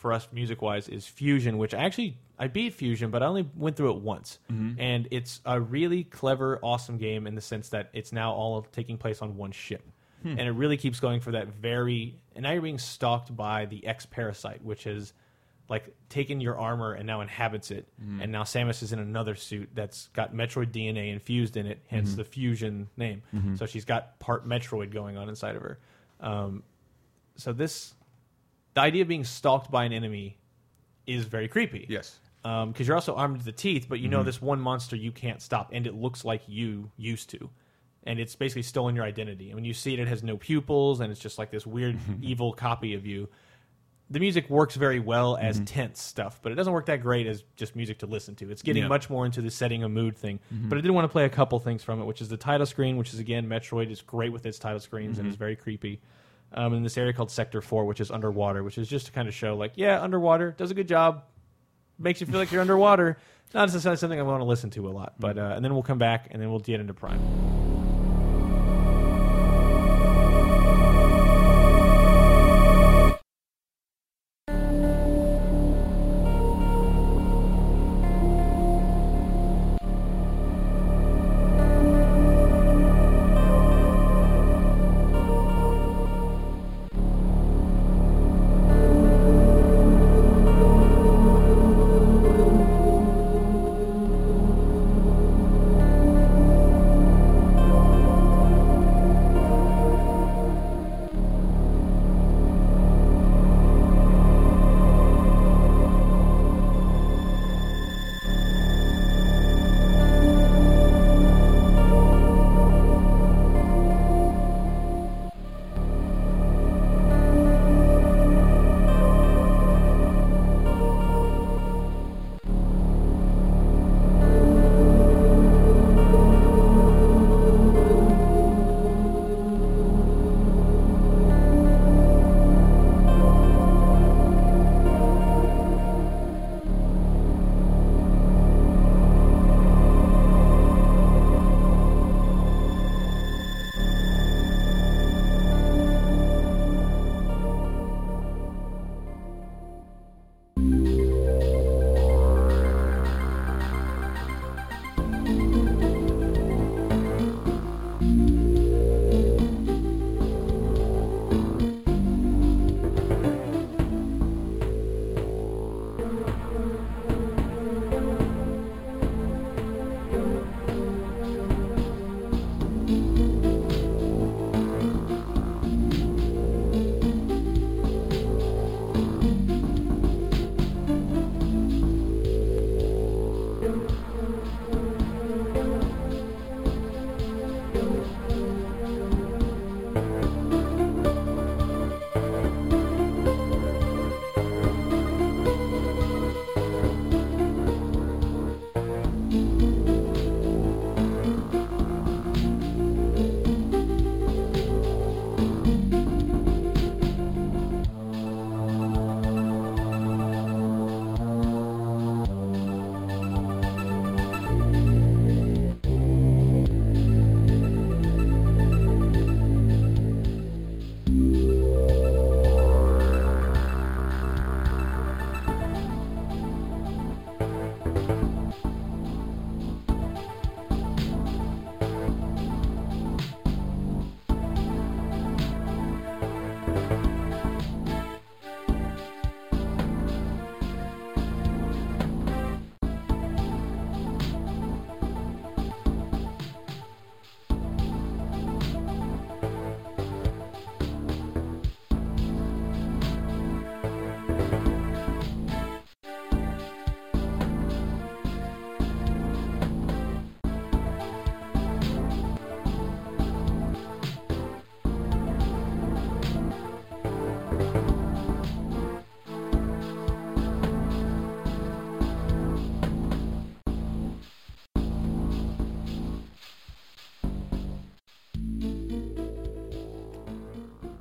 for 0.00 0.12
us 0.12 0.26
music 0.32 0.62
wise, 0.62 0.88
is 0.88 1.06
Fusion, 1.06 1.58
which 1.58 1.74
I 1.74 1.78
actually 1.84 2.16
I 2.38 2.48
beat 2.48 2.72
Fusion, 2.74 3.10
but 3.10 3.22
I 3.22 3.26
only 3.26 3.48
went 3.54 3.76
through 3.76 3.90
it 3.96 4.02
once, 4.02 4.38
Mm-hmm. 4.50 4.80
and 4.80 5.08
it's 5.10 5.40
a 5.44 5.60
really 5.60 6.04
clever, 6.04 6.58
awesome 6.62 6.96
game 6.98 7.26
in 7.26 7.34
the 7.34 7.40
sense 7.40 7.68
that 7.70 7.90
it's 7.92 8.12
now 8.12 8.32
all 8.32 8.62
taking 8.72 8.96
place 8.98 9.20
on 9.22 9.36
one 9.36 9.52
ship. 9.52 9.82
Hmm. 10.22 10.30
And 10.38 10.40
it 10.40 10.52
really 10.52 10.76
keeps 10.76 11.00
going 11.00 11.20
for 11.20 11.30
that 11.32 11.48
very. 11.48 12.18
And 12.34 12.42
now 12.42 12.52
you're 12.52 12.60
being 12.60 12.78
stalked 12.78 13.34
by 13.34 13.64
the 13.66 13.86
X 13.86 14.04
parasite, 14.06 14.62
which 14.62 14.86
is 14.86 15.14
like 15.70 15.94
taken 16.10 16.40
your 16.42 16.58
armor 16.58 16.92
and 16.92 17.06
now 17.06 17.20
inhabits 17.22 17.70
it. 17.70 17.86
Mm-hmm. 18.02 18.20
And 18.22 18.32
now 18.32 18.42
Samus 18.42 18.82
is 18.82 18.92
in 18.92 18.98
another 18.98 19.34
suit 19.34 19.70
that's 19.74 20.08
got 20.08 20.34
Metroid 20.34 20.72
DNA 20.72 21.12
infused 21.12 21.56
in 21.56 21.64
it, 21.66 21.80
hence 21.86 22.10
Mm-hmm. 22.10 22.16
the 22.18 22.24
fusion 22.24 22.88
name. 22.98 23.22
So 23.56 23.64
she's 23.66 23.84
got 23.86 24.18
part 24.18 24.46
Metroid 24.46 24.92
going 24.92 25.16
on 25.16 25.28
inside 25.30 25.56
of 25.56 25.62
her. 25.62 25.78
Um, 26.20 26.64
so 27.36 27.52
this, 27.54 27.94
the 28.80 28.86
idea 28.86 29.02
of 29.02 29.08
being 29.08 29.24
stalked 29.24 29.70
by 29.70 29.84
an 29.84 29.92
enemy, 29.92 30.36
is 31.06 31.24
very 31.24 31.48
creepy. 31.48 31.86
Yes. 31.88 32.18
because 32.42 32.86
you're 32.86 32.94
also 32.96 33.14
armed 33.14 33.38
to 33.40 33.44
the 33.44 33.52
teeth, 33.52 33.86
but 33.88 33.98
you 34.00 34.04
Mm-hmm. 34.08 34.12
know 34.18 34.22
this 34.22 34.40
one 34.40 34.60
monster 34.60 34.96
you 34.96 35.12
can't 35.12 35.42
stop, 35.42 35.70
and 35.72 35.86
it 35.86 35.94
looks 35.94 36.24
like 36.24 36.42
you 36.46 36.90
used 36.96 37.28
to, 37.30 37.50
and 38.04 38.18
it's 38.18 38.34
basically 38.36 38.62
stolen 38.62 38.94
your 38.96 39.04
identity. 39.04 39.46
And 39.50 39.56
when 39.56 39.64
you 39.64 39.74
see 39.74 39.92
it, 39.94 40.00
it 40.00 40.08
has 40.08 40.22
no 40.22 40.36
pupils, 40.36 41.00
and 41.00 41.10
it's 41.12 41.20
just 41.20 41.38
like 41.38 41.50
this 41.50 41.66
weird 41.66 41.98
evil 42.22 42.52
copy 42.52 42.94
of 42.94 43.04
you. 43.06 43.28
The 44.12 44.18
music 44.20 44.50
works 44.50 44.74
very 44.74 44.98
well 44.98 45.36
as 45.36 45.56
Mm-hmm. 45.56 45.64
tense 45.66 46.02
stuff, 46.02 46.40
but 46.42 46.50
it 46.50 46.54
doesn't 46.56 46.72
work 46.72 46.86
that 46.86 47.00
great 47.02 47.26
as 47.26 47.44
just 47.56 47.76
music 47.76 47.98
to 47.98 48.06
listen 48.06 48.34
to. 48.36 48.50
It's 48.50 48.62
getting 48.62 48.82
Yeah. 48.84 48.88
much 48.88 49.08
more 49.10 49.24
into 49.26 49.40
the 49.42 49.50
setting 49.50 49.84
a 49.84 49.88
mood 49.88 50.16
thing. 50.16 50.40
Mm-hmm. 50.52 50.68
But 50.68 50.78
I 50.78 50.80
did 50.80 50.90
want 50.90 51.04
to 51.04 51.08
play 51.08 51.26
a 51.26 51.28
couple 51.28 51.58
things 51.60 51.84
from 51.84 52.00
it, 52.00 52.04
which 52.06 52.20
is 52.20 52.28
the 52.28 52.36
title 52.36 52.66
screen, 52.66 52.96
which 52.96 53.12
is 53.14 53.20
again 53.20 53.46
Metroid 53.48 53.90
is 53.90 54.00
great 54.02 54.32
with 54.32 54.46
its 54.46 54.58
title 54.58 54.80
screens 54.80 55.18
and 55.18 55.28
is 55.28 55.34
Mm-hmm. 55.34 55.38
very 55.38 55.56
creepy. 55.56 56.00
Um, 56.52 56.72
and 56.72 56.84
this 56.84 56.98
area 56.98 57.12
called 57.12 57.30
Sector 57.30 57.62
Four, 57.62 57.84
which 57.84 58.00
is 58.00 58.10
underwater, 58.10 58.62
which 58.62 58.76
is 58.76 58.88
just 58.88 59.06
to 59.06 59.12
kind 59.12 59.28
of 59.28 59.34
show 59.34 59.56
like, 59.56 59.72
yeah, 59.76 60.02
underwater 60.02 60.52
does 60.56 60.70
a 60.70 60.74
good 60.74 60.88
job, 60.88 61.24
makes 61.98 62.20
you 62.20 62.26
feel 62.26 62.38
like 62.38 62.50
you're 62.50 62.60
underwater. 62.60 63.18
Not 63.54 63.66
necessarily 63.66 63.96
something 63.96 64.18
I 64.18 64.22
want 64.22 64.40
to 64.40 64.44
listen 64.44 64.70
to 64.70 64.88
a 64.88 64.90
lot, 64.90 65.14
but 65.18 65.38
uh, 65.38 65.52
and 65.54 65.64
then 65.64 65.74
we'll 65.74 65.82
come 65.82 65.98
back 65.98 66.28
and 66.30 66.40
then 66.40 66.50
we'll 66.50 66.60
get 66.60 66.80
into 66.80 66.94
Prime. 66.94 67.69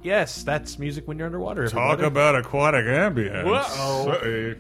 Yes, 0.10 0.42
that's 0.44 0.80
music 0.80 1.08
when 1.08 1.18
you're 1.20 1.28
underwater. 1.28 1.68
Talk 1.68 2.00
everybody. 2.00 2.08
about 2.08 2.36
aquatic 2.36 2.86
ambience. 2.86 3.46
Whoa. 3.46 4.56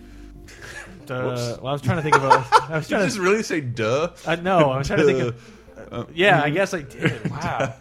Uh, 1.09 1.57
well, 1.59 1.67
I 1.67 1.71
was 1.73 1.81
trying 1.81 1.97
to 1.97 2.03
think 2.03 2.15
of 2.15 2.23
a. 2.23 2.27
I 2.71 2.77
was 2.77 2.87
Did 2.87 2.91
you 2.91 2.97
trying 2.97 3.05
just 3.07 3.15
to. 3.15 3.21
really 3.23 3.41
say 3.43 3.61
duh? 3.61 4.11
Uh, 4.27 4.35
no, 4.35 4.69
I 4.69 4.77
was 4.77 4.85
trying 4.87 4.99
to 4.99 5.05
think 5.05 5.19
of. 5.23 5.57
Uh, 5.91 6.05
Yeah, 6.13 6.41
I 6.43 6.49
guess 6.51 6.73
I 6.73 6.81
did. 6.83 7.31
Wow. 7.31 7.73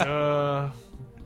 uh, 0.00 0.70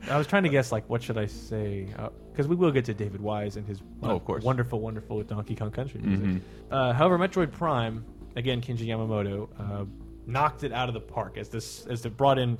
I 0.09 0.17
was 0.17 0.27
trying 0.27 0.43
to 0.43 0.49
guess 0.49 0.71
like 0.71 0.87
what 0.89 1.03
should 1.03 1.17
I 1.17 1.25
say 1.25 1.87
because 2.31 2.47
we 2.47 2.55
will 2.55 2.71
get 2.71 2.85
to 2.85 2.93
David 2.93 3.19
Wise 3.21 3.57
and 3.57 3.67
his 3.67 3.81
Oh, 4.01 4.15
of 4.15 4.23
course. 4.23 4.43
wonderful, 4.45 4.79
wonderful 4.79 5.21
Donkey 5.23 5.55
Kong 5.55 5.71
Country 5.71 5.99
music. 6.01 6.25
Mhm. 6.25 6.41
Uh, 6.71 6.93
however, 6.93 7.17
Metroid 7.19 7.51
Prime 7.51 8.05
again, 8.37 8.61
Kenji 8.61 8.87
Yamamoto 8.87 9.49
uh, 9.59 9.85
knocked 10.25 10.63
it 10.63 10.71
out 10.71 10.87
of 10.87 10.93
the 10.93 11.01
park 11.01 11.37
as 11.37 11.49
this 11.49 11.85
as 11.87 12.05
it 12.05 12.15
brought 12.15 12.39
in 12.39 12.57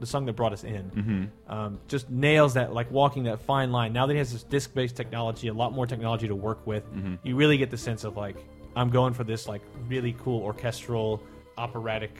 the 0.00 0.06
song 0.06 0.26
that 0.26 0.32
brought 0.34 0.52
us 0.52 0.64
in. 0.64 0.90
Mm-hmm. 0.90 1.52
Um, 1.52 1.80
just 1.88 2.10
nails 2.10 2.54
that 2.54 2.72
like 2.72 2.90
walking 2.90 3.24
that 3.24 3.40
fine 3.40 3.72
line. 3.72 3.92
Now 3.92 4.06
that 4.06 4.12
he 4.12 4.18
has 4.18 4.32
this 4.32 4.42
disc-based 4.42 4.96
technology, 4.96 5.48
a 5.48 5.54
lot 5.54 5.72
more 5.72 5.86
technology 5.86 6.28
to 6.28 6.34
work 6.34 6.66
with, 6.66 6.84
Mm-hmm. 6.94 7.14
you 7.22 7.36
really 7.36 7.56
get 7.56 7.70
the 7.70 7.78
sense 7.78 8.04
of 8.04 8.16
like 8.16 8.36
I'm 8.76 8.90
going 8.90 9.14
for 9.14 9.24
this 9.24 9.46
like 9.46 9.62
really 9.88 10.14
cool 10.18 10.42
orchestral, 10.42 11.22
operatic 11.58 12.10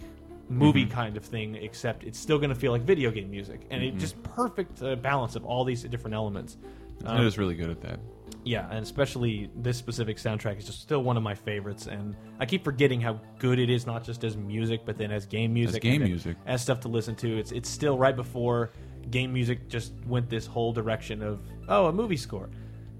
movie 0.48 0.84
Mm-hmm. 0.84 0.90
kind 0.94 1.16
of 1.16 1.24
thing. 1.24 1.56
Except 1.56 2.04
it's 2.04 2.18
still 2.18 2.38
going 2.38 2.50
to 2.50 2.54
feel 2.56 2.72
like 2.72 2.82
video 2.82 3.10
game 3.10 3.30
music, 3.30 3.62
and 3.70 3.82
it 3.82 3.96
just 3.96 4.20
perfect 4.22 4.82
uh, 4.82 4.94
balance 4.96 5.36
of 5.36 5.44
all 5.44 5.64
these 5.64 5.82
different 5.84 6.14
elements. 6.14 6.56
Um, 7.04 7.20
it 7.20 7.24
was 7.24 7.38
really 7.38 7.54
good 7.54 7.70
at 7.70 7.80
that. 7.82 7.98
Yeah, 8.45 8.68
and 8.70 8.80
especially 8.80 9.51
this 9.57 9.76
specific 9.76 10.18
soundtrack 10.18 10.59
is 10.59 10.66
just 10.66 10.82
still 10.82 11.03
one 11.03 11.16
of 11.16 11.22
my 11.22 11.34
favorites, 11.34 11.86
and 11.86 12.14
I 12.38 12.47
keep 12.47 12.62
forgetting 12.62 13.01
how 13.01 13.20
good 13.38 13.59
it 13.59 13.70
is, 13.70 13.86
not 13.86 14.05
just 14.05 14.22
as 14.22 14.36
music, 14.36 14.82
but 14.84 14.99
then 14.99 15.11
as 15.11 15.26
game 15.26 15.55
music, 15.55 15.76
as 15.76 15.90
game 15.90 16.03
music. 16.03 16.36
as 16.47 16.62
stuff 16.62 16.80
to 16.80 16.88
listen 16.88 17.14
to. 17.16 17.38
It's 17.38 17.53
it's 17.53 17.68
still 17.68 17.97
right 17.97 18.14
before 18.14 18.70
game 19.11 19.32
music 19.32 19.68
just 19.68 19.92
went 20.07 20.28
this 20.28 20.47
whole 20.47 20.72
direction 20.72 21.22
of 21.22 21.40
oh 21.68 21.86
a 21.86 21.92
movie 21.92 22.16
score, 22.16 22.51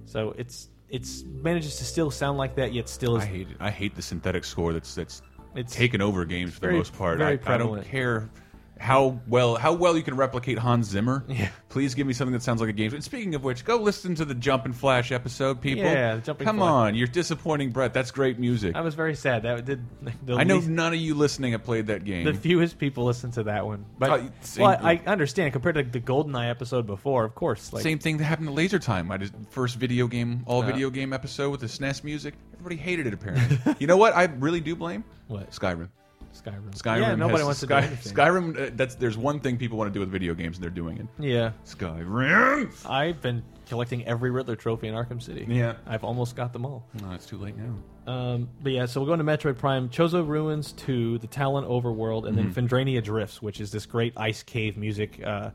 so 0.07 0.35
it's 0.39 0.71
it's 0.89 1.25
manages 1.25 1.77
to 1.77 1.85
still 1.85 2.11
sound 2.11 2.39
like 2.39 2.55
that, 2.57 2.73
yet 2.73 2.89
still 2.89 3.17
is 3.17 3.25
I 3.25 3.27
hate 3.27 3.51
it. 3.51 3.57
I 3.61 3.71
hate 3.71 3.95
the 3.95 4.03
synthetic 4.03 4.45
score 4.45 4.73
that's 4.73 4.95
that's 4.95 5.23
It's 5.55 5.75
taken 5.75 6.01
over 6.01 6.25
games 6.25 6.55
for 6.55 6.61
the 6.69 6.73
most 6.73 6.97
part. 6.97 7.19
very 7.19 7.39
I, 7.45 7.55
I 7.55 7.59
don't 7.59 7.85
care 7.85 8.31
how 8.79 9.21
well 9.29 9.55
how 9.55 9.73
well 9.73 9.97
you 9.97 10.03
can 10.03 10.17
replicate 10.17 10.59
Hans 10.59 10.89
Zimmer. 10.89 11.25
Yeah. 11.35 11.49
Please 11.69 11.95
give 11.97 12.07
me 12.07 12.13
something 12.13 12.33
that 12.35 12.43
sounds 12.43 12.61
like 12.61 12.71
a 12.71 12.73
game. 12.73 12.95
And 12.95 13.03
speaking 13.03 13.35
of 13.35 13.43
which, 13.43 13.65
go 13.65 13.79
listen 13.79 14.15
to 14.17 14.25
the 14.25 14.35
Jumping 14.35 14.73
Flash 14.73 15.11
episode, 15.11 15.61
people. 15.61 15.83
Yeah, 15.83 16.15
the 16.17 16.21
Jump 16.21 16.39
Come 16.39 16.59
Flash. 16.59 16.69
on, 16.69 16.95
you're 16.95 17.09
disappointing 17.09 17.71
Brett. 17.71 17.93
That's 17.93 18.13
great 18.13 18.39
music. 18.39 18.77
I 18.77 18.81
was 18.83 18.95
very 18.95 19.17
sad 19.17 19.43
that 19.43 19.65
did. 19.65 19.85
I 20.29 20.45
know 20.45 20.57
least- 20.57 20.69
none 20.69 20.93
of 20.93 21.01
you 21.01 21.15
listening 21.17 21.51
have 21.53 21.65
played 21.65 21.89
that 21.89 22.05
game. 22.05 22.25
the 22.25 22.35
fewest 22.35 22.79
people 22.79 23.05
listen 23.05 23.33
to 23.33 23.43
that 23.45 23.67
one, 23.67 23.87
but 23.99 24.23
see- 24.43 24.61
well, 24.63 24.79
I, 24.81 24.93
I 24.93 25.03
understand 25.07 25.53
compared 25.53 25.75
to 25.75 25.83
the 25.83 26.01
GoldenEye 26.01 26.49
episode 26.51 26.87
before. 26.87 27.25
Of 27.25 27.35
course, 27.35 27.73
like 27.73 27.83
Same 27.83 27.99
thing 27.99 28.19
that 28.19 28.25
happened 28.25 28.47
to 28.49 28.55
Laser 28.55 28.79
Time. 28.79 29.09
my 29.09 29.19
first 29.51 29.77
video 29.77 30.07
game, 30.07 30.45
all 30.47 30.61
Yeah. 30.63 30.71
video 30.71 30.91
game 30.91 31.13
episode 31.13 31.51
with 31.51 31.61
the 31.61 31.67
SNES 31.69 32.05
music. 32.05 32.35
Everybody 32.53 32.77
hated 32.77 33.09
it 33.09 33.15
apparently. 33.15 33.75
you 33.81 33.87
know 33.89 33.97
what? 33.97 34.15
I 34.15 34.25
really 34.25 34.61
do 34.61 34.77
blame 34.77 35.03
what 35.27 35.51
Skyrim. 35.51 35.89
Skyrim. 36.35 36.71
Skyrim. 36.75 37.01
Yeah, 37.01 37.15
nobody 37.15 37.39
has- 37.39 37.45
wants 37.47 37.61
to 37.61 37.67
Sky, 37.67 37.81
do 37.83 37.87
anything. 37.87 38.13
Skyrim. 38.15 38.67
Uh, 38.67 38.71
that's 38.75 38.95
there's 38.97 39.17
one 39.17 39.41
thing 39.41 39.57
people 39.57 39.79
want 39.79 39.89
to 39.89 39.95
do 39.95 40.01
with 40.01 40.11
video 40.11 40.35
games, 40.35 40.57
and 40.57 40.63
they're 40.65 40.71
doing 40.71 40.99
it. 40.99 41.07
Yeah, 41.19 41.53
Skyrim. 41.65 42.89
I've 42.89 43.21
been 43.21 43.43
collecting 43.69 44.05
every 44.07 44.31
Riddler 44.31 44.57
trophy 44.57 44.89
in 44.89 44.95
Arkham 44.95 45.23
City. 45.23 45.47
Yeah. 45.49 45.75
I've 45.87 46.05
almost 46.05 46.37
got 46.37 46.53
them 46.53 46.67
all. 46.67 46.87
No, 47.01 47.13
it's 47.13 47.27
too 47.27 47.39
late 47.39 47.55
now. 47.57 48.13
Um, 48.13 48.49
but 48.63 48.73
yeah, 48.73 48.85
so 48.87 49.01
we're 49.01 49.07
going 49.07 49.21
to 49.21 49.25
Metroid 49.25 49.57
Prime, 49.57 49.89
Chozo 49.89 50.27
Ruins 50.27 50.73
2, 50.73 51.19
the 51.19 51.27
Tallon 51.27 51.65
Overworld, 51.65 52.27
and 52.29 52.37
Mm-hmm. 52.37 52.53
then 52.53 52.69
Phendrana 52.69 53.03
Drifts, 53.03 53.41
which 53.41 53.61
is 53.61 53.71
this 53.71 53.87
great 53.87 54.13
ice 54.17 54.43
cave 54.43 54.77
music. 54.77 55.21
Uh, 55.25 55.51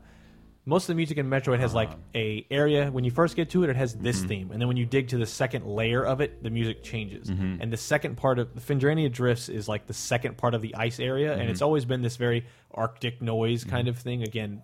most 0.66 0.84
of 0.84 0.88
the 0.88 0.94
music 0.94 1.16
in 1.18 1.26
Metroid 1.28 1.58
has 1.60 1.72
like 1.74 1.88
Uh-huh. 1.88 1.98
a 2.14 2.46
area 2.50 2.90
when 2.90 3.02
you 3.04 3.10
first 3.10 3.34
get 3.34 3.50
to 3.50 3.64
it, 3.64 3.70
it 3.70 3.76
has 3.76 3.94
this 3.94 4.18
Mm-hmm. 4.18 4.28
theme, 4.28 4.50
and 4.52 4.60
then 4.60 4.68
when 4.68 4.76
you 4.76 4.86
dig 4.86 5.08
to 5.08 5.16
the 5.18 5.26
second 5.26 5.66
layer 5.66 6.04
of 6.04 6.20
it, 6.20 6.42
the 6.42 6.50
music 6.50 6.82
changes. 6.82 7.28
Mm-hmm. 7.30 7.56
And 7.62 7.72
the 7.72 7.76
second 7.76 8.16
part 8.16 8.38
of 8.38 8.54
the 8.54 8.60
Phendrana 8.60 9.10
Drifts 9.10 9.48
is 9.48 9.68
like 9.68 9.86
the 9.86 9.94
second 9.94 10.36
part 10.36 10.54
of 10.54 10.60
the 10.62 10.74
ice 10.74 11.00
area, 11.00 11.32
and 11.32 11.42
Mm-hmm. 11.42 11.50
it's 11.50 11.62
always 11.62 11.84
been 11.84 12.02
this 12.02 12.16
very 12.16 12.46
Arctic 12.72 13.20
noise 13.22 13.64
kind 13.64 13.88
of 13.88 13.98
thing. 13.98 14.22
Again, 14.22 14.62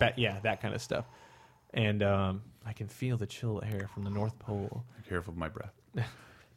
but 0.00 0.18
yeah, 0.18 0.40
that 0.40 0.60
kind 0.62 0.74
of 0.74 0.80
stuff. 0.82 1.04
And 1.72 2.02
um, 2.02 2.42
I 2.64 2.72
can 2.72 2.88
feel 2.88 3.16
the 3.16 3.26
chill 3.26 3.62
air 3.64 3.88
from 3.92 4.04
the 4.04 4.10
North 4.10 4.38
Pole. 4.38 4.84
Be 5.02 5.08
careful 5.08 5.32
of 5.32 5.38
my 5.38 5.48
breath. 5.48 5.72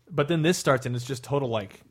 But 0.10 0.30
then 0.30 0.42
this 0.42 0.58
starts 0.58 0.86
and 0.86 0.96
it's 0.96 1.04
just 1.04 1.22
total 1.22 1.50
like 1.50 1.82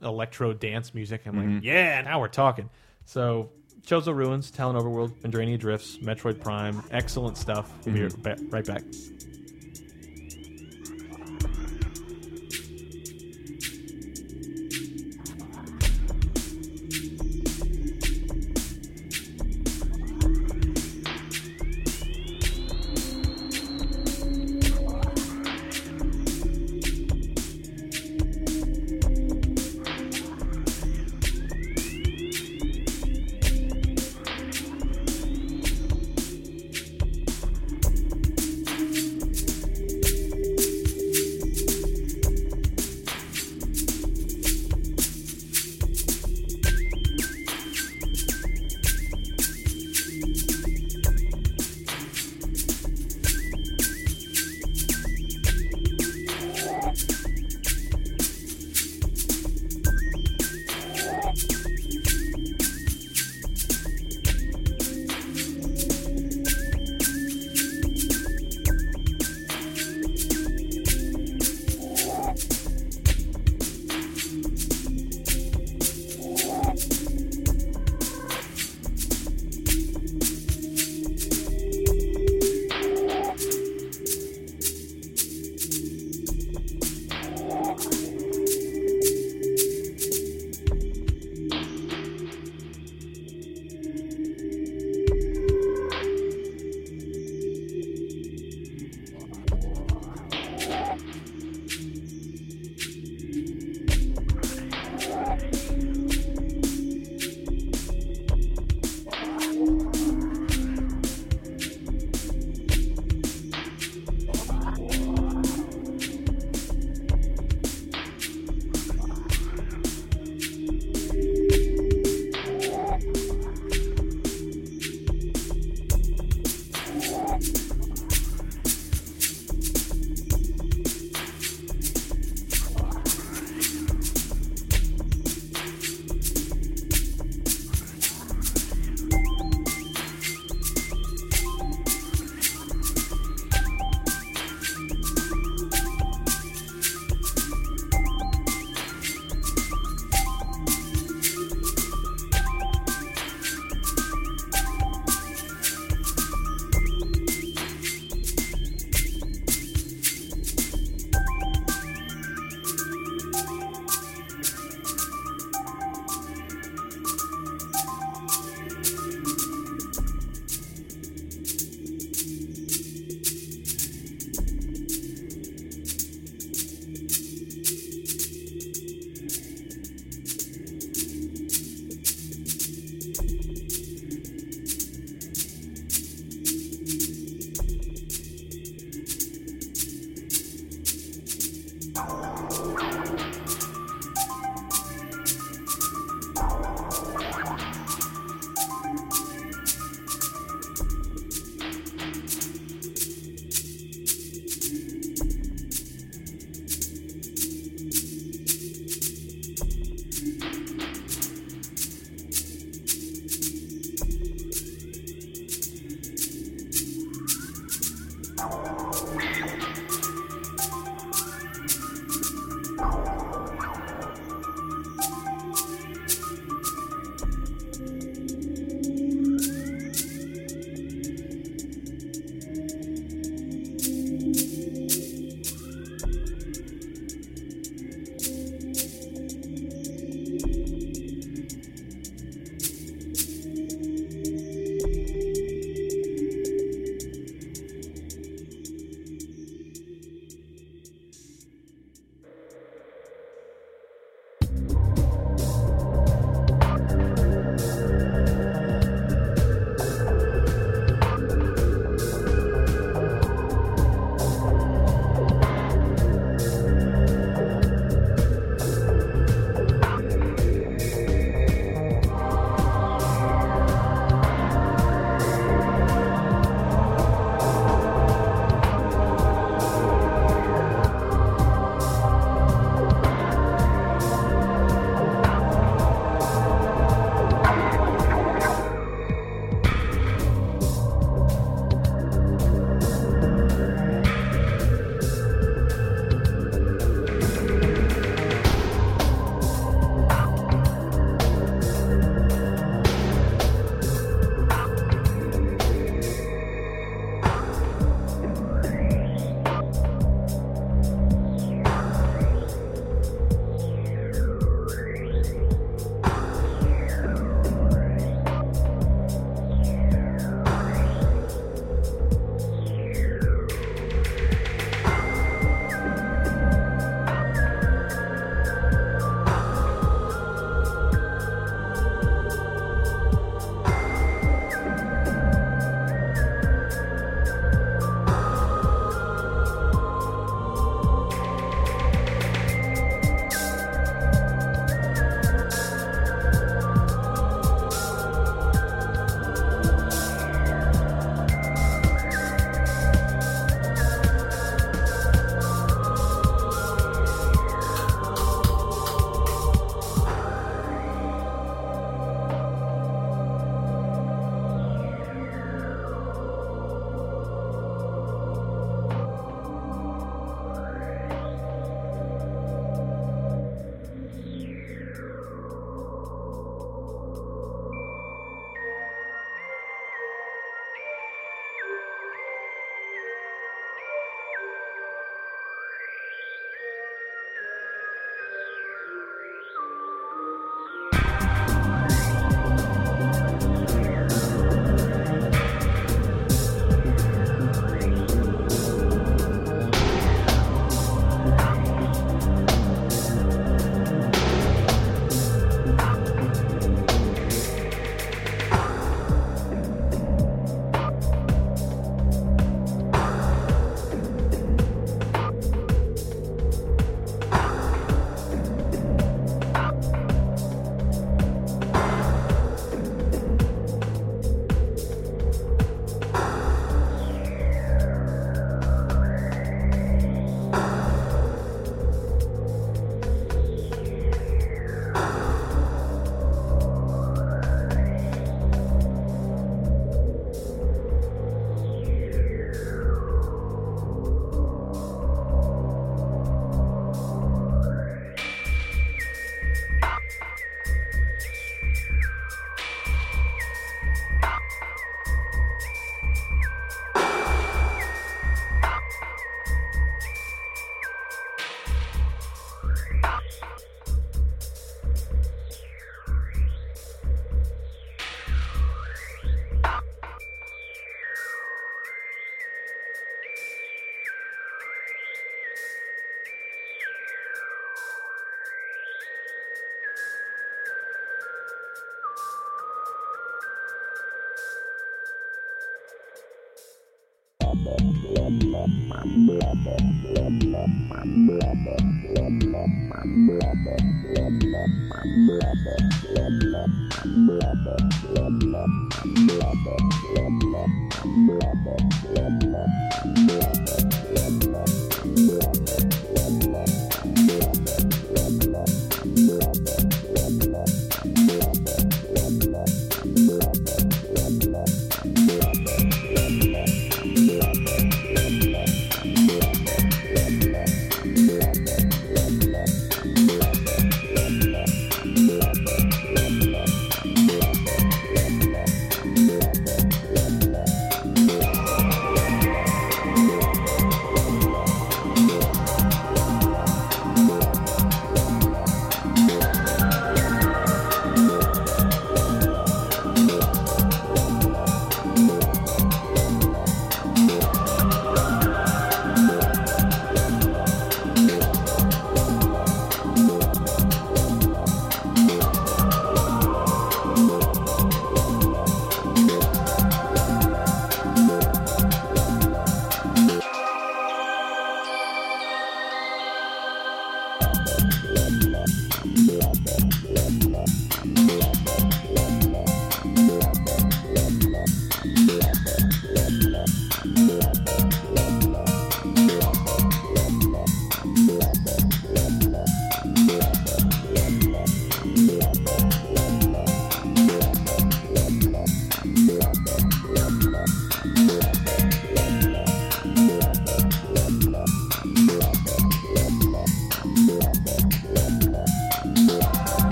electro 0.00 0.52
dance 0.52 0.94
music. 0.94 1.22
I'm 1.26 1.34
Mm-hmm. 1.34 1.54
like, 1.56 1.64
yeah, 1.64 2.00
now 2.02 2.20
we're 2.20 2.28
talking. 2.28 2.70
So 3.04 3.50
Chozo 3.86 4.14
Ruins, 4.14 4.50
Tallon 4.50 4.76
Overworld, 4.76 5.10
Phendrana 5.20 5.58
Drifts, 5.58 5.98
Metroid 5.98 6.40
Prime, 6.40 6.82
excellent 6.90 7.36
stuff. 7.36 7.70
We'll 7.84 7.94
be 7.94 8.00
Mm-hmm. 8.00 8.48
right 8.50 8.64
back. 8.66 8.82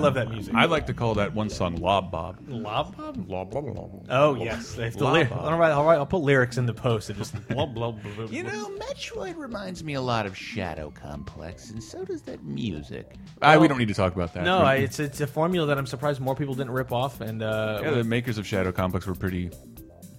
Love 0.00 0.14
that 0.14 0.30
music. 0.30 0.54
I 0.54 0.64
like 0.66 0.86
to 0.86 0.94
call 0.94 1.14
that 1.14 1.34
one 1.34 1.48
song 1.50 1.76
Lob 1.76 2.10
Bob. 2.10 2.38
Lob 2.48 2.96
Bob? 2.96 3.28
Lob 3.28 3.50
Bob. 3.50 4.06
Oh 4.10 4.34
yes, 4.34 4.76
if 4.78 4.96
the 4.96 5.04
Lob 5.04 5.12
lyric. 5.14 5.30
Bob. 5.30 5.40
All 5.40 5.58
right, 5.58 5.70
all 5.72 5.84
right. 5.84 5.96
I'll 5.96 6.06
put 6.06 6.22
lyrics 6.22 6.58
in 6.58 6.66
the 6.66 6.74
post 6.74 7.10
and 7.10 7.18
just 7.18 7.34
blah 7.48 7.66
blah 7.66 7.92
blah. 7.92 8.12
blah, 8.16 8.24
You 8.26 8.42
know, 8.42 8.70
Metroid 8.78 9.36
reminds 9.36 9.84
me 9.84 9.94
a 9.94 10.00
lot 10.00 10.26
of 10.26 10.36
Shadow 10.36 10.90
Complex, 10.90 11.70
and 11.70 11.82
so 11.82 12.04
does 12.04 12.22
that 12.22 12.42
music. 12.44 13.14
Ah, 13.42 13.58
we 13.58 13.68
don't 13.68 13.78
need 13.78 13.88
to 13.88 13.94
talk 13.94 14.14
about 14.14 14.34
that. 14.34 14.44
No, 14.44 14.58
I, 14.58 14.76
it's 14.76 14.98
it's 15.00 15.20
a 15.20 15.26
formula 15.26 15.66
that 15.68 15.78
I'm 15.78 15.86
surprised 15.86 16.20
more 16.20 16.34
people 16.34 16.54
didn't 16.54 16.72
rip 16.72 16.92
off. 16.92 17.20
And 17.20 17.42
uh, 17.42 17.80
yeah, 17.82 17.90
the 17.90 18.04
makers 18.04 18.38
of 18.38 18.46
Shadow 18.46 18.72
Complex 18.72 19.06
were 19.06 19.14
pretty 19.14 19.50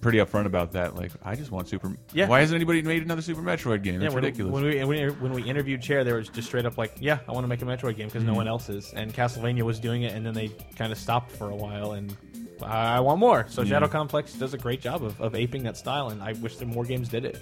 pretty 0.02 0.18
upfront 0.18 0.44
about 0.44 0.72
that. 0.72 0.94
Like, 0.94 1.12
I 1.24 1.34
just 1.34 1.50
want 1.50 1.68
Super. 1.68 1.96
Yeah. 2.12 2.28
Why 2.28 2.40
hasn't 2.40 2.56
anybody 2.56 2.82
made 2.82 3.02
another 3.02 3.22
Super 3.22 3.40
Metroid 3.40 3.82
game? 3.82 3.94
yeah, 3.94 4.00
That's 4.00 4.14
when, 4.14 4.24
ridiculous. 4.24 4.52
when 4.52 4.64
we 4.64 4.84
when 4.84 4.88
we, 4.88 5.08
when 5.14 5.32
we 5.32 5.42
interviewed 5.44 5.80
Chair, 5.80 6.04
they 6.04 6.12
were 6.12 6.20
just 6.22 6.46
straight 6.48 6.66
up 6.66 6.76
like, 6.76 6.92
"Yeah, 7.00 7.20
I 7.26 7.32
want 7.32 7.44
to 7.44 7.48
make 7.48 7.62
a 7.62 7.64
Metroid 7.64 7.96
game 7.96 8.08
because 8.08 8.22
no 8.24 8.32
Mm-hmm. 8.32 8.36
one 8.36 8.48
else 8.48 8.68
is." 8.68 8.92
And 8.92 9.14
Castlevania 9.14 9.62
was 9.62 9.78
doing 9.80 10.02
it, 10.02 10.12
and 10.12 10.26
then 10.26 10.34
they 10.34 10.48
kind 10.76 10.92
of 10.92 10.98
stopped 10.98 11.32
for 11.32 11.48
a 11.50 11.56
while, 11.56 11.92
and 11.92 12.14
I 12.62 13.00
want 13.00 13.18
more. 13.18 13.46
So 13.48 13.64
Shadow 13.64 13.88
Complex 13.88 14.34
does 14.34 14.52
a 14.54 14.58
great 14.58 14.80
job 14.80 15.02
of, 15.02 15.18
of 15.20 15.34
aping 15.34 15.62
that 15.64 15.76
style, 15.78 16.10
and 16.10 16.22
I 16.22 16.32
wish 16.34 16.56
that 16.56 16.66
more 16.66 16.84
games 16.84 17.08
did 17.08 17.24
it. 17.24 17.40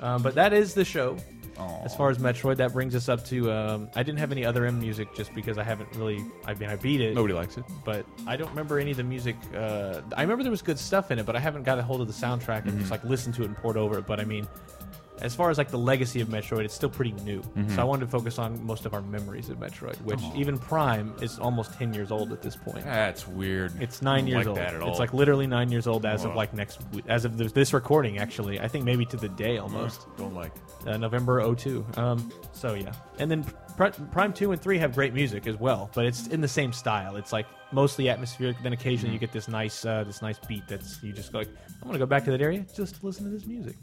Um, 0.00 0.22
but 0.22 0.34
that 0.34 0.52
is 0.52 0.74
the 0.74 0.84
show. 0.84 1.16
As 1.58 1.94
far 1.96 2.10
as 2.10 2.18
Metroid, 2.18 2.56
that 2.58 2.72
brings 2.72 2.94
us 2.94 3.08
up 3.08 3.24
to. 3.26 3.50
Um, 3.50 3.88
I 3.94 4.02
didn't 4.02 4.18
have 4.18 4.30
any 4.32 4.44
other 4.44 4.66
M 4.66 4.78
music 4.80 5.14
just 5.14 5.34
because 5.34 5.56
I 5.58 5.62
haven't 5.62 5.88
really. 5.96 6.24
I 6.44 6.54
mean, 6.54 6.68
I 6.68 6.76
beat 6.76 7.00
it. 7.00 7.14
Nobody 7.14 7.32
likes 7.34 7.56
it. 7.56 7.64
but 7.84 8.04
I 8.26 8.36
don't 8.36 8.50
remember 8.50 8.78
any 8.78 8.90
of 8.90 8.96
the 8.98 9.04
music. 9.04 9.36
Uh, 9.54 10.00
I 10.16 10.22
remember 10.22 10.42
there 10.42 10.50
was 10.50 10.62
good 10.62 10.78
stuff 10.78 11.10
in 11.10 11.18
it, 11.18 11.26
but 11.26 11.34
I 11.36 11.40
haven't 11.40 11.62
got 11.62 11.78
a 11.78 11.82
hold 11.82 12.00
of 12.00 12.06
the 12.08 12.12
soundtrack 12.12 12.62
and 12.64 12.72
Mm-hmm. 12.72 12.78
just 12.80 12.90
like 12.90 13.04
listened 13.04 13.34
to 13.36 13.42
it 13.42 13.46
and 13.46 13.56
poured 13.56 13.76
over 13.76 13.98
it. 13.98 14.06
But 14.06 14.20
I 14.20 14.24
mean, 14.24 14.46
as 15.22 15.34
far 15.34 15.50
as 15.50 15.58
like 15.58 15.70
the 15.70 15.78
legacy 15.78 16.20
of 16.20 16.28
Metroid, 16.28 16.64
it's 16.64 16.74
still 16.74 16.90
pretty 16.90 17.12
new. 17.24 17.40
Mm-hmm. 17.40 17.74
So 17.74 17.80
I 17.80 17.84
wanted 17.84 18.06
to 18.06 18.10
focus 18.10 18.38
on 18.38 18.64
most 18.64 18.86
of 18.86 18.94
our 18.94 19.02
memories 19.02 19.48
of 19.48 19.58
Metroid, 19.58 19.96
which 20.02 20.20
even 20.34 20.58
Prime 20.58 21.14
is 21.22 21.38
almost 21.38 21.72
ten 21.74 21.94
years 21.94 22.10
old 22.10 22.32
at 22.32 22.42
this 22.42 22.56
point. 22.56 22.84
That's 22.84 23.26
weird. 23.26 23.72
It's 23.80 24.02
nine 24.02 24.26
years 24.26 24.38
like 24.38 24.46
old. 24.48 24.56
that 24.58 24.74
at 24.74 24.82
all. 24.82 24.90
It's 24.90 24.98
like 24.98 25.14
literally 25.14 25.46
nine 25.46 25.70
years 25.70 25.86
old 25.86 26.04
as 26.06 26.24
of 26.24 26.34
like 26.34 26.52
next, 26.54 26.80
as 27.08 27.24
of 27.24 27.36
this- 27.38 27.72
recording. 27.72 28.18
Actually, 28.18 28.60
I 28.60 28.68
think 28.68 28.84
maybe 28.84 29.04
to 29.06 29.16
the 29.16 29.28
day 29.28 29.58
almost 29.58 30.06
don't 30.16 30.34
like. 30.34 30.52
uh, 30.86 30.96
November 30.96 31.42
02. 31.54 31.84
Um, 31.96 32.32
so 32.52 32.74
yeah, 32.74 32.92
and 33.18 33.30
then 33.30 33.44
Pr- 33.76 33.88
Prime 34.10 34.32
two 34.32 34.52
and 34.52 34.60
three 34.60 34.78
have 34.78 34.94
great 34.94 35.12
music 35.14 35.46
as 35.46 35.56
well, 35.56 35.90
but 35.94 36.06
it's 36.06 36.28
in 36.28 36.40
the 36.40 36.48
same 36.48 36.72
style. 36.72 37.16
It's 37.16 37.32
like 37.32 37.46
mostly 37.72 38.08
atmospheric. 38.08 38.56
Then 38.62 38.72
occasionally 38.72 39.12
you 39.12 39.18
get 39.18 39.32
this 39.32 39.48
nice, 39.48 39.84
uh, 39.84 40.04
this 40.04 40.22
nice 40.22 40.38
beat 40.38 40.66
that's 40.68 41.02
you 41.02 41.12
just 41.12 41.32
go 41.32 41.38
like, 41.38 41.48
I'm 41.82 41.88
gonna 41.88 41.98
go 41.98 42.06
back 42.06 42.24
to 42.24 42.30
that 42.30 42.40
area 42.40 42.64
just 42.74 42.96
to 43.00 43.06
listen 43.06 43.24
to 43.24 43.30
this 43.30 43.46
music. 43.46 43.76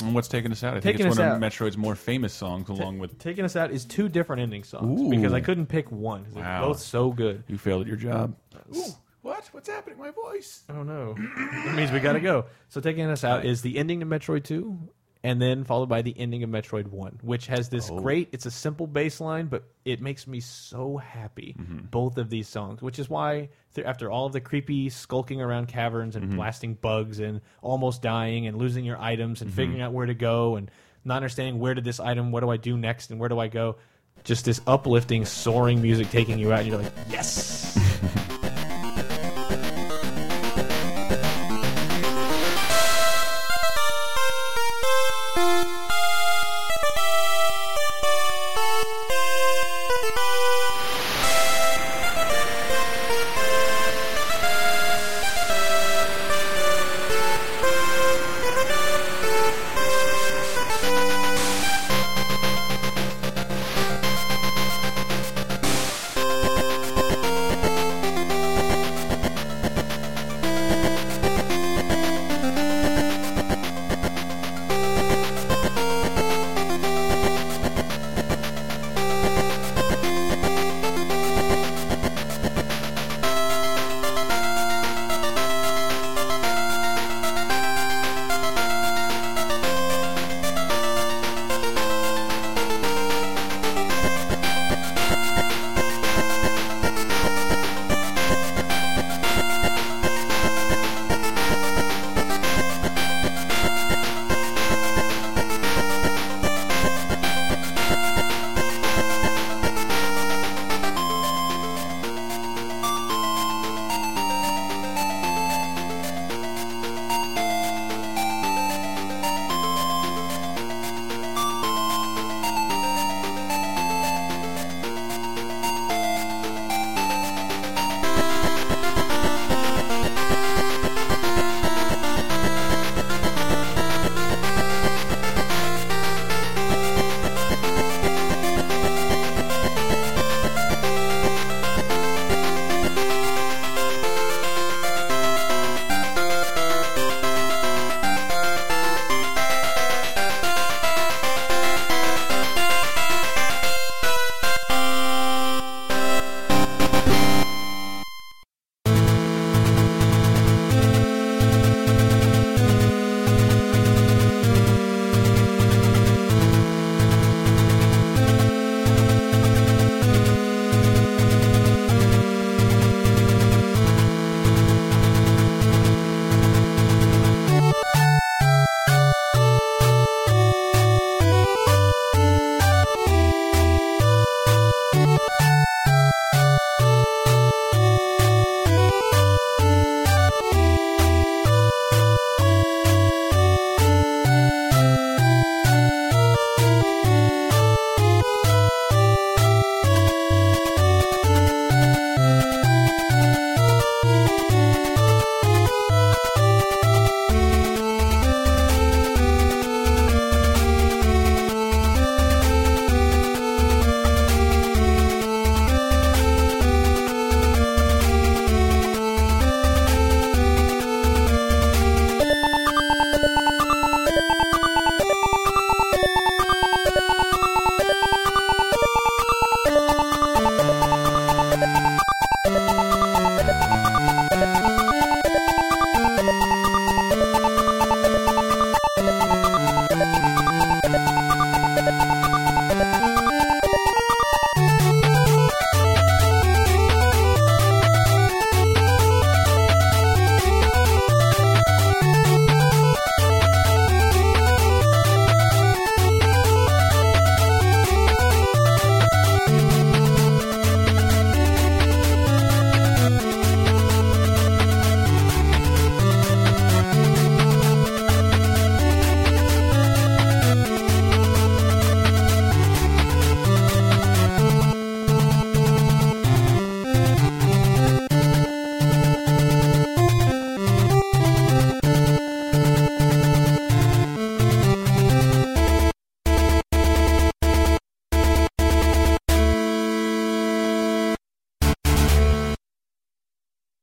And 0.00 0.14
what's 0.14 0.28
taking 0.28 0.50
us 0.52 0.62
out? 0.64 0.70
I 0.76 0.80
think 0.80 0.96
Taking 0.96 1.06
it's 1.06 1.18
one 1.18 1.26
us 1.28 1.34
of. 1.36 1.40
Metroid's 1.40 1.76
more 1.76 1.94
famous 1.94 2.32
songs, 2.32 2.68
along 2.68 2.98
with 2.98 3.18
Taking 3.18 3.44
us 3.44 3.56
out 3.56 3.70
is 3.70 3.84
two 3.84 4.08
different 4.08 4.42
ending 4.42 4.64
songs 4.64 5.00
Ooh. 5.00 5.10
because 5.10 5.32
I 5.32 5.40
couldn't 5.40 5.66
pick 5.66 5.90
one. 5.92 6.24
'cause 6.24 6.34
They're 6.34 6.42
Wow. 6.42 6.68
both 6.68 6.80
so 6.80 7.10
good. 7.12 7.44
"You 7.48 7.58
Failed 7.58 7.82
at 7.82 7.86
Your 7.88 7.96
Job." 7.96 8.36
What? 9.22 9.48
What's 9.52 9.68
happening? 9.68 9.98
My 9.98 10.10
voice. 10.10 10.64
Oh 10.68 10.82
no, 10.82 11.14
that 11.14 11.74
means 11.76 11.92
we 11.92 12.00
gotta 12.00 12.18
go. 12.20 12.46
So 12.68 12.80
taking 12.80 13.04
us 13.04 13.22
out 13.22 13.44
is 13.44 13.62
the 13.62 13.78
ending 13.78 14.00
to 14.00 14.06
Metroid 14.06 14.42
Two, 14.42 14.78
and 15.24 15.40
then 15.40 15.64
followed 15.64 15.88
by 15.88 16.02
the 16.02 16.18
ending 16.18 16.42
of 16.42 16.50
Metroid 16.50 16.88
One, 16.88 17.18
which 17.22 17.46
has 17.46 17.68
this 17.68 17.90
Oh. 17.90 17.98
great. 17.98 18.28
It's 18.32 18.46
a 18.46 18.50
simple 18.50 18.86
bass 18.86 19.20
line, 19.20 19.46
but 19.46 19.64
it 19.84 20.00
makes 20.00 20.26
me 20.26 20.40
so 20.40 20.96
happy. 20.96 21.54
Mm-hmm. 21.58 21.86
Both 21.90 22.18
of 22.18 22.28
these 22.28 22.48
songs, 22.48 22.82
which 22.82 22.98
is 22.98 23.08
why 23.08 23.50
th- 23.74 23.86
after 23.86 24.10
all 24.10 24.26
of 24.26 24.32
the 24.32 24.40
creepy 24.40 24.88
skulking 24.88 25.40
around 25.40 25.68
caverns 25.68 26.16
and 26.16 26.26
mm-hmm. 26.26 26.36
blasting 26.36 26.74
bugs 26.74 27.20
and 27.20 27.40
almost 27.60 28.02
dying 28.02 28.46
and 28.46 28.56
losing 28.56 28.84
your 28.84 29.00
items 29.00 29.42
and 29.42 29.50
mm-hmm. 29.50 29.56
figuring 29.56 29.80
out 29.80 29.92
where 29.92 30.06
to 30.06 30.14
go 30.14 30.56
and 30.56 30.70
not 31.04 31.16
understanding 31.16 31.58
where 31.60 31.74
did 31.74 31.84
this 31.84 32.00
item, 32.00 32.32
what 32.32 32.40
do 32.40 32.50
I 32.50 32.56
do 32.56 32.76
next, 32.76 33.10
and 33.10 33.20
where 33.20 33.28
do 33.28 33.38
I 33.38 33.48
go. 33.48 33.76
Just 34.24 34.44
this 34.44 34.60
uplifting, 34.66 35.24
soaring 35.24 35.82
music 35.82 36.10
taking 36.10 36.38
you 36.38 36.52
out, 36.52 36.60
and 36.60 36.68
you're 36.68 36.78
like, 36.78 36.92
yes. 37.10 37.78